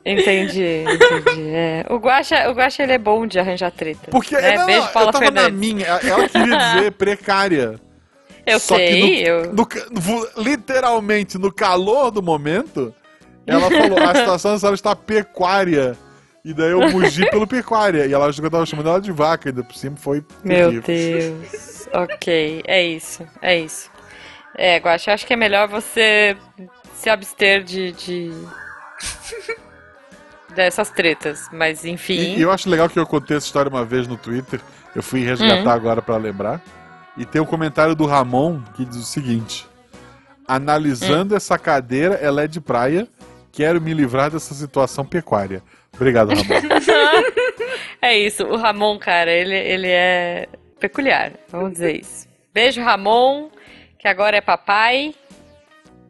Entendi, 0.04 0.84
entendi. 0.84 1.48
É. 1.54 1.86
O 1.90 1.96
Guaxa, 1.96 2.48
o 2.50 2.52
Guaxa, 2.54 2.82
ele 2.82 2.92
é 2.92 2.98
bom 2.98 3.26
de 3.26 3.38
arranjar 3.38 3.70
treta. 3.70 4.10
Porque 4.10 4.36
né? 4.36 4.56
não, 4.56 4.66
Beijo, 4.66 4.88
Paula 4.92 5.08
eu 5.08 5.12
tava 5.12 5.30
na 5.30 5.42
Fernandes. 5.42 5.58
minha. 5.58 5.86
Ela 5.86 6.28
queria 6.28 6.58
dizer 6.58 6.92
precária. 6.98 7.80
Eu 8.46 8.58
Só 8.60 8.76
sei, 8.76 9.00
no- 9.00 9.28
eu... 9.28 9.52
no 9.54 10.42
literalmente, 10.42 11.38
no 11.38 11.50
calor 11.52 12.10
do 12.10 12.22
momento, 12.22 12.94
ela 13.46 13.70
falou: 13.70 13.98
a 13.98 14.14
situação 14.14 14.52
da 14.52 14.58
sala 14.58 14.74
está 14.74 14.94
pecuária. 14.94 15.96
E 16.44 16.52
daí 16.52 16.72
eu 16.72 16.80
mugi 16.90 17.24
pelo 17.30 17.46
pecuária. 17.46 18.04
E 18.04 18.12
ela 18.12 18.26
achou 18.26 18.42
que 18.42 18.46
eu 18.46 18.50
tava 18.50 18.66
chamando 18.66 18.90
ela 18.90 19.00
de 19.00 19.10
vaca, 19.10 19.48
ainda 19.48 19.62
por 19.64 19.74
cima 19.74 19.96
foi. 19.96 20.22
Meu 20.44 20.82
terrível. 20.82 21.38
Deus. 21.40 21.88
ok, 21.90 22.62
é 22.66 22.82
isso, 22.82 23.26
é 23.40 23.58
isso. 23.60 23.90
É, 24.56 24.76
Guaxa, 24.76 25.14
acho 25.14 25.26
que 25.26 25.32
é 25.32 25.36
melhor 25.36 25.66
você 25.66 26.36
se 26.94 27.10
abster 27.10 27.62
de... 27.62 27.92
de... 27.92 28.32
dessas 30.54 30.90
tretas, 30.90 31.48
mas 31.52 31.84
enfim... 31.84 32.36
E, 32.36 32.40
eu 32.40 32.50
acho 32.52 32.70
legal 32.70 32.88
que 32.88 32.98
eu 32.98 33.06
contei 33.06 33.36
essa 33.36 33.46
história 33.46 33.68
uma 33.68 33.84
vez 33.84 34.06
no 34.06 34.16
Twitter. 34.16 34.60
Eu 34.94 35.02
fui 35.02 35.24
resgatar 35.24 35.62
Uhum. 35.64 35.70
agora 35.70 36.00
pra 36.02 36.16
lembrar. 36.16 36.60
E 37.16 37.24
tem 37.24 37.40
um 37.42 37.46
comentário 37.46 37.94
do 37.94 38.06
Ramon 38.06 38.60
que 38.76 38.84
diz 38.84 38.96
o 38.98 39.04
seguinte: 39.04 39.66
Analisando 40.46 41.34
Hum. 41.34 41.36
essa 41.36 41.58
cadeira, 41.58 42.14
ela 42.16 42.42
é 42.42 42.46
de 42.46 42.60
praia. 42.60 43.08
Quero 43.52 43.80
me 43.80 43.92
livrar 43.94 44.30
dessa 44.30 44.54
situação 44.54 45.04
pecuária. 45.04 45.62
Obrigado, 45.94 46.30
Ramon. 46.30 46.44
É 48.02 48.18
isso, 48.18 48.44
o 48.44 48.56
Ramon, 48.56 48.98
cara, 48.98 49.32
ele, 49.32 49.56
ele 49.56 49.88
é 49.88 50.46
peculiar, 50.78 51.32
vamos 51.48 51.72
dizer 51.72 52.00
isso. 52.00 52.28
Beijo, 52.52 52.82
Ramon, 52.82 53.48
que 53.98 54.06
agora 54.06 54.36
é 54.36 54.42
papai, 54.42 55.14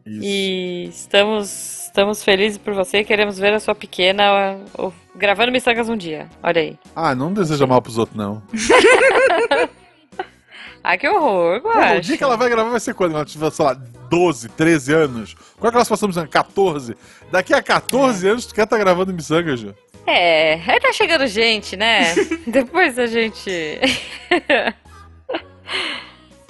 Isso. 0.05 0.19
e 0.23 0.83
estamos, 0.89 1.85
estamos 1.85 2.23
felizes 2.23 2.57
por 2.57 2.73
você, 2.73 3.03
queremos 3.03 3.39
ver 3.39 3.53
a 3.53 3.59
sua 3.59 3.73
pequena 3.73 4.59
ó, 4.77 4.87
ó, 4.87 4.91
gravando 5.15 5.51
miçangas 5.51 5.89
um 5.89 5.97
dia, 5.97 6.29
olha 6.43 6.61
aí. 6.61 6.77
Ah, 6.95 7.15
não 7.15 7.33
deseja 7.33 7.65
mal 7.65 7.81
pros 7.81 7.97
outros, 7.97 8.15
não. 8.17 8.43
Ai, 10.83 10.97
que 10.99 11.07
horror, 11.07 11.59
Guaxa. 11.61 11.97
o 11.97 12.01
dia 12.01 12.17
que 12.17 12.23
ela 12.23 12.37
vai 12.37 12.49
gravar 12.49 12.69
vai 12.69 12.79
ser 12.79 12.93
quando? 12.93 13.15
Ela 13.15 13.25
tiver, 13.25 13.51
sei 13.51 13.65
lá, 13.65 13.73
12, 14.09 14.49
13 14.49 14.93
anos. 14.93 15.35
Qual 15.57 15.69
é 15.69 15.71
que 15.71 15.77
nós 15.77 15.89
passamos? 15.89 16.17
ano? 16.17 16.27
14. 16.27 16.95
Daqui 17.31 17.53
a 17.53 17.61
14 17.63 18.27
anos, 18.27 18.45
tu 18.45 18.53
quer 18.53 18.65
estar 18.65 18.77
gravando 18.77 19.11
miçanga, 19.11 19.57
Ju? 19.57 19.73
É, 20.05 20.53
aí 20.67 20.79
tá 20.79 20.93
chegando 20.93 21.25
gente, 21.25 21.75
né? 21.75 22.13
Depois 22.45 22.99
a 22.99 23.07
gente. 23.07 23.49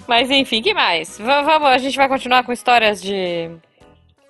Mas 0.08 0.30
enfim, 0.30 0.62
que 0.62 0.74
mais? 0.74 1.18
Va- 1.18 1.42
Vamos, 1.42 1.68
a 1.70 1.78
gente 1.78 1.98
vai 1.98 2.08
continuar 2.08 2.44
com 2.44 2.52
histórias 2.52 3.02
de, 3.02 3.50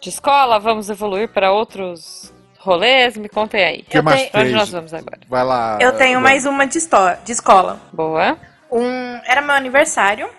de 0.01 0.09
escola, 0.09 0.59
vamos 0.59 0.89
evoluir 0.89 1.27
para 1.29 1.51
outros 1.51 2.33
rolês. 2.59 3.17
Me 3.17 3.27
contem 3.29 3.63
aí. 3.63 3.79
O 3.81 3.83
que 3.85 3.97
Eu 3.97 4.03
mais 4.03 4.29
tenho- 4.29 4.43
onde 4.43 4.53
nós 4.53 4.69
vamos 4.69 4.93
agora? 4.93 5.19
Vai 5.27 5.43
lá. 5.43 5.77
Eu 5.81 5.95
tenho 5.97 6.21
mais 6.21 6.45
uma 6.45 6.65
de, 6.65 6.77
histó- 6.77 7.13
de 7.23 7.31
escola. 7.31 7.79
Boa. 7.91 8.37
Um, 8.71 9.19
era 9.25 9.41
meu 9.41 9.53
aniversário. 9.55 10.29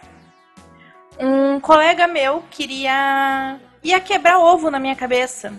Um 1.18 1.58
colega 1.60 2.06
meu 2.06 2.42
queria. 2.50 3.58
ia 3.82 4.00
quebrar 4.00 4.38
ovo 4.38 4.70
na 4.70 4.78
minha 4.78 4.94
cabeça. 4.96 5.52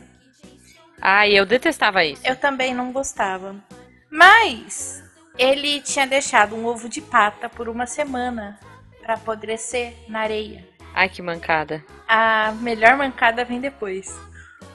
Ai, 1.01 1.31
eu 1.33 1.45
detestava 1.45 2.03
isso. 2.03 2.21
Eu 2.25 2.35
também 2.35 2.73
não 2.73 2.91
gostava. 2.91 3.55
Mas 4.09 5.03
ele 5.37 5.81
tinha 5.81 6.05
deixado 6.07 6.55
um 6.55 6.65
ovo 6.65 6.89
de 6.89 7.01
pata 7.01 7.47
por 7.47 7.69
uma 7.69 7.85
semana 7.85 8.59
para 9.07 9.15
apodrecer 9.15 9.93
na 10.09 10.19
areia. 10.19 10.67
Ai, 10.93 11.07
que 11.07 11.21
mancada. 11.21 11.81
A 12.07 12.51
melhor 12.59 12.97
mancada 12.97 13.45
vem 13.45 13.61
depois. 13.61 14.13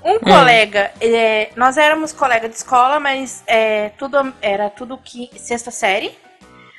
Um 0.03 0.19
colega, 0.19 0.91
é, 1.01 1.51
nós 1.55 1.77
éramos 1.77 2.13
colega 2.15 2.49
de 2.49 2.55
escola, 2.57 2.99
mas 2.99 3.45
é, 3.47 3.91
tudo 3.91 4.33
era 4.41 4.71
tudo 4.71 4.97
que 4.97 5.31
sexta 5.37 5.71
série. 5.71 6.17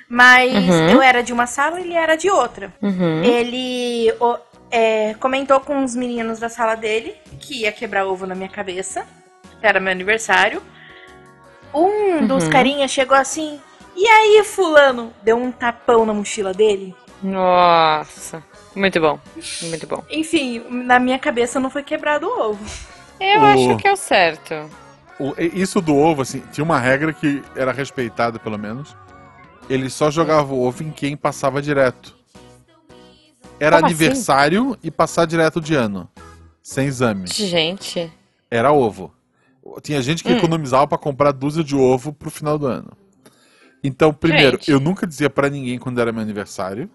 Mas 0.09 0.51
Uhum. 0.53 0.89
eu 0.89 1.01
era 1.01 1.21
de 1.21 1.31
uma 1.31 1.45
sala 1.45 1.79
e 1.79 1.83
ele 1.83 1.93
era 1.93 2.15
de 2.17 2.29
outra. 2.29 2.73
Uhum. 2.81 3.23
Ele 3.23 4.11
o- 4.19 4.37
é, 4.71 5.13
comentou 5.19 5.59
com 5.59 5.83
os 5.83 5.95
meninos 5.95 6.39
da 6.39 6.49
sala 6.49 6.75
dele 6.75 7.15
que 7.39 7.61
ia 7.61 7.71
quebrar 7.71 8.05
ovo 8.07 8.25
na 8.25 8.33
minha 8.35 8.49
cabeça. 8.49 9.05
Era 9.61 9.79
meu 9.79 9.91
aniversário. 9.91 10.61
Um 11.73 12.25
dos 12.27 12.45
Uhum. 12.45 12.49
carinhas 12.49 12.91
chegou 12.91 13.15
assim. 13.17 13.59
E 13.95 14.07
aí, 14.07 14.43
fulano? 14.43 15.13
Deu 15.23 15.37
um 15.37 15.51
tapão 15.51 16.05
na 16.05 16.13
mochila 16.13 16.53
dele. 16.53 16.95
Nossa. 17.23 18.43
Muito 18.75 18.99
bom. 18.99 19.19
Muito 19.63 19.87
bom. 19.87 20.03
Enfim, 20.09 20.63
na 20.69 20.99
minha 20.99 21.17
cabeça 21.19 21.59
não 21.59 21.69
foi 21.69 21.83
quebrado 21.83 22.27
o 22.27 22.49
ovo. 22.51 22.65
Eu 23.19 23.41
O- 23.41 23.45
acho 23.45 23.77
que 23.77 23.87
é 23.87 23.91
o 23.93 23.95
certo. 23.95 24.53
O- 25.19 25.33
isso 25.39 25.79
do 25.79 25.95
ovo, 25.95 26.21
assim, 26.23 26.41
tinha 26.51 26.63
uma 26.63 26.79
regra 26.79 27.13
que 27.13 27.41
era 27.55 27.71
respeitada, 27.71 28.39
pelo 28.39 28.57
menos. 28.57 28.95
Ele 29.69 29.89
só 29.89 30.11
jogava 30.11 30.53
o 30.53 30.61
ovo 30.67 30.83
em 30.83 30.91
quem 30.91 31.15
passava 31.15 31.61
direto. 31.61 32.15
Era 33.59 33.77
Como 33.77 33.85
assim? 33.85 33.95
aniversário 33.95 34.77
e 34.83 34.91
passar 34.91 35.25
direto 35.25 35.61
de 35.61 35.75
ano. 35.75 36.09
Sem 36.61 36.87
exame. 36.87 37.27
Gente. 37.27 38.11
Era 38.49 38.71
ovo. 38.73 39.13
Tinha 39.81 40.01
gente 40.01 40.23
que 40.23 40.33
Hum. 40.33 40.37
economizava 40.37 40.87
pra 40.87 40.97
comprar 40.97 41.31
dúzia 41.31 41.63
de 41.63 41.75
ovo 41.75 42.11
pro 42.11 42.29
final 42.29 42.57
do 42.57 42.65
ano. 42.67 42.91
Então, 43.81 44.13
primeiro, 44.13 44.57
Gente. 44.57 44.71
eu 44.71 44.79
nunca 44.79 45.05
dizia 45.07 45.29
pra 45.29 45.49
ninguém 45.49 45.77
quando 45.77 46.01
era 46.01 46.11
meu 46.11 46.21
aniversário. 46.21 46.89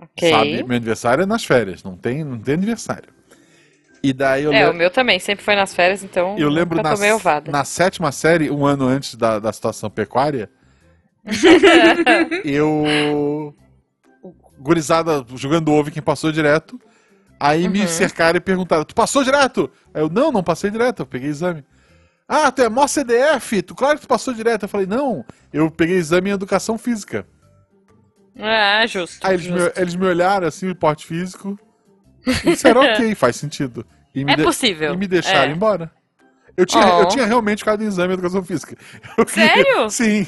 Ok. 0.00 0.30
Sabe? 0.30 0.62
Meu 0.62 0.76
aniversário 0.76 1.22
é 1.22 1.26
nas 1.26 1.44
férias, 1.44 1.82
não 1.82 1.96
tem, 1.96 2.24
não 2.24 2.38
tem 2.38 2.54
aniversário. 2.54 3.08
E 4.02 4.12
daí 4.14 4.44
eu, 4.44 4.52
É, 4.52 4.64
le- 4.64 4.70
o 4.70 4.74
meu 4.74 4.90
também, 4.90 5.18
sempre 5.18 5.44
foi 5.44 5.54
nas 5.54 5.74
férias, 5.74 6.02
então 6.02 6.38
eu 6.38 6.48
lembro 6.48 6.80
na, 6.82 6.94
na 7.50 7.64
sétima 7.64 8.10
série, 8.10 8.50
um 8.50 8.64
ano 8.64 8.86
antes 8.86 9.14
da, 9.14 9.38
da 9.38 9.52
situação 9.52 9.90
pecuária, 9.90 10.48
eu. 12.44 13.54
Gurizada 14.58 15.24
jogando 15.36 15.72
ovo, 15.72 15.90
quem 15.90 16.02
passou 16.02 16.30
direto. 16.30 16.78
Aí 17.38 17.66
me 17.68 17.80
Uhum. 17.80 17.86
cercaram 17.86 18.36
e 18.36 18.40
perguntaram: 18.40 18.84
Tu 18.84 18.94
passou 18.94 19.24
direto? 19.24 19.70
Aí 19.94 20.02
eu, 20.02 20.10
não, 20.10 20.30
não 20.30 20.42
passei 20.42 20.70
direto, 20.70 21.00
eu 21.00 21.06
peguei 21.06 21.30
exame. 21.30 21.64
Ah, 22.28 22.52
tu 22.52 22.62
é 22.62 22.68
mó 22.68 22.86
CDF, 22.86 23.62
tu, 23.62 23.74
claro 23.74 23.96
que 23.96 24.02
tu 24.02 24.08
passou 24.08 24.32
direto. 24.32 24.62
Eu 24.64 24.68
falei, 24.68 24.86
não, 24.86 25.24
eu 25.52 25.68
peguei 25.70 25.96
exame 25.96 26.30
em 26.30 26.32
educação 26.32 26.78
física. 26.78 27.26
Ah, 28.42 28.86
justo. 28.86 29.26
Aí 29.26 29.34
eles 29.34 29.46
justo. 29.46 29.62
me, 29.62 29.82
eles 29.82 29.94
me 29.94 30.06
olharam 30.06 30.46
assim, 30.46 30.68
o 30.70 30.74
porte 30.74 31.06
físico. 31.06 31.58
E 32.26 32.50
disseram, 32.50 32.80
ok, 32.84 33.14
faz 33.14 33.36
sentido. 33.36 33.84
E 34.14 34.24
me, 34.24 34.32
É 34.32 34.36
de- 34.36 34.42
possível. 34.42 34.92
e 34.94 34.96
me 34.96 35.06
deixaram 35.06 35.50
É. 35.50 35.54
embora. 35.54 35.90
Eu 36.56 36.66
tinha, 36.66 36.84
Oh. 36.96 37.00
eu 37.02 37.08
tinha 37.08 37.24
realmente 37.24 37.60
ficado 37.60 37.82
em 37.82 37.86
exame 37.86 38.08
de 38.08 38.14
educação 38.14 38.42
física. 38.44 38.76
Eu 39.16 39.24
queria- 39.24 39.48
Sério? 39.54 39.88
Sim. 39.90 40.26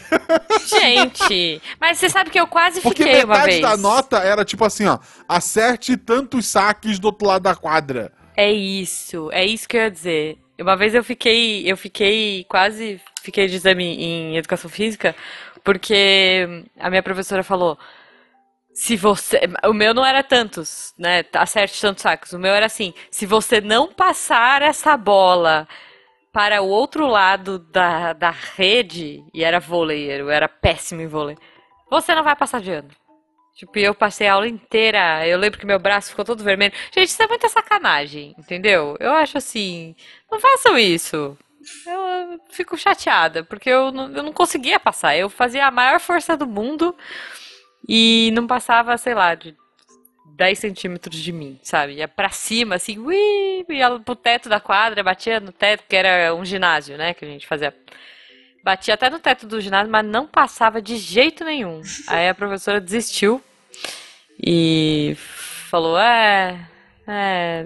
Gente, 0.67 1.61
mas 1.81 1.99
você 1.99 2.09
sabe 2.09 2.31
que 2.31 2.39
eu 2.41 2.47
quase 2.47 2.81
Porque 2.81 3.03
fiquei 3.05 3.25
uma 3.25 3.35
metade 3.35 3.51
vez. 3.51 3.61
da 3.63 3.77
nota 3.77 4.19
era 4.19 4.45
tipo 4.45 4.65
assim, 4.65 4.87
ó. 4.87 4.99
Acerte 5.29 5.97
tantos 5.97 6.47
saques 6.47 6.99
do 6.99 7.07
outro 7.07 7.27
lado 7.27 7.43
da 7.43 7.55
quadra. 7.55 8.13
É 8.37 8.51
isso, 8.51 9.29
é 9.33 9.45
isso 9.45 9.69
que 9.69 9.77
eu 9.77 9.83
ia 9.83 9.91
dizer. 9.91 10.39
Uma 10.59 10.77
vez 10.77 10.95
eu 10.95 11.03
fiquei, 11.05 11.71
eu 11.71 11.77
fiquei 11.77 12.45
quase 12.49 13.01
fiquei 13.23 13.47
de 13.49 13.57
exame 13.57 13.85
em 13.85 14.37
educação 14.37 14.71
física, 14.71 15.15
porque 15.65 16.65
a 16.79 16.89
minha 16.89 17.03
professora 17.03 17.43
falou: 17.43 17.79
se 18.75 18.97
você, 18.97 19.41
o 19.65 19.73
meu 19.73 19.93
não 19.93 20.05
era 20.05 20.23
tantos, 20.23 20.95
né? 20.99 21.25
Acerte 21.35 21.81
tantos 21.81 22.03
sacos. 22.03 22.33
O 22.33 22.39
meu 22.39 22.53
era 22.53 22.67
assim: 22.67 22.95
se 23.11 23.27
você 23.27 23.61
não 23.61 23.93
passar 23.93 24.63
essa 24.63 24.97
bola 24.97 25.69
para 26.33 26.63
o 26.63 26.69
outro 26.69 27.07
lado 27.07 27.59
da, 27.59 28.15
da 28.15 28.31
rede, 28.31 29.23
e 29.35 29.45
era 29.45 29.61
vôlei, 29.61 30.11
eu 30.11 30.31
era 30.31 30.49
péssimo 30.49 31.03
em 31.03 31.07
vôlei, 31.07 31.37
você 31.91 32.15
não 32.15 32.23
vai 32.23 32.35
passar 32.35 32.61
de 32.61 32.73
ano. 32.73 32.89
Tipo, 33.55 33.79
eu 33.79 33.95
passei 33.95 34.27
a 34.27 34.33
aula 34.33 34.49
inteira. 34.49 35.27
Eu 35.29 35.39
lembro 35.39 35.59
que 35.61 35.67
meu 35.67 35.79
braço 35.79 36.11
ficou 36.11 36.25
todo 36.25 36.43
vermelho. 36.43 36.73
Gente, 36.91 37.09
isso 37.09 37.23
é 37.23 37.27
muita 37.27 37.49
sacanagem, 37.51 38.35
entendeu? 38.39 38.97
Eu 38.99 39.13
acho 39.13 39.37
assim. 39.37 39.95
Não 40.31 40.41
façam 40.41 40.79
isso. 40.79 41.37
Eu 41.87 42.41
fico 42.51 42.77
chateada, 42.77 43.45
porque 43.45 43.69
eu 43.71 43.93
não, 43.93 44.11
eu 44.13 44.23
não 44.23 44.33
conseguia 44.33 44.81
passar. 44.81 45.17
Eu 45.17 45.29
fazia 45.29 45.67
a 45.67 45.71
maior 45.71 46.01
força 46.01 46.37
do 46.37 46.47
mundo 46.47 46.97
e 47.89 48.31
não 48.33 48.47
passava, 48.47 48.97
sei 48.97 49.15
lá, 49.15 49.35
de 49.35 49.57
10 50.37 50.59
centímetros 50.59 51.19
de 51.19 51.33
mim, 51.33 51.59
sabe? 51.63 51.95
Ia 51.95 52.09
pra 52.09 52.31
cima, 52.31 52.77
assim, 52.77 52.99
ui, 52.99 53.65
ia 53.69 53.99
pro 54.01 54.17
teto 54.17 54.49
da 54.49 54.61
quadra, 54.61 55.03
batia 55.03 55.41
no 55.41 55.53
teto, 55.53 55.85
que 55.89 55.97
era 55.97 56.35
um 56.35 56.45
ginásio, 56.45 56.97
né? 56.97 57.15
Que 57.15 57.25
a 57.25 57.29
gente 57.29 57.47
fazia. 57.47 57.75
Batia 58.65 58.95
até 58.95 59.11
no 59.11 59.19
teto 59.19 59.47
do 59.47 59.61
ginásio, 59.61 59.91
mas 59.91 60.07
não 60.07 60.27
passava 60.27 60.81
de 60.81 60.97
jeito 60.97 61.45
nenhum. 61.45 61.83
Aí 62.09 62.29
a 62.29 62.35
professora 62.35 62.81
desistiu 62.81 63.43
e 64.41 65.15
falou: 65.17 65.99
É, 65.99 66.69
é, 67.07 67.65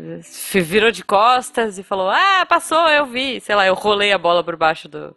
virou 0.55 0.91
de 0.91 1.05
costas 1.05 1.79
e 1.79 1.83
falou: 1.83 2.09
Ah, 2.11 2.47
passou, 2.49 2.89
eu 2.89 3.07
vi. 3.07 3.41
Sei 3.41 3.55
lá, 3.55 3.67
eu 3.67 3.75
rolei 3.75 4.13
a 4.13 4.19
bola 4.19 4.43
por 4.43 4.57
baixo 4.57 4.89
do, 4.89 5.15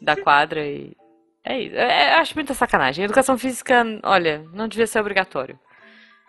da 0.00 0.16
quadra 0.16 0.66
e. 0.66 0.96
É 1.44 1.60
isso. 1.60 1.76
É, 1.76 2.14
eu 2.14 2.18
acho 2.20 2.34
muita 2.34 2.54
sacanagem. 2.54 3.04
Educação 3.04 3.36
física, 3.36 3.84
olha, 4.02 4.44
não 4.52 4.66
devia 4.66 4.86
ser 4.86 5.00
obrigatório. 5.00 5.58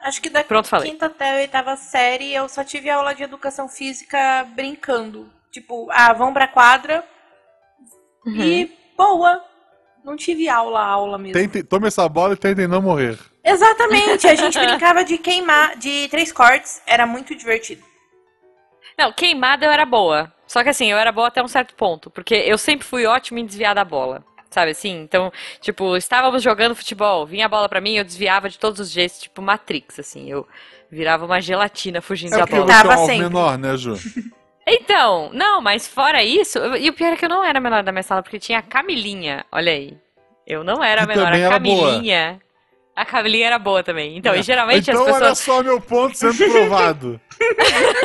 Acho 0.02 0.22
que 0.22 0.30
da 0.30 0.44
Pronto, 0.44 0.68
falei. 0.68 0.92
quinta 0.92 1.08
até 1.08 1.32
a 1.32 1.36
oitava 1.38 1.76
série 1.78 2.34
eu 2.34 2.48
só 2.48 2.64
tive 2.64 2.90
aula 2.90 3.16
de 3.16 3.24
educação 3.24 3.68
física 3.68 4.46
brincando. 4.56 5.32
Tipo, 5.52 5.88
ah, 5.92 6.14
vamos 6.14 6.34
pra 6.34 6.48
quadra 6.48 7.04
Uhum. 8.26 8.42
e 8.42 8.78
boa. 8.98 9.44
Não 10.04 10.16
tive 10.16 10.48
aula, 10.50 10.84
aula 10.86 11.18
mesmo. 11.18 11.34
Tentem, 11.34 11.64
tome 11.64 11.88
essa 11.88 12.08
bola 12.08 12.34
e 12.34 12.38
tentem 12.38 12.68
não 12.68 12.82
morrer. 12.82 13.18
Exatamente, 13.44 14.28
a 14.28 14.36
gente 14.36 14.58
brincava 14.60 15.04
de 15.04 15.18
queimar, 15.18 15.76
de 15.78 16.08
três 16.10 16.32
cortes, 16.32 16.82
era 16.86 17.08
muito 17.08 17.34
divertido. 17.36 17.84
Não, 18.98 19.12
queimada 19.12 19.66
eu 19.66 19.72
era 19.72 19.86
boa. 19.86 20.32
Só 20.46 20.62
que 20.62 20.70
assim, 20.70 20.92
eu 20.92 20.98
era 20.98 21.12
boa 21.12 21.28
até 21.30 21.42
um 21.42 21.48
certo 21.48 21.74
ponto. 21.76 22.10
Porque 22.12 22.36
eu 22.36 22.58
sempre 22.58 22.86
fui 22.86 23.06
ótima 23.06 23.40
em 23.40 23.46
desviar 23.46 23.74
da 23.74 23.84
bola. 23.84 24.24
Sabe 24.50 24.72
assim? 24.72 25.02
Então, 25.02 25.32
tipo, 25.60 25.98
estávamos 25.98 26.42
jogando 26.42 26.76
futebol, 26.76 27.26
vinha 27.26 27.46
a 27.46 27.50
bola 27.50 27.68
pra 27.68 27.82
mim, 27.82 27.96
eu 27.98 28.04
desviava 28.06 28.50
de 28.50 28.58
todos 28.58 28.80
os 28.80 28.90
jeitos, 28.92 29.20
tipo 29.20 29.42
Matrix, 29.42 30.00
assim. 30.00 30.30
Eu 30.30 30.48
virava 30.90 31.26
uma 31.26 31.42
gelatina 31.42 32.02
fugindo 32.02 32.36
É 32.36 32.38
da 32.38 32.46
bola. 32.46 32.66
você 32.74 32.88
é 32.88 32.96
um 32.98 33.06
sempre. 33.06 33.24
menor, 33.24 33.58
né, 33.58 33.76
Ju? 33.78 33.96
Então, 34.68 35.30
não, 35.32 35.62
mas 35.62 35.88
fora 35.88 36.24
isso, 36.24 36.58
eu- 36.58 36.76
e 36.76 36.90
o 36.90 36.94
pior 36.94 37.14
é 37.14 37.16
que 37.16 37.24
eu 37.26 37.30
não 37.30 37.44
era 37.44 37.60
a 37.60 37.62
menor 37.62 37.84
da 37.84 37.92
minha 37.92 38.02
sala, 38.02 38.24
porque 38.24 38.40
tinha 38.40 38.58
a 38.58 38.62
Camilinha, 38.64 39.46
olha 39.52 39.72
aí. 39.72 39.96
Eu 40.48 40.64
não 40.64 40.84
era 40.84 41.04
a 41.04 41.08
menor, 41.08 41.26
também 41.26 41.46
a. 41.46 41.50
Camilinha. 41.52 42.40
A 42.96 43.04
Camilinha 43.06 43.48
era 43.48 43.60
boa 43.60 43.84
também. 43.84 44.16
Então, 44.18 44.34
É. 44.34 44.40
e 44.40 44.42
geralmente 44.44 44.90
então 44.90 45.02
as 45.02 45.06
pessoas. 45.08 45.22
olha 45.24 45.36
só 45.36 45.62
meu 45.64 45.82
ponto 45.82 46.16
sendo 46.18 46.38
provado. 46.52 47.20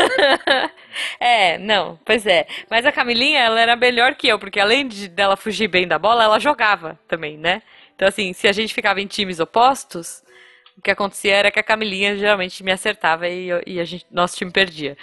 É, 1.19 1.57
não, 1.59 1.99
pois 2.05 2.27
é. 2.27 2.47
Mas 2.69 2.85
a 2.85 2.93
Camilinha, 2.93 3.39
ela 3.41 3.61
era 3.61 3.77
melhor 3.77 4.15
que 4.17 4.27
eu, 4.29 4.39
porque 4.39 4.59
além 4.59 4.87
de 4.89 5.09
dela 5.09 5.37
fugir 5.37 5.69
bem 5.69 5.87
da 5.87 5.99
bola, 5.99 6.25
ela 6.25 6.39
jogava 6.41 6.99
também, 7.07 7.37
né? 7.39 7.63
Então, 7.95 8.09
assim, 8.09 8.33
se 8.33 8.49
a 8.49 8.53
gente 8.53 8.75
ficava 8.75 9.01
em 9.01 9.07
times 9.07 9.39
opostos, 9.41 10.23
o 10.77 10.83
que 10.83 10.91
acontecia 10.91 11.35
era 11.35 11.51
que 11.51 11.61
a 11.61 11.63
Camilinha 11.63 12.17
geralmente 12.17 12.63
me 12.65 12.73
acertava 12.73 13.29
e, 13.29 13.49
eu- 13.49 13.63
e 13.67 13.79
a 13.81 13.85
gente, 13.85 14.05
nosso 14.11 14.37
time 14.37 14.51
perdia. 14.51 14.97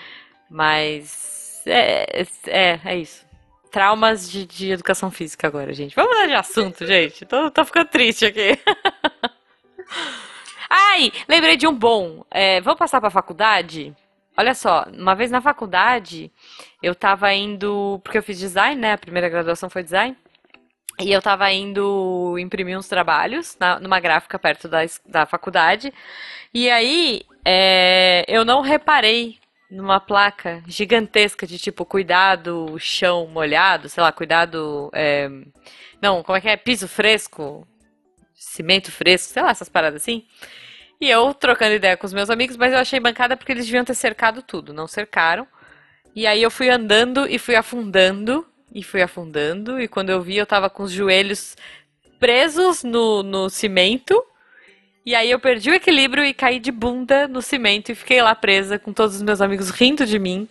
Mas 0.50 1.62
é, 1.66 2.24
é, 2.48 2.80
é 2.84 2.96
isso. 2.98 3.26
Traumas 3.72 4.30
de, 4.30 4.46
de 4.46 4.72
educação 4.72 5.10
física 5.12 5.48
agora, 5.48 5.72
gente. 5.74 5.96
Vamos 5.96 6.12
mudar 6.14 6.28
de 6.28 6.34
assunto, 6.34 6.86
gente. 6.86 7.26
Tô, 7.26 7.50
tô 7.52 7.64
ficando 7.66 7.88
triste 7.90 8.26
aqui. 8.26 8.60
Ai, 10.70 11.12
lembrei 11.28 11.56
de 11.58 11.68
um 11.68 11.74
bom. 11.74 12.24
É, 12.32 12.60
vamos 12.62 12.80
passar 12.80 13.00
pra 13.00 13.10
faculdade? 13.10 13.96
Olha 14.38 14.54
só, 14.54 14.86
uma 14.94 15.16
vez 15.16 15.32
na 15.32 15.42
faculdade, 15.42 16.32
eu 16.84 16.94
tava 16.94 17.34
indo. 17.34 18.00
Porque 18.04 18.18
eu 18.18 18.24
fiz 18.24 18.38
design, 18.38 18.80
né? 18.80 18.94
A 18.94 18.98
primeira 18.98 19.30
graduação 19.30 19.70
foi 19.70 19.84
design. 19.84 20.16
E 21.00 21.12
eu 21.12 21.22
tava 21.22 21.52
indo 21.52 22.38
imprimir 22.40 22.78
uns 22.78 22.88
trabalhos 22.88 23.56
na- 23.60 23.80
numa 23.80 24.00
gráfica 24.00 24.40
perto 24.40 24.68
da, 24.68 24.80
da 25.06 25.26
faculdade. 25.28 25.94
E 26.54 26.70
aí, 26.70 27.22
é, 27.46 28.26
eu 28.28 28.44
não 28.44 28.62
reparei 28.62 29.38
numa 29.70 30.00
placa 30.00 30.64
gigantesca 30.68 31.46
de 31.46 31.60
tipo, 31.60 31.86
cuidado, 31.86 32.76
chão 32.80 33.28
molhado, 33.28 33.90
sei 33.90 34.02
lá, 34.02 34.12
cuidado. 34.12 34.90
é, 34.94 35.30
não, 36.02 36.24
como 36.24 36.38
é 36.38 36.42
que 36.42 36.50
é? 36.50 36.58
Piso 36.58 36.88
fresco, 36.88 37.68
cimento 38.38 38.92
fresco, 38.92 39.34
sei 39.34 39.42
lá, 39.42 39.50
essas 39.50 39.68
paradas 39.68 40.02
assim. 40.02 40.24
E 41.02 41.10
eu 41.10 41.34
trocando 41.34 41.76
ideia 41.76 41.98
com 41.98 42.06
os 42.06 42.14
meus 42.14 42.30
amigos, 42.30 42.56
mas 42.56 42.72
eu 42.72 42.80
achei 42.80 43.00
bancada 43.00 43.36
porque 43.36 43.52
eles 43.52 43.66
deviam 43.66 43.84
ter 43.84 43.96
cercado 43.96 44.42
tudo, 44.42 44.74
não 44.74 44.88
cercaram. 44.88 45.48
E 46.16 46.26
aí 46.26 46.42
eu 46.42 46.50
fui 46.50 46.70
andando 46.70 47.28
e 47.28 47.38
fui 47.38 47.56
afundando, 47.56 48.46
e 48.74 48.82
fui 48.84 49.02
afundando, 49.02 49.80
e 49.80 49.88
quando 49.88 50.10
eu 50.10 50.22
vi 50.22 50.38
eu 50.38 50.46
tava 50.46 50.70
com 50.70 50.84
os 50.84 50.92
joelhos 50.92 51.56
presos 52.20 52.84
no, 52.84 53.24
no 53.24 53.50
cimento. 53.50 54.24
E 55.06 55.16
aí 55.16 55.32
eu 55.32 55.40
perdi 55.40 55.70
o 55.70 55.74
equilíbrio 55.74 56.26
e 56.26 56.34
caí 56.34 56.60
de 56.60 56.72
bunda 56.72 57.28
no 57.28 57.42
cimento 57.42 57.92
e 57.92 57.96
fiquei 57.96 58.22
lá 58.22 58.36
presa 58.36 58.78
com 58.78 58.92
todos 58.92 59.16
os 59.16 59.22
meus 59.22 59.42
amigos 59.42 59.70
rindo 59.70 60.06
de 60.06 60.20
mim. 60.20 60.50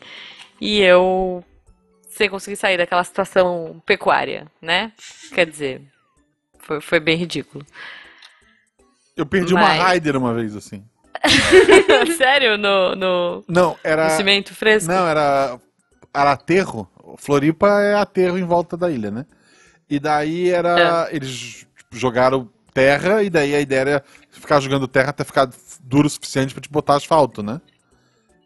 E 0.61 0.81
eu 0.81 1.45
sem 2.09 2.31
conseguir 2.31 2.57
sair 2.57 2.79
daquela 2.79 3.05
situação 3.05 3.83
pecuária, 3.85 4.47
né? 4.63 4.93
Quer 5.35 5.47
dizer, 5.47 5.83
foi, 6.67 6.81
foi 6.81 7.01
bem 7.01 7.17
ridículo. 7.17 7.65
Eu 9.17 9.25
perdi 9.25 9.55
uma 9.55 9.63
Mas- 9.63 9.81
Raider 9.83 10.17
uma 10.17 10.35
vez, 10.35 10.55
assim. 10.57 10.85
Sério? 12.19 12.59
No, 12.59 12.95
no, 12.95 13.45
Não, 13.49 13.77
era. 13.83 14.11
no 14.11 14.17
cimento 14.17 14.55
fresco? 14.55 14.91
Não, 14.93 15.07
era. 15.09 15.59
Era 16.15 16.33
aterro. 16.33 16.89
Floripa 17.19 17.69
é 17.81 17.95
aterro 17.95 18.39
em 18.39 18.45
volta 18.45 18.77
da 18.77 18.91
ilha, 18.91 19.11
né? 19.11 19.25
E 19.89 19.99
daí 19.99 20.51
era. 20.51 21.09
Eles 21.11 21.67
tipo, 21.77 21.97
jogaram 21.97 22.51
terra 22.75 23.23
e 23.23 23.31
daí 23.31 23.55
a 23.55 23.61
ideia 23.61 23.81
era 23.81 24.05
ficar 24.31 24.61
jogando 24.61 24.87
terra 24.87 25.11
até 25.11 25.25
ficar 25.25 25.49
duro 25.83 26.07
o 26.07 26.11
suficiente 26.11 26.53
pra 26.53 26.61
te 26.61 26.69
botar 26.69 26.97
asfalto, 26.97 27.43
né? 27.43 27.61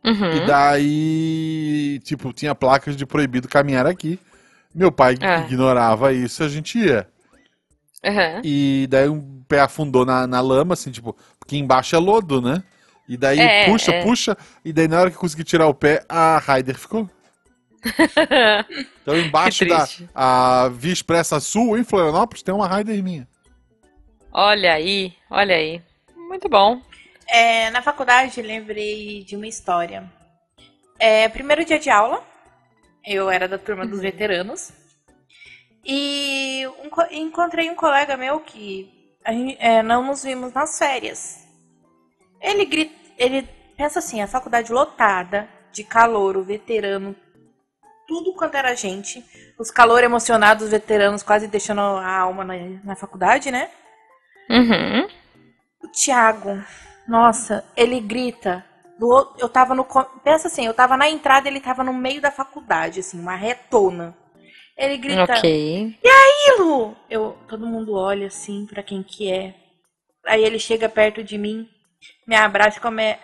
Uhum. 0.04 0.37
E 0.37 0.46
daí, 0.46 2.00
tipo, 2.04 2.33
tinha 2.33 2.54
placas 2.54 2.96
de 2.96 3.04
proibido 3.04 3.48
caminhar 3.48 3.87
aqui. 3.87 4.18
Meu 4.74 4.92
pai 4.92 5.16
É. 5.20 5.40
ignorava 5.40 6.12
isso, 6.12 6.44
a 6.44 6.48
gente 6.48 6.78
ia. 6.78 7.09
Uhum. 8.04 8.40
E 8.42 8.86
daí 8.88 9.08
um 9.08 9.42
pé 9.48 9.60
afundou 9.60 10.04
na, 10.06 10.26
na 10.26 10.40
lama, 10.40 10.74
assim, 10.74 10.90
tipo, 10.90 11.16
porque 11.38 11.56
embaixo 11.56 11.94
é 11.94 11.98
lodo, 11.98 12.40
né? 12.40 12.62
E 13.08 13.16
daí 13.16 13.38
É, 13.40 13.66
puxa, 13.66 13.92
é. 13.92 14.02
puxa, 14.02 14.36
e 14.64 14.72
daí 14.72 14.86
na 14.88 15.00
hora 15.00 15.10
que 15.10 15.16
eu 15.16 15.20
consegui 15.20 15.44
tirar 15.44 15.66
o 15.66 15.74
pé, 15.74 16.04
a 16.08 16.38
Raider 16.38 16.78
ficou. 16.78 17.08
Então 19.02 19.16
embaixo 19.18 19.64
da 19.66 19.88
a 20.14 20.68
Via 20.68 20.92
Expressa 20.92 21.40
Sul, 21.40 21.76
em 21.78 21.84
Florianópolis, 21.84 22.42
tem 22.42 22.54
uma 22.54 22.68
Raider 22.68 23.02
minha. 23.02 23.26
olha 24.32 24.74
aí, 24.74 25.14
olha 25.30 25.56
aí. 25.56 25.82
Muito 26.28 26.48
bom. 26.48 26.80
É, 27.28 27.70
na 27.70 27.82
faculdade, 27.82 28.40
lembrei 28.42 29.24
de 29.24 29.36
uma 29.36 29.46
história. 29.46 30.04
É, 30.98 31.28
primeiro 31.28 31.64
dia 31.64 31.78
de 31.78 31.88
aula, 31.90 32.22
eu 33.04 33.30
era 33.30 33.48
da 33.48 33.58
turma 33.58 33.86
dos 33.86 34.00
veteranos. 34.00 34.72
E 35.84 36.66
um 36.84 36.90
co- 36.90 37.06
encontrei 37.10 37.70
um 37.70 37.74
colega 37.74 38.16
meu 38.16 38.40
que 38.40 38.90
gente, 39.26 39.56
é, 39.60 39.82
não 39.82 40.06
nos 40.06 40.22
vimos 40.22 40.52
nas 40.52 40.78
férias. 40.78 41.46
Ele 42.40 42.64
grita, 42.64 42.94
ele 43.18 43.42
pensa 43.76 43.98
assim, 43.98 44.20
a 44.20 44.26
faculdade 44.26 44.72
lotada, 44.72 45.48
de 45.72 45.84
calor, 45.84 46.36
o 46.36 46.42
veterano, 46.42 47.14
tudo 48.06 48.34
quanto 48.34 48.56
era 48.56 48.74
gente. 48.74 49.24
Os 49.58 49.70
calor 49.70 50.02
emocionados 50.02 50.70
veteranos 50.70 51.22
quase 51.22 51.46
deixando 51.46 51.80
a 51.80 52.18
alma 52.18 52.44
na, 52.44 52.54
na 52.84 52.96
faculdade, 52.96 53.50
né? 53.50 53.70
Uhum. 54.48 55.08
O 55.82 55.88
Thiago, 55.88 56.62
nossa, 57.06 57.64
ele 57.76 58.00
grita. 58.00 58.64
do 58.98 59.34
eu 59.38 59.48
tava 59.48 59.74
no. 59.74 59.84
Pensa 60.24 60.48
assim, 60.48 60.66
eu 60.66 60.74
tava 60.74 60.96
na 60.96 61.08
entrada, 61.08 61.48
ele 61.48 61.60
tava 61.60 61.84
no 61.84 61.92
meio 61.92 62.20
da 62.20 62.30
faculdade, 62.30 63.00
assim, 63.00 63.18
uma 63.20 63.36
retona. 63.36 64.16
Ele 64.80 64.96
grita, 64.96 65.24
Ok. 65.34 65.98
Lu! 66.58 66.96
Eu, 67.08 67.36
todo 67.48 67.66
mundo 67.66 67.94
olha 67.94 68.26
assim 68.26 68.66
pra 68.66 68.82
quem 68.82 69.02
que 69.02 69.30
é. 69.30 69.54
Aí 70.26 70.42
ele 70.44 70.58
chega 70.58 70.88
perto 70.88 71.22
de 71.22 71.36
mim, 71.38 71.68
me 72.26 72.34
abraça 72.34 72.78
e 72.78 72.80
começa. 72.80 73.20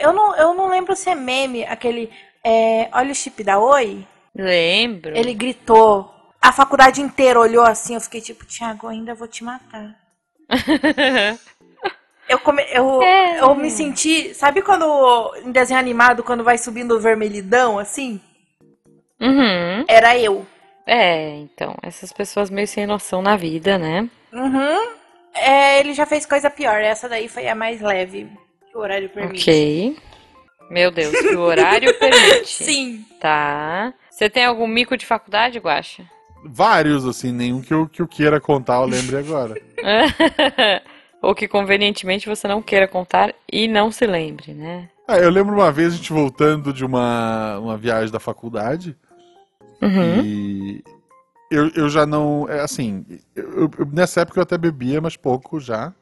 Eu 0.00 0.12
não, 0.12 0.36
eu 0.36 0.54
não 0.54 0.68
lembro 0.68 0.94
se 0.96 1.08
é 1.08 1.14
meme, 1.14 1.64
aquele. 1.64 2.10
É, 2.44 2.88
olha 2.92 3.12
o 3.12 3.14
chip 3.14 3.42
da 3.42 3.58
Oi. 3.58 4.06
Lembro. 4.34 5.16
Ele 5.16 5.32
gritou. 5.32 6.12
A 6.42 6.52
faculdade 6.52 7.00
inteira 7.00 7.40
olhou 7.40 7.64
assim, 7.64 7.94
eu 7.94 8.00
fiquei 8.00 8.20
tipo, 8.20 8.44
Thiago, 8.44 8.86
ainda 8.86 9.14
vou 9.14 9.26
te 9.26 9.42
matar. 9.42 9.96
Eu, 12.28 12.40
come, 12.40 12.60
eu, 12.72 13.00
É. 13.02 13.40
eu 13.40 13.54
me 13.54 13.70
senti. 13.70 14.34
Sabe 14.34 14.60
quando 14.60 14.84
em 15.44 15.52
desenho 15.52 15.78
animado, 15.78 16.24
quando 16.24 16.42
vai 16.42 16.58
subindo 16.58 16.96
o 16.96 17.00
vermelhidão, 17.00 17.78
assim? 17.78 18.20
uhum. 19.20 19.84
Era 19.86 20.18
eu. 20.18 20.44
É, 20.86 21.36
então, 21.38 21.74
essas 21.82 22.12
pessoas 22.12 22.48
meio 22.48 22.68
sem 22.68 22.86
noção 22.86 23.20
na 23.20 23.36
vida, 23.36 23.76
né? 23.76 24.08
Uhum. 24.32 24.96
É, 25.34 25.80
ele 25.80 25.92
já 25.92 26.06
fez 26.06 26.24
coisa 26.24 26.48
pior. 26.48 26.80
Essa 26.80 27.08
daí 27.08 27.28
foi 27.28 27.48
a 27.48 27.54
mais 27.54 27.80
leve 27.80 28.28
que 28.70 28.78
o 28.78 28.80
horário 28.80 29.08
permite. 29.08 29.42
Ok. 29.42 29.96
Meu 30.70 30.90
Deus, 30.92 31.10
que 31.18 31.34
o 31.34 31.40
horário 31.40 31.92
permite. 31.98 32.64
Sim. 32.64 33.04
Tá. 33.20 33.92
Você 34.08 34.30
tem 34.30 34.44
algum 34.44 34.66
mico 34.66 34.96
de 34.96 35.04
faculdade, 35.04 35.58
Guaxa? 35.58 36.04
Vários, 36.44 37.04
assim, 37.04 37.32
nenhum 37.32 37.60
que 37.60 37.74
eu, 37.74 37.88
que 37.88 38.00
eu 38.00 38.06
queira 38.06 38.40
contar, 38.40 38.76
eu 38.76 38.86
lembre 38.86 39.16
agora. 39.16 39.54
Ou 41.20 41.34
que 41.34 41.48
convenientemente 41.48 42.28
você 42.28 42.46
não 42.46 42.62
queira 42.62 42.86
contar 42.86 43.34
e 43.50 43.66
não 43.66 43.90
se 43.90 44.06
lembre, 44.06 44.54
né? 44.54 44.88
Ah, 45.08 45.18
eu 45.18 45.30
lembro 45.30 45.54
uma 45.54 45.72
vez 45.72 45.92
a 45.92 45.96
gente 45.96 46.12
voltando 46.12 46.72
de 46.72 46.84
uma, 46.84 47.58
uma 47.58 47.76
viagem 47.76 48.12
da 48.12 48.20
faculdade 48.20 48.96
Uhum. 49.82 50.20
e 50.20 50.84
eu, 51.50 51.68
eu 51.74 51.88
já 51.88 52.04
não. 52.06 52.46
É 52.48 52.60
assim, 52.60 53.04
eu- 53.34 53.70
eu- 53.78 53.86
nessa 53.92 54.20
época 54.22 54.38
eu 54.38 54.42
até 54.42 54.56
bebia, 54.58 55.00
mas 55.00 55.16
pouco 55.16 55.60
já. 55.60 55.92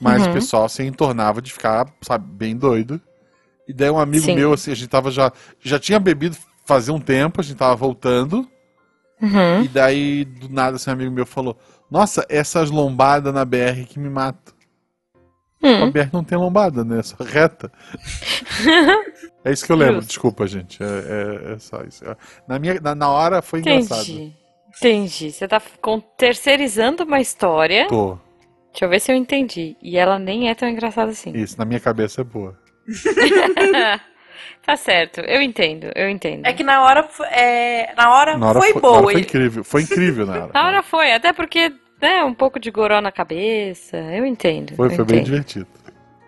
Mas 0.00 0.22
Uhum. 0.24 0.30
o 0.30 0.32
pessoal 0.32 0.68
se 0.68 0.82
entornava 0.82 1.40
de 1.42 1.52
ficar, 1.52 1.86
sabe, 2.02 2.26
bem 2.32 2.56
doido. 2.56 3.00
E 3.68 3.72
daí 3.72 3.90
um 3.90 3.98
amigo 3.98 4.26
Sim. 4.26 4.34
meu, 4.34 4.52
assim, 4.52 4.72
a 4.72 4.74
gente 4.74 4.88
tava 4.88 5.10
já. 5.10 5.32
Já 5.60 5.78
tinha 5.78 6.00
bebido 6.00 6.36
fazia 6.64 6.92
um 6.94 7.00
tempo, 7.00 7.40
a 7.40 7.44
gente 7.44 7.56
tava 7.56 7.74
voltando. 7.76 8.48
Uhum. 9.20 9.62
E 9.62 9.68
daí, 9.68 10.24
do 10.24 10.48
nada, 10.48 10.76
assim, 10.76 10.90
um 10.90 10.94
amigo 10.94 11.12
meu 11.12 11.26
falou: 11.26 11.56
Nossa, 11.90 12.26
essas 12.28 12.70
lombadas 12.70 13.32
na 13.32 13.44
BR 13.44 13.84
que 13.86 13.98
me 14.00 14.08
matam. 14.10 14.52
A 15.62 15.66
Hum. 15.84 15.90
BR 15.92 16.08
não 16.12 16.24
tem 16.24 16.36
lombada, 16.36 16.82
né? 16.84 16.98
É 16.98 17.02
só 17.04 17.16
reta. 17.22 17.70
é 19.44 19.52
isso 19.52 19.64
que 19.66 19.72
eu 19.72 19.76
lembro, 19.76 19.94
Justo. 19.96 20.08
desculpa, 20.08 20.46
gente. 20.46 20.82
É, 20.82 20.86
é- 20.86 21.52
é 21.54 21.58
só 21.58 21.82
isso. 21.82 22.04
Na, 22.46 22.58
minha, 22.58 22.80
na, 22.80 22.94
na 22.94 23.08
hora 23.10 23.42
foi 23.42 23.60
engraçado. 23.60 24.00
Entendi. 24.02 24.32
Entendi. 24.76 25.32
Você 25.32 25.46
tá 25.48 25.60
com- 25.80 26.00
terceirizando 26.00 27.04
uma 27.04 27.20
história. 27.20 27.86
Tô. 27.88 28.18
Deixa 28.72 28.84
eu 28.86 28.88
ver 28.88 29.00
se 29.00 29.12
eu 29.12 29.16
entendi. 29.16 29.76
E 29.82 29.98
ela 29.98 30.18
nem 30.18 30.48
é 30.48 30.54
tão 30.54 30.68
engraçada 30.68 31.10
assim. 31.10 31.30
Isso, 31.36 31.58
na 31.58 31.64
minha 31.64 31.78
cabeça 31.80 32.22
é 32.22 32.24
boa. 32.24 32.58
tá 34.64 34.76
certo, 34.76 35.20
eu 35.20 35.42
entendo, 35.42 35.90
eu 35.94 36.08
entendo. 36.08 36.46
É 36.46 36.52
que 36.52 36.62
na 36.64 36.82
hora, 36.82 37.06
é, 37.32 37.92
na 37.94 38.14
hora, 38.14 38.38
Na 38.38 38.48
hora 38.48 38.60
foi 38.60 38.72
na 38.72 38.80
boa. 38.80 38.92
hora 38.94 39.02
foi 39.02 39.12
ele- 39.14 39.20
incrível. 39.22 39.62
Foi 39.64 39.82
incrível 39.82 40.26
na 40.26 40.32
hora. 40.44 40.50
Na 40.54 40.66
hora 40.66 40.82
foi, 40.82 41.12
até 41.12 41.32
porque, 41.32 41.70
né, 42.00 42.24
um 42.24 42.32
pouco 42.34 42.58
de 42.58 42.70
goró 42.70 43.00
na 43.00 43.12
cabeça, 43.12 43.96
eu 43.98 44.24
entendo. 44.24 44.74
Foi, 44.74 44.86
eu 44.86 44.90
foi 44.92 45.04
bem 45.04 45.16
entendo. 45.20 45.26
divertido. 45.26 45.66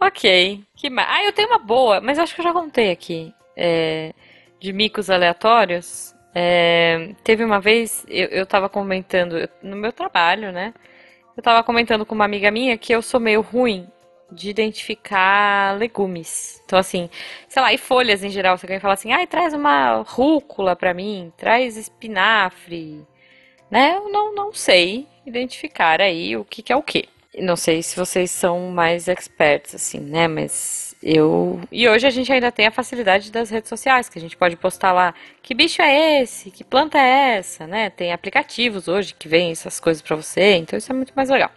Ok. 0.00 0.62
Que 0.76 0.90
mais? 0.90 1.08
Ah, 1.10 1.24
eu 1.24 1.32
tenho 1.32 1.48
uma 1.48 1.58
boa, 1.58 2.00
mas 2.00 2.18
acho 2.18 2.34
que 2.34 2.40
eu 2.40 2.44
já 2.44 2.52
contei 2.52 2.90
aqui. 2.90 3.32
é, 3.56 4.12
de 4.60 4.72
micos 4.72 5.10
aleatórios. 5.10 6.14
É, 6.34 7.14
teve 7.22 7.44
uma 7.44 7.60
vez, 7.60 8.04
eu, 8.08 8.28
eu 8.28 8.46
tava 8.46 8.68
comentando, 8.68 9.48
no 9.62 9.76
meu 9.76 9.92
trabalho, 9.92 10.52
né? 10.52 10.74
Eu 11.36 11.42
tava 11.42 11.62
comentando 11.64 12.06
com 12.06 12.14
uma 12.14 12.24
amiga 12.24 12.50
minha 12.50 12.78
que 12.78 12.92
eu 12.94 13.02
sou 13.02 13.20
meio 13.20 13.40
ruim 13.40 13.88
de 14.32 14.50
identificar 14.50 15.76
legumes. 15.78 16.60
Então, 16.64 16.78
assim, 16.78 17.10
sei 17.48 17.62
lá, 17.62 17.72
e 17.72 17.78
folhas 17.78 18.24
em 18.24 18.30
geral. 18.30 18.56
Você 18.58 18.66
alguém 18.66 18.80
fala 18.80 18.94
assim, 18.94 19.12
ai, 19.12 19.26
traz 19.26 19.54
uma 19.54 20.02
rúcula 20.02 20.74
pra 20.76 20.94
mim, 20.94 21.32
traz 21.36 21.76
espinafre, 21.76 23.06
né? 23.70 23.96
Eu 23.96 24.08
não, 24.10 24.34
não 24.34 24.52
sei 24.52 25.06
identificar 25.26 26.00
aí 26.00 26.36
o 26.36 26.44
que 26.44 26.62
que 26.62 26.72
é 26.72 26.76
o 26.76 26.82
quê. 26.82 27.06
Não 27.38 27.56
sei 27.56 27.82
se 27.82 27.96
vocês 27.96 28.30
são 28.30 28.70
mais 28.70 29.08
experts, 29.08 29.74
assim, 29.74 29.98
né? 29.98 30.28
Mas 30.28 30.94
eu. 31.02 31.60
E 31.70 31.88
hoje 31.88 32.06
a 32.06 32.10
gente 32.10 32.32
ainda 32.32 32.52
tem 32.52 32.66
a 32.66 32.70
facilidade 32.70 33.30
das 33.30 33.50
redes 33.50 33.68
sociais, 33.68 34.08
que 34.08 34.18
a 34.18 34.20
gente 34.20 34.36
pode 34.36 34.56
postar 34.56 34.92
lá 34.92 35.14
que 35.42 35.54
bicho 35.54 35.82
é 35.82 36.22
esse, 36.22 36.50
que 36.50 36.64
planta 36.64 36.98
é 36.98 37.36
essa, 37.38 37.66
né? 37.66 37.90
Tem 37.90 38.12
aplicativos 38.12 38.88
hoje 38.88 39.14
que 39.14 39.28
veem 39.28 39.52
essas 39.52 39.80
coisas 39.80 40.02
pra 40.02 40.16
você, 40.16 40.56
então 40.56 40.78
isso 40.78 40.90
é 40.90 40.94
muito 40.94 41.12
mais 41.14 41.28
legal. 41.28 41.50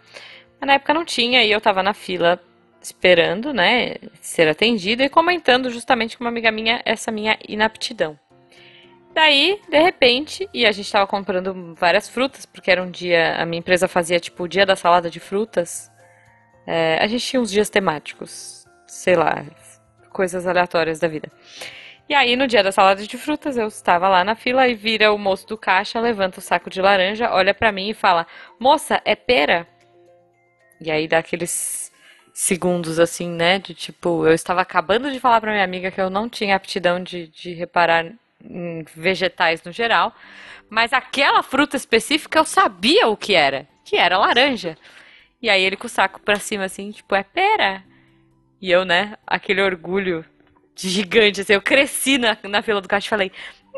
Mas 0.60 0.66
na 0.66 0.74
época 0.74 0.92
não 0.94 1.04
tinha 1.04 1.44
e 1.44 1.50
eu 1.50 1.60
tava 1.60 1.82
na 1.82 1.94
fila 1.94 2.40
esperando, 2.80 3.52
né, 3.52 3.96
ser 4.20 4.48
atendida 4.48 5.04
e 5.04 5.08
comentando 5.08 5.70
justamente 5.70 6.16
com 6.16 6.24
uma 6.24 6.30
amiga 6.30 6.50
minha 6.50 6.80
essa 6.84 7.10
minha 7.10 7.38
inaptidão. 7.48 8.18
Daí, 9.18 9.60
de 9.68 9.80
repente, 9.80 10.48
e 10.54 10.64
a 10.64 10.70
gente 10.70 10.92
tava 10.92 11.04
comprando 11.04 11.74
várias 11.74 12.08
frutas, 12.08 12.46
porque 12.46 12.70
era 12.70 12.80
um 12.80 12.88
dia, 12.88 13.34
a 13.34 13.44
minha 13.44 13.58
empresa 13.58 13.88
fazia 13.88 14.20
tipo 14.20 14.44
o 14.44 14.48
dia 14.48 14.64
da 14.64 14.76
salada 14.76 15.10
de 15.10 15.18
frutas. 15.18 15.90
É, 16.64 16.98
a 17.00 17.06
gente 17.08 17.26
tinha 17.26 17.42
uns 17.42 17.50
dias 17.50 17.68
temáticos, 17.68 18.64
sei 18.86 19.16
lá, 19.16 19.44
coisas 20.12 20.46
aleatórias 20.46 21.00
da 21.00 21.08
vida. 21.08 21.28
E 22.08 22.14
aí, 22.14 22.36
no 22.36 22.46
dia 22.46 22.62
da 22.62 22.70
salada 22.70 23.04
de 23.04 23.18
frutas, 23.18 23.56
eu 23.56 23.66
estava 23.66 24.08
lá 24.08 24.22
na 24.22 24.36
fila 24.36 24.68
e 24.68 24.76
vira 24.76 25.12
o 25.12 25.18
moço 25.18 25.48
do 25.48 25.58
caixa, 25.58 25.98
levanta 25.98 26.38
o 26.38 26.42
saco 26.42 26.70
de 26.70 26.80
laranja, 26.80 27.32
olha 27.32 27.52
pra 27.52 27.72
mim 27.72 27.88
e 27.88 27.94
fala: 27.94 28.24
Moça, 28.56 29.02
é 29.04 29.16
pera? 29.16 29.66
E 30.80 30.92
aí 30.92 31.08
dá 31.08 31.18
aqueles 31.18 31.90
segundos 32.32 33.00
assim, 33.00 33.28
né? 33.28 33.58
De 33.58 33.74
tipo, 33.74 34.24
eu 34.24 34.32
estava 34.32 34.60
acabando 34.60 35.10
de 35.10 35.18
falar 35.18 35.40
pra 35.40 35.50
minha 35.50 35.64
amiga 35.64 35.90
que 35.90 36.00
eu 36.00 36.08
não 36.08 36.28
tinha 36.28 36.54
aptidão 36.54 37.02
de, 37.02 37.26
de 37.26 37.52
reparar 37.52 38.06
vegetais 38.94 39.62
no 39.62 39.72
geral, 39.72 40.14
mas 40.70 40.92
aquela 40.92 41.42
fruta 41.42 41.76
específica 41.76 42.38
eu 42.38 42.44
sabia 42.44 43.08
o 43.08 43.16
que 43.16 43.34
era, 43.34 43.66
que 43.84 43.96
era 43.96 44.18
laranja. 44.18 44.76
E 45.40 45.48
aí 45.48 45.62
ele 45.62 45.76
com 45.76 45.86
o 45.86 45.90
saco 45.90 46.20
pra 46.20 46.36
cima 46.36 46.64
assim, 46.64 46.90
tipo, 46.90 47.14
é 47.14 47.22
pera? 47.22 47.82
E 48.60 48.70
eu, 48.70 48.84
né, 48.84 49.16
aquele 49.26 49.62
orgulho 49.62 50.24
de 50.74 50.88
gigante, 50.88 51.40
assim, 51.40 51.52
eu 51.52 51.62
cresci 51.62 52.18
na, 52.18 52.36
na 52.44 52.62
fila 52.62 52.80
do 52.80 52.88
caixa 52.88 53.06
e 53.06 53.10
falei, 53.10 53.32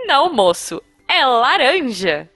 não, 0.06 0.32
moço, 0.32 0.82
é 1.08 1.24
laranja. 1.24 2.28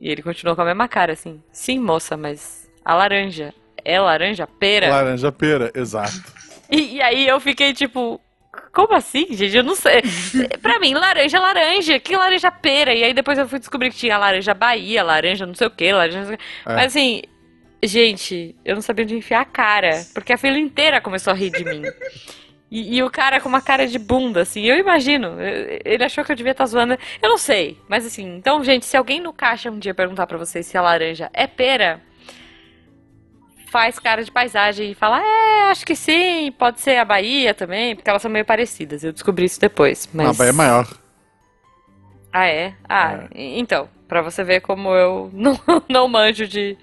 E 0.00 0.08
ele 0.10 0.22
continuou 0.22 0.56
com 0.56 0.62
a 0.62 0.66
mesma 0.66 0.88
cara, 0.88 1.12
assim, 1.12 1.42
sim, 1.52 1.78
moça, 1.78 2.16
mas 2.16 2.68
A 2.84 2.94
laranja. 2.94 3.54
É 3.84 4.00
laranja 4.00 4.46
pera? 4.46 4.88
Laranja 4.88 5.30
pera, 5.32 5.70
exato. 5.74 6.12
E, 6.70 6.96
e 6.96 7.02
aí 7.02 7.28
eu 7.28 7.38
fiquei 7.38 7.74
tipo, 7.74 8.18
como 8.72 8.94
assim, 8.94 9.26
gente? 9.30 9.56
Eu 9.56 9.62
não 9.62 9.74
sei. 9.74 10.02
pra 10.60 10.78
mim, 10.78 10.94
laranja 10.94 11.36
é 11.36 11.40
laranja. 11.40 11.98
Que 11.98 12.16
laranja 12.16 12.50
pera? 12.50 12.94
E 12.94 13.04
aí 13.04 13.14
depois 13.14 13.38
eu 13.38 13.48
fui 13.48 13.58
descobrir 13.58 13.90
que 13.90 13.96
tinha 13.96 14.18
laranja 14.18 14.54
Bahia, 14.54 15.02
laranja 15.02 15.46
não 15.46 15.54
sei 15.54 15.66
o 15.66 15.70
que, 15.70 15.92
laranja. 15.92 16.18
Não 16.18 16.26
sei 16.26 16.34
o 16.34 16.38
quê. 16.38 16.44
É. 16.66 16.74
Mas 16.74 16.86
assim, 16.86 17.22
gente, 17.82 18.54
eu 18.64 18.74
não 18.74 18.82
sabia 18.82 19.04
onde 19.04 19.16
enfiar 19.16 19.40
a 19.40 19.44
cara. 19.44 20.04
Porque 20.12 20.32
a 20.32 20.38
fila 20.38 20.58
inteira 20.58 21.00
começou 21.00 21.32
a 21.32 21.36
rir 21.36 21.50
de 21.50 21.64
mim. 21.64 21.82
E, 22.70 22.96
e 22.96 23.02
o 23.04 23.10
cara 23.10 23.40
com 23.40 23.48
uma 23.48 23.60
cara 23.60 23.86
de 23.86 23.98
bunda, 23.98 24.42
assim, 24.42 24.64
eu 24.64 24.76
imagino. 24.76 25.36
Ele 25.84 26.02
achou 26.02 26.24
que 26.24 26.32
eu 26.32 26.36
devia 26.36 26.52
estar 26.52 26.66
zoando. 26.66 26.98
Eu 27.22 27.28
não 27.28 27.38
sei. 27.38 27.78
Mas 27.88 28.04
assim, 28.04 28.36
então, 28.36 28.64
gente, 28.64 28.84
se 28.84 28.96
alguém 28.96 29.20
no 29.20 29.32
caixa 29.32 29.70
um 29.70 29.78
dia 29.78 29.94
perguntar 29.94 30.26
pra 30.26 30.36
vocês 30.36 30.66
se 30.66 30.76
a 30.76 30.82
laranja 30.82 31.30
é 31.32 31.46
pera, 31.46 32.00
faz 33.74 33.98
cara 33.98 34.22
de 34.22 34.30
paisagem 34.30 34.92
e 34.92 34.94
fala, 34.94 35.20
é, 35.20 35.62
acho 35.72 35.84
que 35.84 35.96
sim, 35.96 36.52
pode 36.56 36.80
ser 36.80 36.96
a 36.96 37.04
Bahia 37.04 37.52
também, 37.52 37.96
porque 37.96 38.08
elas 38.08 38.22
são 38.22 38.30
meio 38.30 38.44
parecidas. 38.44 39.02
Eu 39.02 39.12
descobri 39.12 39.46
isso 39.46 39.58
depois. 39.60 40.08
Mas... 40.14 40.28
A 40.28 40.32
Bahia 40.32 40.50
é 40.50 40.52
maior. 40.52 40.88
Ah, 42.32 42.46
é? 42.46 42.72
Ah, 42.88 43.24
e- 43.34 43.58
então, 43.58 43.88
pra 44.06 44.22
você 44.22 44.44
ver 44.44 44.60
como 44.60 44.90
eu 44.94 45.28
não, 45.34 45.58
não 45.88 46.06
manjo 46.06 46.46
de, 46.46 46.78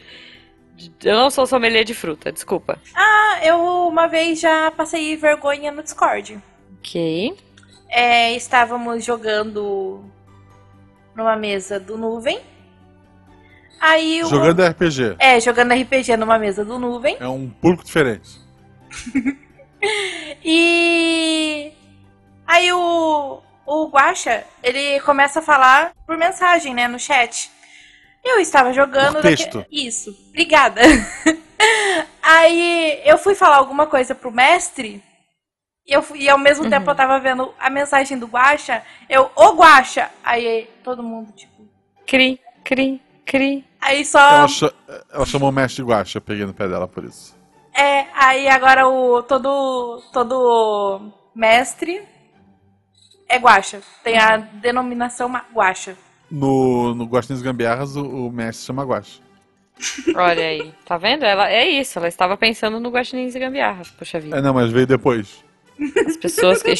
de- 0.75 0.91
Eu 1.07 1.15
não 1.15 1.29
sou 1.29 1.47
sommelier 1.47 1.85
de 1.85 1.93
fruta, 1.93 2.29
desculpa. 2.29 2.77
Ah, 2.93 3.39
eu 3.41 3.87
uma 3.87 4.07
vez 4.07 4.41
já 4.41 4.69
passei 4.71 5.15
vergonha 5.15 5.71
no 5.71 5.81
Discord. 5.81 6.37
Ok. 6.77 7.37
É, 7.87 8.33
estávamos 8.33 9.05
jogando 9.05 10.03
numa 11.15 11.37
mesa 11.37 11.79
do 11.79 11.97
Nuvem. 11.97 12.41
Aí 13.81 14.23
o. 14.23 14.27
Jogando 14.27 14.63
RPG. 14.63 15.15
É, 15.17 15.39
jogando 15.39 15.73
RPG 15.73 16.15
numa 16.15 16.37
mesa 16.37 16.63
do 16.63 16.77
Nuvem. 16.77 17.17
É 17.19 17.27
um 17.27 17.49
público 17.49 17.83
diferente. 17.83 18.39
E 20.43 21.71
aí 22.45 22.71
o, 22.71 23.41
o 23.65 23.87
Guaxa, 23.89 24.43
ele 24.63 24.99
começa 25.01 25.39
a 25.39 25.41
falar 25.41 25.91
por 26.05 26.17
mensagem, 26.17 26.73
né, 26.73 26.87
no 26.87 26.99
chat. 26.99 27.49
Eu 28.23 28.39
estava 28.39 28.71
jogando... 28.73 29.13
Por 29.15 29.21
texto. 29.23 29.57
daque- 29.59 29.87
Isso, 29.87 30.15
obrigada. 30.29 30.81
aí 32.21 33.01
eu 33.05 33.17
fui 33.17 33.33
falar 33.33 33.57
alguma 33.57 33.87
coisa 33.87 34.13
pro 34.13 34.31
mestre 34.31 35.03
e, 35.87 35.91
eu, 35.93 36.01
fui- 36.03 36.19
e 36.21 36.29
ao 36.29 36.37
mesmo 36.37 36.69
tempo 36.69 36.89
eu 36.89 36.95
tava 36.95 37.19
vendo 37.19 37.51
a 37.59 37.69
mensagem 37.69 38.17
do 38.19 38.27
Guaxa. 38.27 38.83
Eu, 39.09 39.31
ô 39.35 39.53
Guaxa! 39.55 40.09
Aí 40.23 40.69
todo 40.83 41.01
mundo, 41.01 41.31
tipo... 41.33 41.67
Cri, 42.05 42.39
cri, 42.63 43.01
cri. 43.25 43.65
Aí 43.91 44.05
só... 44.05 44.19
Ela, 44.19 44.47
cha- 44.47 44.73
ela 45.11 45.25
chamou 45.25 45.49
o 45.49 45.51
mestre 45.51 45.83
Guacha, 45.83 46.17
eu 46.17 46.21
peguei 46.21 46.45
no 46.45 46.53
pé 46.53 46.67
dela 46.67 46.87
por 46.87 47.03
isso. 47.03 47.35
É, 47.73 48.05
aí 48.13 48.47
agora 48.47 48.87
o 48.87 49.21
todo 49.23 50.01
todo 50.13 51.11
mestre 51.35 52.01
é 53.27 53.37
guacha. 53.37 53.81
Tem 54.03 54.17
a 54.17 54.37
denominação 54.37 55.31
guacha. 55.53 55.97
No, 56.29 56.95
no 56.95 57.05
Guaxinins 57.05 57.41
Gambiarras, 57.41 57.95
o, 57.97 58.27
o 58.27 58.31
mestre 58.31 58.65
chama 58.65 58.83
Guacha. 58.83 59.19
Olha 60.15 60.45
aí, 60.45 60.73
tá 60.85 60.97
vendo? 60.97 61.23
Ela 61.25 61.49
é 61.49 61.67
isso, 61.67 61.97
ela 61.99 62.07
estava 62.07 62.37
pensando 62.37 62.79
no 62.79 62.89
Guaxinins 62.89 63.35
e 63.35 63.39
Gambiarras, 63.39 63.89
poxa 63.89 64.19
vida. 64.19 64.37
É, 64.37 64.41
não, 64.41 64.53
mas 64.53 64.71
veio 64.71 64.87
depois. 64.87 65.43
As 66.07 66.15
pessoas 66.17 66.61
que. 66.63 66.73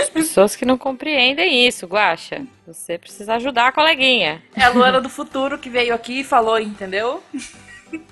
As 0.00 0.10
pessoas 0.10 0.54
que 0.56 0.64
não 0.64 0.76
compreendem 0.76 1.66
isso, 1.66 1.86
Guaxa. 1.86 2.42
Você 2.66 2.98
precisa 2.98 3.34
ajudar 3.34 3.68
a 3.68 3.72
coleguinha. 3.72 4.42
É 4.56 4.62
a 4.64 4.68
Luana 4.70 5.00
do 5.00 5.08
futuro 5.08 5.58
que 5.58 5.70
veio 5.70 5.94
aqui 5.94 6.20
e 6.20 6.24
falou, 6.24 6.58
entendeu? 6.58 7.22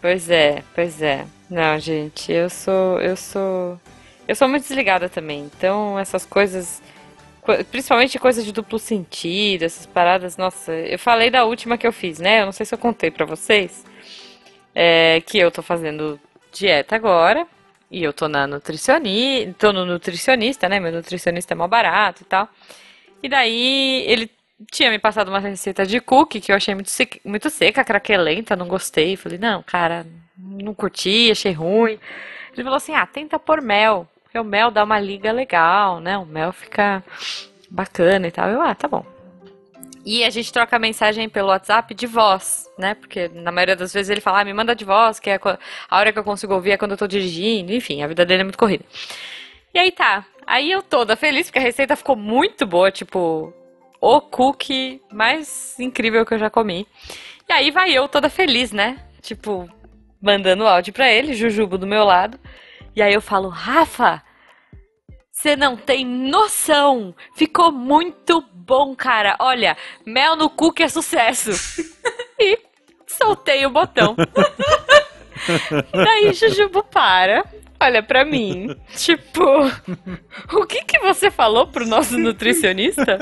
Pois 0.01 0.29
é, 0.31 0.63
pois 0.75 1.01
é. 1.03 1.25
Não, 1.49 1.79
gente, 1.79 2.31
eu 2.33 2.49
sou. 2.51 3.01
Eu 3.01 3.17
sou. 3.17 3.81
Eu 4.29 4.37
sou 4.37 4.49
muito 4.49 4.63
desligada 4.63 5.09
também. 5.09 5.41
Então, 5.57 5.99
essas 5.99 6.25
coisas. 6.25 6.83
co- 7.43 7.65
Principalmente 7.65 8.19
coisas 8.19 8.45
de 8.45 8.53
duplo 8.53 8.79
sentido, 8.79 9.65
essas 9.65 9.87
paradas. 9.87 10.37
Nossa, 10.37 10.73
eu 10.73 10.99
falei 10.99 11.31
da 11.31 11.45
última 11.45 11.77
que 11.79 11.87
eu 11.87 11.93
fiz, 11.93 12.19
né? 12.19 12.43
Eu 12.43 12.47
não 12.47 12.53
sei 12.53 12.65
se 12.67 12.75
eu 12.75 12.79
contei 12.79 13.11
pra 13.11 13.25
vocês. 13.27 13.85
É, 14.75 15.21
que 15.27 15.39
eu 15.39 15.51
tô 15.51 15.63
fazendo 15.63 16.21
dieta 16.53 16.95
agora. 16.95 17.47
E 17.91 18.03
eu 18.03 18.13
tô 18.13 18.29
na 18.29 18.47
nutricionista. 18.47 19.55
Tô 19.59 19.73
no 19.73 19.85
nutricionista, 19.85 20.69
né? 20.69 20.79
Meu 20.81 20.93
nutricionista 20.93 21.55
é 21.55 21.57
mó 21.57 21.67
barato 21.67 22.23
e 22.23 22.27
tal. 22.27 22.49
E 23.23 23.29
daí 23.29 24.05
ele 24.07 24.31
tinha 24.71 24.91
me 24.91 24.99
passado 24.99 25.29
uma 25.29 25.39
receita 25.39 25.85
de 25.87 26.01
cookie 26.01 26.41
que 26.41 26.53
eu 26.53 26.57
achei 26.57 26.75
muito, 26.75 26.91
sec- 26.91 27.21
muito 27.25 27.51
seca, 27.51 27.85
craquelenta, 27.85 28.55
não 28.57 28.69
gostei. 28.69 29.17
Falei, 29.17 29.39
não, 29.39 29.63
cara, 29.63 30.07
não 30.39 30.75
curti, 30.75 31.31
achei 31.31 31.53
ruim. 31.53 31.99
Ele 32.53 32.63
falou 32.65 32.77
assim: 32.77 32.95
ah, 32.95 33.07
tenta 33.07 33.39
pôr 33.39 33.61
mel, 33.61 34.09
porque 34.23 34.39
o 34.39 34.45
mel 34.45 34.71
dá 34.71 34.85
uma 34.85 35.01
liga 35.01 35.33
legal, 35.33 36.01
né? 36.01 36.17
O 36.19 36.27
mel 36.27 36.53
fica 36.53 37.03
bacana 37.71 38.27
e 38.29 38.31
tal. 38.31 38.49
Eu, 38.49 38.61
ah, 38.63 38.75
tá 38.75 38.87
bom. 38.89 39.05
E 40.05 40.25
a 40.25 40.31
gente 40.31 40.53
troca 40.53 40.79
mensagem 40.79 41.29
pelo 41.29 41.49
WhatsApp 41.49 41.95
de 41.95 42.07
voz, 42.07 42.67
né? 42.79 42.95
Porque 42.95 43.29
na 43.29 43.53
maioria 43.53 43.77
das 43.77 43.93
vezes 43.93 44.09
ele 44.09 44.21
fala, 44.21 44.41
ah, 44.41 44.45
me 44.45 44.53
manda 44.53 44.75
de 44.75 44.85
voz, 44.85 45.21
que 45.21 45.29
é 45.29 45.39
a 45.89 45.99
hora 45.99 46.13
que 46.13 46.19
eu 46.19 46.25
consigo 46.25 46.55
ouvir 46.55 46.73
é 46.73 46.77
quando 46.77 46.93
eu 46.93 46.97
tô 46.97 47.07
dirigindo, 47.07 47.73
enfim, 47.73 48.03
a 48.03 48.07
vida 48.07 48.25
dele 48.25 48.41
é 48.41 48.45
muito 48.45 48.59
corrida. 48.59 48.85
E 49.75 49.79
aí 49.79 49.93
tá. 49.93 50.25
Aí 50.47 50.71
eu 50.71 50.83
toda 50.83 51.17
feliz, 51.17 51.47
porque 51.47 51.59
a 51.59 51.63
receita 51.63 51.95
ficou 51.97 52.17
muito 52.17 52.67
boa, 52.67 52.91
tipo, 52.91 53.53
o 54.01 54.21
cookie 54.21 55.01
mais 55.13 55.79
incrível 55.79 56.25
que 56.25 56.35
eu 56.35 56.39
já 56.39 56.49
comi. 56.49 56.87
E 57.49 57.53
aí 57.53 57.71
vai 57.71 57.93
eu 57.93 58.09
toda 58.09 58.31
feliz, 58.31 58.73
né? 58.73 58.99
Tipo, 59.21 59.69
mandando 60.21 60.67
áudio 60.67 60.93
pra 60.93 61.13
ele, 61.13 61.35
Jujubo 61.35 61.77
do 61.77 61.87
meu 61.87 62.05
lado. 62.05 62.39
E 62.97 63.03
aí 63.03 63.13
eu 63.13 63.21
falo, 63.21 63.49
Rafa, 63.49 64.23
você 65.41 65.57
não 65.57 65.75
tem 65.75 66.05
noção! 66.05 67.15
Ficou 67.35 67.73
muito 67.73 68.45
bom, 68.53 68.95
cara. 68.95 69.37
Olha, 69.39 69.75
mel 70.05 70.37
no 70.37 70.51
cookie 70.51 70.83
é 70.83 70.89
sucesso. 70.89 71.51
e 72.39 72.59
soltei 73.07 73.65
o 73.65 73.71
botão. 73.71 74.15
Daí 75.95 76.35
Jujubo 76.35 76.85
para, 76.85 77.43
olha 77.81 78.03
pra 78.03 78.23
mim, 78.23 78.77
tipo, 78.95 79.43
o 80.53 80.67
que 80.67 80.85
que 80.85 80.99
você 80.99 81.31
falou 81.31 81.67
pro 81.67 81.87
nosso 81.87 82.19
nutricionista? 82.19 83.19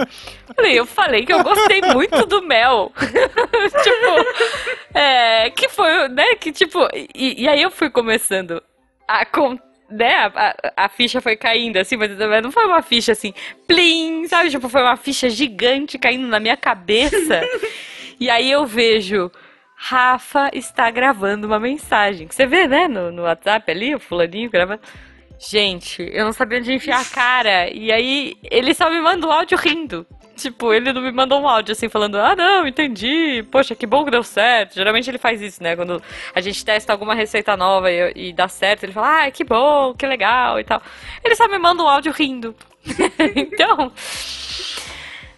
Falei, 0.57 0.77
eu 0.77 0.87
falei 0.87 1.25
que 1.25 1.33
eu 1.33 1.45
gostei 1.45 1.81
muito 1.83 2.27
do 2.27 2.43
mel. 2.43 2.93
tipo, 2.99 4.93
é, 4.93 5.51
que 5.51 5.69
foi, 5.69 6.09
né, 6.09 6.35
que 6.35 6.51
tipo, 6.51 6.81
e, 6.93 7.45
e 7.45 7.49
aí 7.49 7.63
eu 7.63 7.71
fui 7.71 7.89
começando 7.89 8.61
a 9.07 9.25
con- 9.25 9.61
né, 9.91 10.15
a, 10.35 10.55
a- 10.77 10.89
ficha 10.89 11.21
foi 11.21 11.37
caindo 11.37 11.77
assim, 11.79 11.97
mas 11.97 12.11
não 12.43 12.53
foi 12.53 12.67
uma 12.67 12.83
ficha 12.83 13.13
assim, 13.13 13.33
plim, 13.67 14.27
sabe? 14.27 14.51
Tipo, 14.51 14.69
foi 14.69 14.83
uma 14.83 14.97
ficha 14.97 15.29
gigante 15.31 15.99
caindo 15.99 16.27
na 16.27 16.39
minha 16.41 16.57
cabeça. 16.57 17.43
e 18.21 18.29
aí 18.29 18.51
eu 18.51 18.67
vejo, 18.67 19.31
Rafa 19.75 20.51
está 20.53 20.91
gravando 20.91 21.47
uma 21.47 21.59
mensagem. 21.61 22.27
Que 22.27 22.35
você 22.35 22.47
vê, 22.47 22.67
né, 22.67 22.89
no, 22.89 23.11
no 23.13 23.23
WhatsApp 23.23 23.71
ali, 23.71 23.95
o 23.95 24.01
fulaninho 24.01 24.51
gravando. 24.51 24.81
Gente, 25.39 26.03
eu 26.13 26.25
não 26.25 26.33
sabia 26.33 26.59
onde 26.59 26.73
enfiar 26.73 27.01
a 27.01 27.05
cara. 27.05 27.71
E 27.71 27.93
aí 27.93 28.35
ele 28.51 28.75
só 28.75 28.91
me 28.91 29.01
mandou 29.01 29.31
áudio 29.31 29.57
rindo. 29.57 30.05
Tipo, 30.39 30.73
ele 30.73 30.93
não 30.93 31.03
me 31.03 31.11
mandou 31.11 31.41
um 31.41 31.49
áudio 31.49 31.73
assim 31.73 31.89
falando, 31.89 32.17
ah 32.17 32.37
não, 32.37 32.65
entendi, 32.65 33.45
poxa, 33.51 33.75
que 33.75 33.87
bom 33.87 34.05
que 34.05 34.11
deu 34.13 34.23
certo. 34.23 34.77
Geralmente 34.77 35.11
ele 35.11 35.19
faz 35.19 35.43
isso, 35.43 35.61
né? 35.61 35.75
Quando 35.75 36.01
a 36.33 36.41
gente 36.41 36.65
testa 36.65 36.93
alguma 36.93 37.13
receita 37.13 37.57
nova 37.57 37.91
e, 37.91 38.13
e 38.15 38.33
dá 38.33 38.47
certo, 38.47 38.85
ele 38.85 38.93
fala, 38.93 39.25
ah, 39.25 39.31
que 39.33 39.43
bom, 39.43 39.95
que 39.95 40.07
legal 40.07 40.61
e 40.61 40.65
tal. 40.65 40.81
Ele 41.25 41.35
só 41.35 41.49
me 41.49 41.59
manda 41.59 41.83
um 41.83 41.89
áudio 41.89 42.13
rindo. 42.13 42.55
então, 43.35 43.93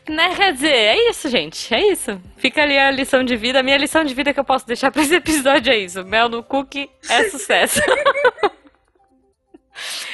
né, 0.06 0.34
quer 0.34 0.52
dizer, 0.52 0.74
é 0.74 1.08
isso, 1.08 1.30
gente, 1.30 1.74
é 1.74 1.92
isso. 1.92 2.20
Fica 2.36 2.62
ali 2.62 2.78
a 2.78 2.90
lição 2.90 3.24
de 3.24 3.36
vida. 3.36 3.60
A 3.60 3.62
minha 3.62 3.78
lição 3.78 4.04
de 4.04 4.12
vida 4.12 4.34
que 4.34 4.40
eu 4.40 4.44
posso 4.44 4.66
deixar 4.66 4.90
pra 4.90 5.00
esse 5.02 5.14
episódio 5.14 5.72
é 5.72 5.78
isso. 5.78 6.04
Mel 6.04 6.28
no 6.28 6.42
cookie 6.42 6.90
é 7.08 7.24
sucesso. 7.30 7.80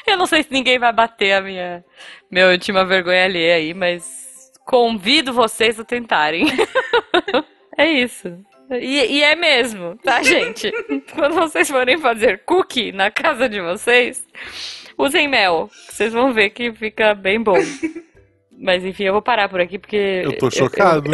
eu 0.06 0.16
não 0.16 0.26
sei 0.26 0.44
se 0.44 0.52
ninguém 0.52 0.78
vai 0.78 0.92
bater 0.92 1.32
a 1.32 1.40
minha, 1.40 1.84
minha 2.30 2.48
última 2.48 2.84
vergonha 2.84 3.24
alheia 3.24 3.56
aí, 3.56 3.74
mas 3.74 4.25
convido 4.66 5.32
vocês 5.32 5.78
a 5.80 5.84
tentarem. 5.84 6.46
é 7.78 7.88
isso. 7.88 8.36
E, 8.70 9.18
e 9.18 9.22
é 9.22 9.36
mesmo, 9.36 9.96
tá, 10.02 10.20
gente? 10.24 10.70
Quando 11.14 11.36
vocês 11.36 11.70
forem 11.70 11.96
fazer 11.96 12.42
cookie 12.44 12.90
na 12.90 13.10
casa 13.10 13.48
de 13.48 13.60
vocês, 13.60 14.26
usem 14.98 15.28
mel. 15.28 15.70
Vocês 15.88 16.12
vão 16.12 16.32
ver 16.32 16.50
que 16.50 16.72
fica 16.72 17.14
bem 17.14 17.40
bom. 17.40 17.58
Mas 18.58 18.84
enfim, 18.84 19.04
eu 19.04 19.12
vou 19.12 19.22
parar 19.22 19.48
por 19.48 19.60
aqui 19.60 19.78
porque. 19.78 20.22
Eu 20.24 20.36
tô 20.36 20.50
chocado. 20.50 21.10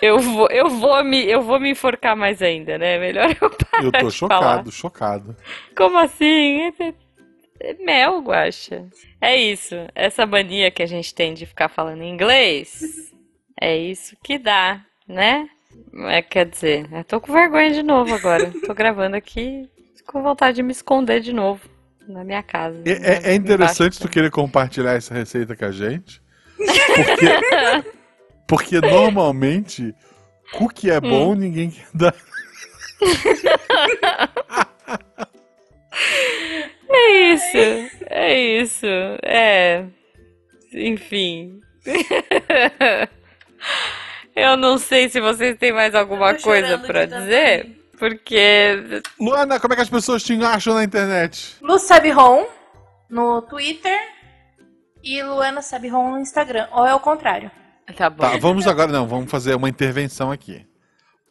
Eu, 0.00 0.16
eu 0.16 0.18
vou, 0.18 0.48
eu, 0.48 0.68
vou 0.70 1.04
me, 1.04 1.22
eu 1.30 1.42
vou 1.42 1.60
me 1.60 1.70
enforcar 1.70 2.16
mais 2.16 2.40
ainda, 2.40 2.78
né? 2.78 2.98
Melhor 2.98 3.28
eu 3.28 3.50
parar 3.50 3.84
Eu 3.84 3.92
tô 3.92 4.08
de 4.08 4.18
falar. 4.18 4.40
chocado, 4.40 4.72
chocado. 4.72 5.36
Como 5.76 5.98
assim? 5.98 6.72
É- 7.60 7.74
mel, 7.74 8.20
guacha. 8.20 8.86
É 9.20 9.36
isso. 9.36 9.74
Essa 9.94 10.26
mania 10.26 10.70
que 10.70 10.82
a 10.82 10.86
gente 10.86 11.14
tem 11.14 11.34
de 11.34 11.46
ficar 11.46 11.68
falando 11.68 12.02
inglês, 12.02 13.12
é 13.60 13.76
isso 13.76 14.16
que 14.22 14.38
dá, 14.38 14.84
né? 15.06 15.48
É, 16.08 16.22
quer 16.22 16.46
dizer, 16.46 16.88
eu 16.92 17.04
tô 17.04 17.20
com 17.20 17.32
vergonha 17.32 17.72
de 17.72 17.82
novo 17.82 18.14
agora. 18.14 18.52
tô 18.66 18.74
gravando 18.74 19.16
aqui 19.16 19.68
com 20.06 20.22
vontade 20.22 20.56
de 20.56 20.62
me 20.62 20.72
esconder 20.72 21.20
de 21.20 21.32
novo 21.32 21.68
na 22.08 22.24
minha 22.24 22.42
casa. 22.42 22.82
É, 22.86 22.92
é, 22.92 23.32
é 23.32 23.34
interessante 23.34 23.98
tu 23.98 24.08
querer 24.08 24.30
compartilhar 24.30 24.94
essa 24.94 25.12
receita 25.12 25.56
com 25.56 25.64
a 25.64 25.72
gente. 25.72 26.22
Porque, 26.56 27.26
porque 28.46 28.80
normalmente, 28.80 29.94
cookie 30.52 30.90
é 30.90 31.00
bom, 31.00 31.32
hum. 31.32 31.34
ninguém 31.34 31.70
quer 31.70 31.86
dar. 31.92 32.14
É 37.06 37.32
isso, 37.32 37.56
é 38.10 38.40
isso, 38.40 38.86
é. 39.22 39.84
Enfim. 40.72 41.60
Eu 44.34 44.56
não 44.56 44.76
sei 44.76 45.08
se 45.08 45.20
vocês 45.20 45.56
têm 45.56 45.72
mais 45.72 45.94
alguma 45.94 46.34
coisa 46.34 46.78
para 46.78 47.06
dizer, 47.06 47.62
também. 47.62 47.80
porque. 47.98 49.02
Luana, 49.18 49.58
como 49.58 49.72
é 49.72 49.76
que 49.76 49.82
as 49.82 49.88
pessoas 49.88 50.22
te 50.22 50.34
acham 50.44 50.74
na 50.74 50.84
internet? 50.84 51.56
Lu 51.62 51.78
Sabiron 51.78 52.46
no 53.08 53.40
Twitter 53.42 53.98
e 55.02 55.22
Luana 55.22 55.62
Sabiron 55.62 56.10
no 56.10 56.18
Instagram. 56.18 56.68
Ou 56.72 56.84
é 56.84 56.94
o 56.94 57.00
contrário? 57.00 57.50
Tá 57.96 58.10
bom. 58.10 58.22
Tá, 58.22 58.36
vamos 58.36 58.66
agora, 58.66 58.90
não, 58.92 59.06
vamos 59.06 59.30
fazer 59.30 59.54
uma 59.54 59.68
intervenção 59.68 60.30
aqui. 60.30 60.66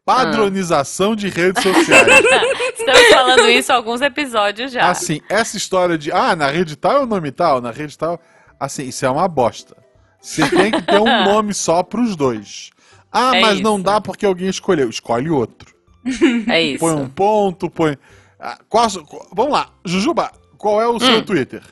Padronização 0.05 1.13
ah. 1.13 1.15
de 1.15 1.29
redes 1.29 1.63
sociais. 1.63 2.07
Estamos 2.77 3.07
falando 3.09 3.49
isso 3.49 3.71
há 3.71 3.75
alguns 3.75 4.01
episódios 4.01 4.71
já. 4.71 4.87
Assim, 4.87 5.19
essa 5.27 5.57
história 5.57 5.97
de, 5.97 6.11
ah, 6.11 6.35
na 6.35 6.47
rede 6.47 6.75
tal 6.75 6.97
é 6.97 6.99
o 7.01 7.05
nome 7.07 7.31
tal, 7.31 7.59
na 7.59 7.71
rede 7.71 7.97
tal. 7.97 8.21
Assim, 8.59 8.87
isso 8.87 9.03
é 9.03 9.09
uma 9.09 9.27
bosta. 9.27 9.75
Você 10.21 10.47
tem 10.47 10.71
que 10.71 10.81
ter 10.83 10.99
um 10.99 11.05
nome 11.25 11.55
só 11.55 11.81
pros 11.81 12.15
dois. 12.15 12.69
Ah, 13.11 13.35
é 13.35 13.41
mas 13.41 13.53
isso. 13.55 13.63
não 13.63 13.81
dá 13.81 13.99
porque 13.99 14.27
alguém 14.27 14.47
escolheu. 14.47 14.89
Escolhe 14.89 15.29
outro. 15.29 15.73
É 16.47 16.61
isso. 16.61 16.79
Põe 16.79 16.93
um 16.93 17.09
ponto, 17.09 17.67
põe. 17.67 17.97
Ah, 18.39 18.59
qual... 18.69 18.87
Vamos 19.33 19.51
lá, 19.51 19.71
Jujuba, 19.83 20.31
qual 20.55 20.79
é 20.79 20.87
o 20.87 20.99
seu 20.99 21.17
hum. 21.17 21.23
Twitter? 21.23 21.63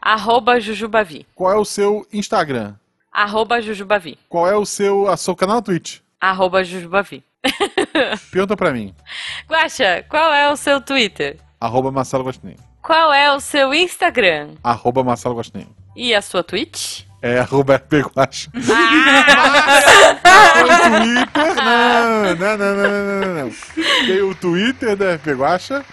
Arroba 0.00 0.58
Jujubavi. 0.58 1.24
Qual 1.32 1.52
é 1.52 1.56
o 1.56 1.64
seu 1.64 2.04
Instagram? 2.12 2.74
Arroba 3.12 3.60
Jujubavi. 3.60 4.18
Qual 4.28 4.48
é 4.48 4.56
o 4.56 4.66
seu, 4.66 5.08
a 5.08 5.16
seu 5.16 5.36
canal 5.36 5.62
Twitch? 5.62 6.00
Arroba 6.20 6.64
Jujubavi. 6.64 7.22
Pergunta 8.30 8.56
pra 8.56 8.72
mim. 8.72 8.94
Guaxa, 9.48 10.04
qual 10.08 10.32
é 10.32 10.50
o 10.50 10.56
seu 10.56 10.80
Twitter? 10.80 11.36
Arroba 11.60 11.90
Marcelo 11.90 12.24
Gostinho. 12.24 12.56
Qual 12.80 13.12
é 13.12 13.32
o 13.32 13.40
seu 13.40 13.72
Instagram? 13.72 14.50
Arroba 14.62 15.04
Marcelo 15.04 15.34
Gostinho. 15.34 15.68
E 15.94 16.14
a 16.14 16.22
sua 16.22 16.42
Twitch? 16.42 17.02
É 17.20 17.40
Roberto 17.40 17.86
Peguacho. 17.86 18.50
Ah! 20.24 20.54
o 20.64 20.90
Twitter, 20.90 21.54
não, 21.56 22.34
não, 22.34 22.56
não, 22.58 22.76
não, 22.76 23.20
não, 23.20 23.34
não. 23.44 23.50
Tem 24.06 24.20
o 24.22 24.34
Twitter 24.34 24.96
da 24.96 25.14
RP 25.14 25.28
Guacha. 25.28 25.84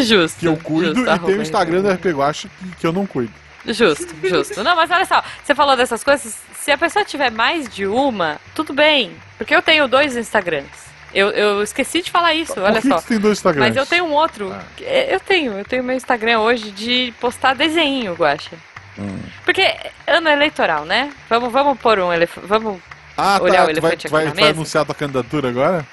Justo. 0.00 0.38
Que 0.40 0.46
eu 0.46 0.56
cuido, 0.56 0.94
justo, 0.94 1.10
e 1.10 1.18
tem 1.20 1.38
o 1.38 1.42
Instagram 1.42 1.82
da 1.82 1.94
RP 1.94 2.06
Guacha 2.06 2.48
que 2.78 2.86
eu 2.86 2.92
não 2.92 3.06
cuido. 3.06 3.32
Justo, 3.66 4.14
justo. 4.22 4.62
Não, 4.62 4.74
mas 4.74 4.90
olha 4.90 5.04
só, 5.04 5.22
você 5.44 5.54
falou 5.54 5.76
dessas 5.76 6.02
coisas. 6.02 6.38
Se 6.58 6.70
a 6.70 6.78
pessoa 6.78 7.04
tiver 7.04 7.30
mais 7.30 7.68
de 7.68 7.86
uma, 7.86 8.38
tudo 8.54 8.72
bem. 8.72 9.12
Porque 9.36 9.54
eu 9.54 9.62
tenho 9.62 9.88
dois 9.88 10.16
Instagrams. 10.16 10.90
Eu, 11.12 11.30
eu 11.30 11.62
esqueci 11.62 12.02
de 12.02 12.10
falar 12.10 12.34
isso, 12.34 12.54
Por 12.54 12.62
olha 12.62 12.80
que 12.80 12.88
só. 12.88 13.00
Que 13.00 13.08
tem 13.08 13.18
dois 13.18 13.38
Instagrams? 13.38 13.68
Mas 13.68 13.76
eu 13.76 13.86
tenho 13.86 14.04
um 14.04 14.12
outro. 14.12 14.52
Ah. 14.52 14.64
Eu 14.80 15.20
tenho, 15.20 15.52
eu 15.52 15.64
tenho 15.64 15.82
meu 15.82 15.96
Instagram 15.96 16.40
hoje 16.40 16.70
de 16.70 17.12
postar 17.20 17.54
desenho, 17.54 18.14
Guacha. 18.14 18.56
Hum. 18.98 19.18
Porque 19.44 19.74
ano 20.06 20.28
eleitoral, 20.28 20.84
né? 20.84 21.12
Vamos, 21.28 21.52
vamos 21.52 21.78
pôr 21.78 21.98
um 21.98 22.12
elefante. 22.12 22.46
Vamos 22.46 22.80
ah, 23.16 23.38
tá. 23.38 23.44
olhar 23.44 23.62
tá. 23.62 23.66
o 23.66 23.70
elefante 23.70 24.08
vai, 24.08 24.26
aqui 24.26 24.34
vai, 24.34 24.44
vai 24.44 24.50
anunciar 24.52 24.82
a 24.82 24.84
tua 24.86 24.94
candidatura 24.94 25.48
agora? 25.48 25.86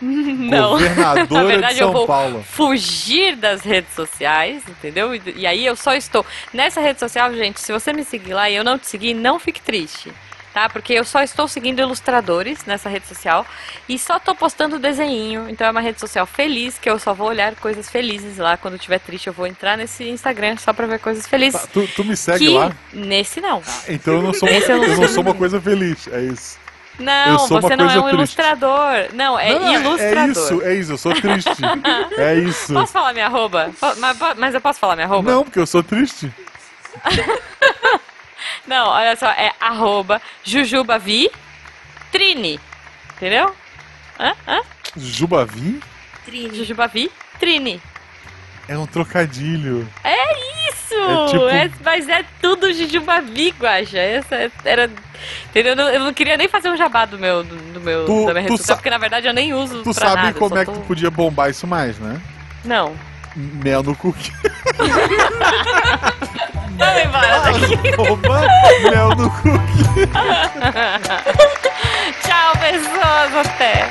Não. 0.00 0.72
Governadora 0.72 1.26
Na 1.30 1.44
verdade, 1.44 1.74
de 1.74 1.78
São 1.78 1.88
eu 1.88 1.92
vou 1.92 2.06
Paulo. 2.06 2.42
fugir 2.42 3.36
das 3.36 3.62
redes 3.62 3.94
sociais, 3.94 4.62
entendeu? 4.68 5.14
E, 5.14 5.22
e 5.36 5.46
aí 5.46 5.64
eu 5.64 5.76
só 5.76 5.94
estou. 5.94 6.24
Nessa 6.52 6.80
rede 6.80 7.00
social, 7.00 7.32
gente, 7.34 7.60
se 7.60 7.72
você 7.72 7.92
me 7.92 8.04
seguir 8.04 8.34
lá 8.34 8.48
e 8.48 8.56
eu 8.56 8.64
não 8.64 8.78
te 8.78 8.86
seguir, 8.86 9.14
não 9.14 9.38
fique 9.38 9.60
triste 9.60 10.12
tá? 10.58 10.68
Porque 10.68 10.92
eu 10.92 11.04
só 11.04 11.22
estou 11.22 11.46
seguindo 11.46 11.78
ilustradores 11.78 12.64
nessa 12.66 12.88
rede 12.88 13.06
social 13.06 13.46
e 13.88 13.96
só 13.96 14.16
estou 14.16 14.34
postando 14.34 14.78
desenho. 14.78 15.48
Então 15.48 15.66
é 15.66 15.70
uma 15.70 15.80
rede 15.80 16.00
social 16.00 16.26
feliz 16.26 16.78
que 16.78 16.90
eu 16.90 16.98
só 16.98 17.14
vou 17.14 17.28
olhar 17.28 17.54
coisas 17.56 17.88
felizes 17.88 18.38
lá. 18.38 18.56
Quando 18.56 18.74
eu 18.74 18.78
estiver 18.78 18.98
triste, 18.98 19.28
eu 19.28 19.32
vou 19.32 19.46
entrar 19.46 19.76
nesse 19.76 20.04
Instagram 20.08 20.56
só 20.56 20.72
para 20.72 20.86
ver 20.86 20.98
coisas 20.98 21.28
felizes. 21.28 21.60
Tá, 21.60 21.68
tu, 21.72 21.86
tu, 21.94 22.04
me 22.04 22.16
segue 22.16 22.46
que... 22.46 22.50
lá? 22.50 22.72
Nesse 22.92 23.40
não. 23.40 23.62
Ah, 23.64 23.82
então 23.88 24.14
eu 24.14 24.22
não 24.22 24.34
sou 24.34 24.48
uma, 24.48 24.58
eu 24.58 24.98
não 24.98 25.08
sou 25.08 25.22
uma 25.22 25.34
coisa 25.34 25.60
feliz, 25.60 26.08
é 26.08 26.22
isso. 26.22 26.58
Não, 26.98 27.38
você 27.46 27.76
não 27.76 27.88
é 27.88 27.98
um 27.98 28.02
triste. 28.02 28.14
ilustrador. 28.14 29.14
Não, 29.14 29.38
é 29.38 29.58
não, 29.58 29.72
ilustrador. 29.74 30.18
É 30.18 30.30
isso, 30.30 30.62
é 30.62 30.74
isso, 30.74 30.92
eu 30.92 30.98
sou 30.98 31.14
triste. 31.14 31.50
é 32.18 32.34
isso. 32.34 32.72
Posso 32.74 32.92
falar 32.92 33.12
minha 33.12 33.26
arroba? 33.26 33.70
Mas, 33.98 34.18
mas 34.36 34.54
eu 34.54 34.60
posso 34.60 34.80
falar 34.80 34.96
minha 34.96 35.06
arroba? 35.06 35.30
Não, 35.30 35.44
porque 35.44 35.58
eu 35.58 35.66
sou 35.66 35.82
triste. 35.82 36.32
Não, 38.66 38.88
olha 38.88 39.16
só, 39.16 39.30
é 39.30 39.52
arroba 39.60 40.20
Jujubavi 40.44 41.30
Trini. 42.10 42.60
Entendeu? 43.16 43.54
Hã? 44.18 44.34
Hã? 44.46 44.60
Jujubavi? 44.96 45.80
Trini. 46.24 46.56
Jujubavi 46.56 47.10
Trini. 47.38 47.80
É 48.68 48.76
um 48.76 48.86
trocadilho. 48.86 49.88
É 50.04 50.67
isso! 50.67 50.67
É 50.94 51.26
tipo... 51.26 51.48
é, 51.48 51.70
mas 51.84 52.08
é 52.08 52.24
tudo 52.40 52.72
Jujubavi, 52.72 53.52
Guaxa. 53.58 53.98
Essa 53.98 54.50
era. 54.64 54.88
Entendeu? 55.50 55.74
Eu 55.74 56.00
não, 56.00 56.12
queria 56.12 56.36
nem 56.36 56.48
fazer 56.48 56.70
um 56.70 56.76
jabá 56.76 57.04
do 57.04 57.18
meu, 57.18 57.42
do, 57.42 57.80
meu 57.80 58.06
tu, 58.06 58.26
da 58.26 58.34
minha 58.34 58.48
social, 58.48 58.76
porque 58.76 58.90
na 58.90 58.98
verdade 58.98 59.26
eu 59.26 59.34
nem 59.34 59.52
uso. 59.52 59.82
Tu 59.82 59.92
sabe 59.92 60.14
nada, 60.16 60.38
como 60.38 60.56
é 60.56 60.64
que 60.64 60.72
tu 60.72 60.80
podia 60.80 61.10
bombar 61.10 61.50
isso 61.50 61.66
mais, 61.66 61.98
né? 61.98 62.20
Não. 62.64 62.94
Mel 63.36 63.82
no 63.82 63.94
cookie. 63.96 64.32
Vamos 66.78 67.04
embora 67.04 67.40
daqui. 67.40 67.74
Opa, 67.98 68.40
mel 68.90 69.10
no 69.16 69.28
cookie. 69.30 70.06
Tchau, 72.22 72.52
pessoas. 72.60 73.46
Até. 73.46 73.90